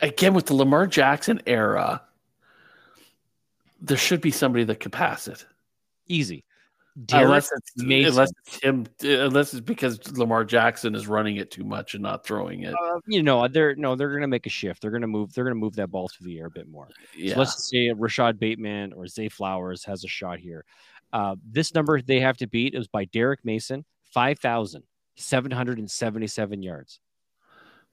[0.00, 2.02] Again with the Lamar Jackson era,
[3.80, 5.44] there should be somebody that can pass it.
[6.06, 6.44] Easy.
[7.04, 8.10] Derrick unless it's Mason.
[8.10, 12.24] unless it's him unless it's because Lamar Jackson is running it too much and not
[12.24, 12.74] throwing it.
[12.74, 14.82] uh, you know, they're no, they're gonna make a shift.
[14.82, 15.32] They're gonna move.
[15.32, 16.88] They're gonna move that ball through the air a bit more.
[17.16, 17.34] yeah.
[17.34, 20.64] So let's say Rashod Bateman or Zay Flowers has a shot here.
[21.12, 24.82] Uh, this number they have to beat is by Derrick Mason, five thousand
[25.14, 26.98] seven hundred and seventy-seven yards.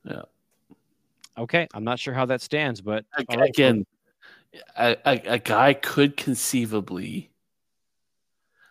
[0.04, 0.24] Yeah.
[1.38, 3.86] Okay, I'm not sure how that stands, but Ag- all right, again,
[4.78, 7.30] a, a, a guy could conceivably,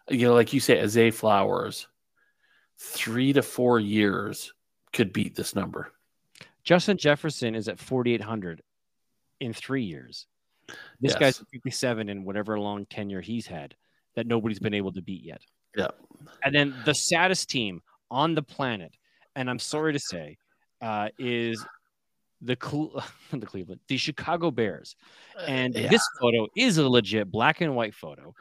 [0.09, 1.87] you know, like you say, Zay Flowers,
[2.79, 4.53] three to four years
[4.93, 5.93] could beat this number.
[6.63, 8.63] Justin Jefferson is at 4,800
[9.41, 10.27] in three years.
[11.01, 11.17] This Yes.
[11.19, 13.75] guy's at 57 in whatever long tenure he's had
[14.15, 15.43] that nobody's been able to beat yet.
[15.77, 15.89] Yeah.
[16.43, 18.97] And then the saddest team on the planet,
[19.37, 20.39] and I'm sorry to say,
[20.81, 21.63] uh, is
[22.41, 23.03] the Cle-
[23.33, 24.97] the Cleveland, the Chicago Bears.
[25.47, 25.89] And Yeah.
[25.89, 28.35] this photo is a legit black and white photo.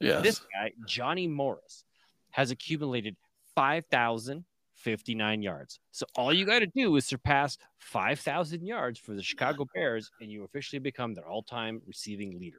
[0.00, 0.22] yes.
[0.22, 1.84] This guy, Johnny Morris,
[2.30, 3.16] has accumulated
[3.54, 5.78] 5,059 yards.
[5.92, 10.30] So all you got to do is surpass 5,000 yards for the Chicago Bears, and
[10.30, 12.58] you officially become their all-time receiving leader.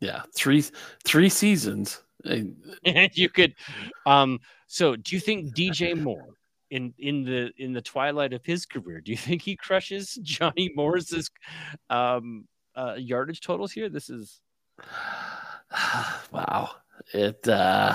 [0.00, 0.64] yeah, three
[1.04, 2.02] three seasons.
[2.24, 3.54] And And you could,
[4.06, 4.40] um.
[4.66, 6.28] So do you think DJ Moore?
[6.72, 10.72] In, in the in the twilight of his career, do you think he crushes Johnny
[10.74, 11.30] Morris's
[11.90, 13.90] um, uh, yardage totals here?
[13.90, 14.40] This is
[16.32, 16.70] wow,
[17.12, 17.46] it.
[17.46, 17.94] uh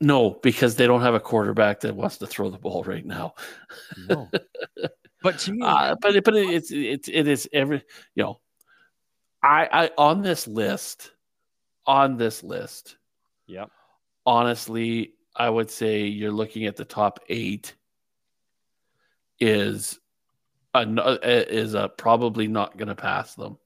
[0.00, 3.34] No, because they don't have a quarterback that wants to throw the ball right now.
[4.08, 4.30] No.
[5.22, 7.82] but to me, Uh, but but it, it's it's it is every
[8.14, 8.40] you know,
[9.42, 11.10] I I on this list,
[11.84, 12.96] on this list,
[13.48, 13.70] yep.
[14.24, 17.74] honestly, I would say you're looking at the top eight
[19.38, 19.98] is
[20.74, 23.58] a, is a, probably not going to pass them.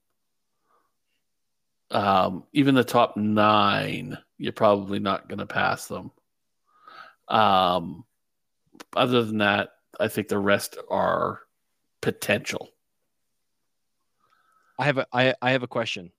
[1.92, 6.10] Um, even the top nine, you're probably not going to pass them.
[7.28, 8.04] Um,
[8.94, 11.40] other than that, I think the rest are
[12.00, 12.68] potential.
[14.78, 16.10] I have a I, I have a question.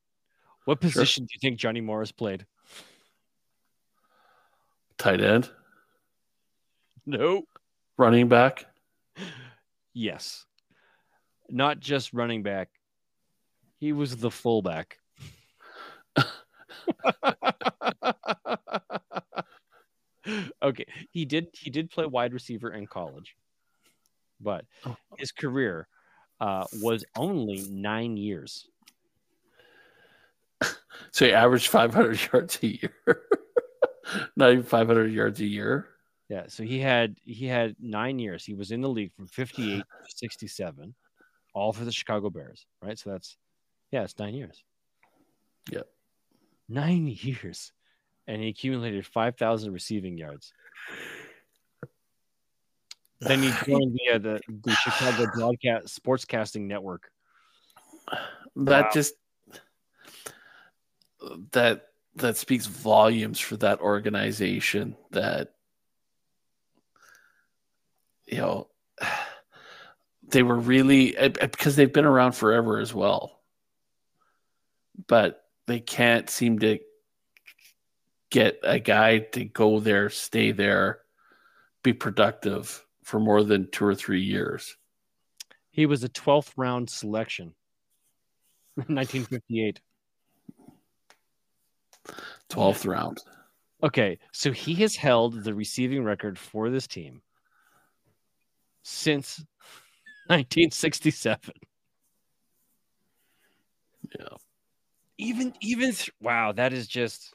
[0.66, 1.28] What position sure.
[1.28, 2.46] do you think Johnny Morris played?
[5.02, 5.50] Tight end.
[7.08, 7.42] No.
[7.98, 8.68] Running back.
[9.96, 10.46] Yes.
[11.50, 12.70] Not just running back.
[13.80, 15.00] He was the fullback.
[20.62, 23.36] okay, he did he did play wide receiver in college,
[24.40, 24.96] but oh.
[25.18, 25.88] his career
[26.40, 28.68] uh, was only nine years.
[31.14, 32.94] So he averaged 500 yards a year,
[34.36, 35.88] not even 500 yards a year.
[36.30, 38.46] Yeah, so he had he had nine years.
[38.46, 39.84] He was in the league from 58 to
[40.16, 40.96] 67,
[41.54, 42.98] all for the Chicago Bears, right?
[42.98, 43.36] So that's
[43.92, 44.64] yeah, it's nine years.
[45.70, 45.88] Yep.
[46.70, 47.72] Nine years.
[48.28, 50.54] And he accumulated 5,000 receiving yards.
[53.20, 57.12] Then he joined the, uh, the, the Chicago Broadcast Sportscasting Network.
[58.56, 58.90] That wow.
[58.94, 59.14] just
[61.52, 65.54] that that speaks volumes for that organization that
[68.26, 68.68] you know
[70.28, 73.42] they were really eh, eh, because they've been around forever as well
[75.08, 76.80] but they can't seem to
[78.30, 81.00] get a guy to go there, stay there,
[81.84, 84.78] be productive for more than two or three years.
[85.70, 87.54] He was a 12th round selection.
[88.76, 89.82] 1958.
[92.50, 93.20] 12th round.
[93.84, 97.22] Okay, so he has held the receiving record for this team
[98.84, 99.40] since
[100.28, 101.54] 1967.
[104.20, 104.38] Yeah
[105.22, 107.34] even even th- wow, that is just.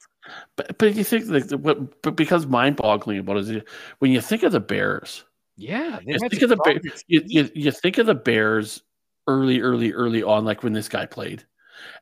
[0.56, 2.02] But but you think like what?
[2.02, 3.62] But because mind boggling about it is
[4.00, 5.24] when you think of the Bears.
[5.56, 7.04] Yeah, you think of the Bears.
[7.06, 8.82] You, you, you think of the Bears
[9.26, 11.44] early, early, early on, like when this guy played,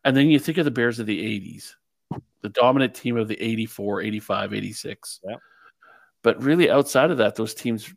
[0.04, 1.74] and then you think of the Bears of the '80s,
[2.42, 5.20] the dominant team of the '84, '85, '86.
[5.24, 5.36] Yeah.
[6.22, 7.92] But really, outside of that, those teams,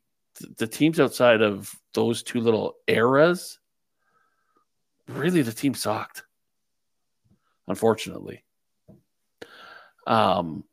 [0.57, 3.59] the teams outside of those two little eras,
[5.07, 6.23] really the team sucked
[7.67, 8.43] unfortunately.
[10.05, 10.63] Um,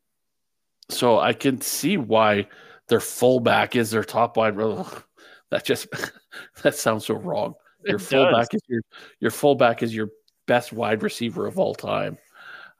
[0.89, 2.47] so I can see why
[2.87, 4.59] their fullback is their top wide.
[4.59, 5.03] Ugh,
[5.51, 5.87] that just
[6.63, 7.55] that sounds so wrong.
[7.83, 8.61] Your it fullback does.
[8.61, 8.81] is your
[9.19, 10.09] your fullback is your
[10.47, 12.17] best wide receiver of all time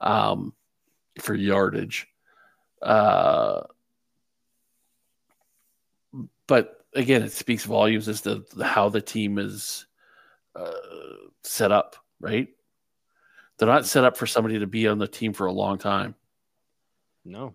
[0.00, 0.52] um,
[1.20, 2.08] for yardage.
[2.82, 3.62] Uh,
[6.46, 9.86] but again, it speaks volumes as to how the team is
[10.54, 10.70] uh,
[11.42, 12.48] set up, right?
[13.58, 16.14] They're not set up for somebody to be on the team for a long time.
[17.24, 17.54] No.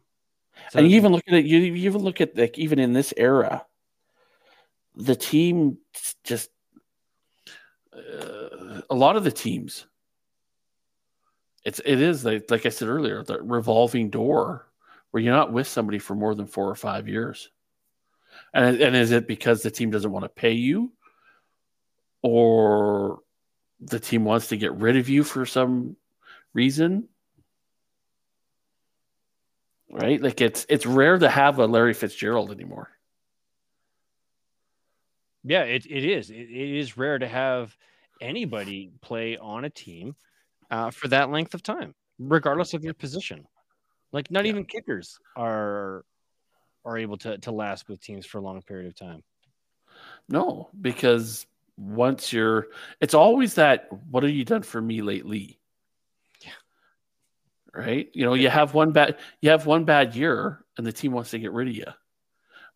[0.72, 2.93] So, and you even look at it, you, you even look at like even in
[2.93, 3.65] this era,
[4.95, 5.77] the team
[6.23, 6.49] just
[7.95, 9.85] uh, a lot of the teams.
[11.63, 14.67] It's it is like I said earlier, the revolving door
[15.11, 17.49] where you're not with somebody for more than four or five years.
[18.53, 20.91] And and is it because the team doesn't want to pay you,
[22.21, 23.19] or
[23.79, 25.95] the team wants to get rid of you for some
[26.53, 27.07] reason?
[29.91, 30.21] Right?
[30.21, 32.89] Like it's it's rare to have a larry fitzgerald anymore.
[35.43, 36.29] Yeah it, it is.
[36.29, 37.75] It, it is rare to have
[38.21, 40.15] anybody play on a team
[40.72, 41.93] uh, for that length of time
[42.30, 43.45] regardless of your position.
[44.11, 44.49] Like not yeah.
[44.49, 46.06] even kickers are
[46.84, 49.23] are able to to last with teams for a long period of time.
[50.27, 51.45] No because
[51.77, 52.68] once you're
[52.99, 55.60] it's always that what have you done for me lately?
[56.41, 56.52] Yeah.
[57.73, 58.10] Right?
[58.14, 61.31] You know you have one bad you have one bad year and the team wants
[61.31, 61.85] to get rid of you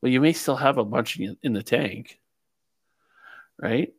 [0.02, 2.20] well you may still have a bunch in, in the tank.
[3.58, 3.94] Right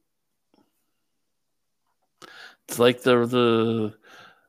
[2.68, 3.94] it's like the the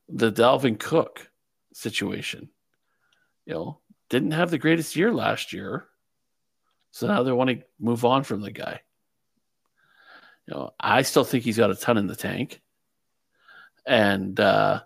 [0.09, 1.29] the Dalvin Cook
[1.73, 2.49] situation
[3.45, 3.79] you know
[4.09, 5.85] didn't have the greatest year last year
[6.91, 8.81] so now they want to move on from the guy
[10.47, 12.61] you know, I still think he's got a ton in the tank,
[13.85, 14.81] and uh,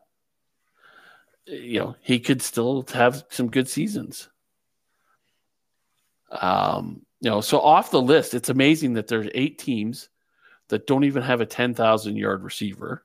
[1.46, 4.28] you know he could still have some good seasons.
[6.32, 10.10] Um, you know, so off the list, it's amazing that there's eight teams
[10.70, 13.04] that don't even have a 10,000 yard receiver.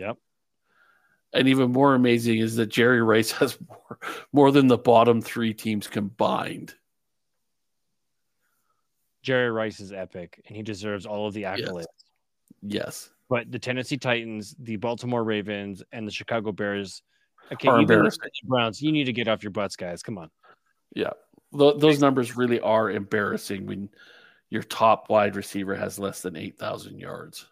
[0.00, 0.16] Yep.
[1.32, 3.98] And even more amazing is that Jerry Rice has more,
[4.32, 6.74] more than the bottom three teams combined.
[9.22, 11.84] Jerry Rice is epic, and he deserves all of the accolades.
[12.62, 12.84] Yes.
[12.84, 13.10] yes.
[13.28, 17.02] But the Tennessee Titans, the Baltimore Ravens, and the Chicago Bears,
[17.52, 18.30] okay, Are even the embarrassing.
[18.44, 20.02] Browns, you need to get off your butts, guys.
[20.02, 20.30] Come on.
[20.94, 21.10] Yeah.
[21.56, 23.90] Th- those numbers really are embarrassing when
[24.48, 27.46] your top wide receiver has less than 8,000 yards.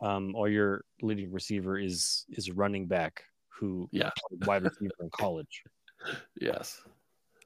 [0.00, 4.10] Um, or your leading receiver is is running back who Yeah.
[4.28, 5.62] played wide receiver in college.
[6.40, 6.82] Yes.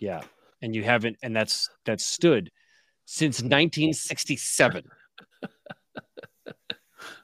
[0.00, 0.22] Yeah,
[0.60, 2.50] and you haven't, and that's that's stood
[3.06, 4.84] since 1967.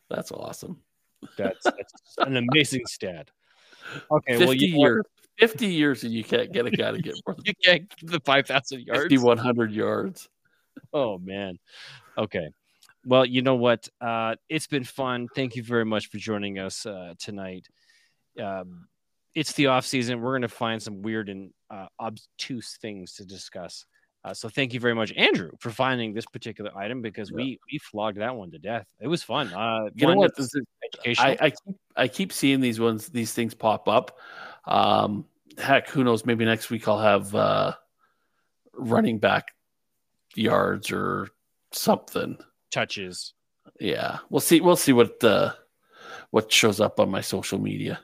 [0.09, 0.81] That's awesome.
[1.36, 3.28] That's, that's an amazing stat.
[4.11, 5.05] Okay, 50 well, you years.
[5.39, 8.11] 50 years and you can't get a guy to get more than you can't get
[8.11, 9.03] the 5,000 yards.
[9.03, 10.28] 5,100 yards.
[10.93, 11.59] Oh man.
[12.16, 12.48] Okay.
[13.06, 13.88] Well, you know what?
[14.00, 15.28] Uh, it's been fun.
[15.32, 17.68] Thank you very much for joining us uh, tonight.
[18.42, 18.88] Um,
[19.32, 20.20] it's the off season.
[20.20, 23.86] We're going to find some weird and uh, obtuse things to discuss.
[24.24, 27.78] Uh, so thank you very much, Andrew, for finding this particular item because we we
[27.78, 28.84] flogged that one to death.
[29.00, 29.54] It was fun.
[29.54, 30.34] Uh, You know what?
[30.36, 30.52] This
[31.04, 31.18] is-.
[31.20, 34.18] I, I keep I keep seeing these ones, these things pop up.
[34.66, 35.26] Um,
[35.56, 36.26] heck, who knows?
[36.26, 37.74] Maybe next week I'll have uh,
[38.72, 39.52] running back
[40.34, 41.28] yards or
[41.70, 42.36] something.
[42.77, 43.32] Touches.
[43.81, 44.61] Yeah, we'll see.
[44.61, 45.53] We'll see what uh,
[46.31, 47.98] what shows up on my social media.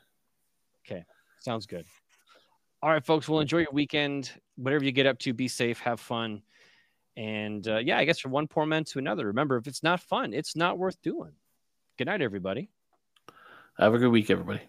[0.84, 1.04] Okay,
[1.40, 1.84] sounds good.
[2.82, 3.28] All right, folks.
[3.28, 4.32] Well, enjoy your weekend.
[4.56, 6.42] Whatever you get up to, be safe, have fun.
[7.16, 9.26] And uh, yeah, I guess from one poor man to another.
[9.26, 11.32] Remember, if it's not fun, it's not worth doing.
[11.98, 12.70] Good night, everybody.
[13.78, 14.62] Have a good week, everybody.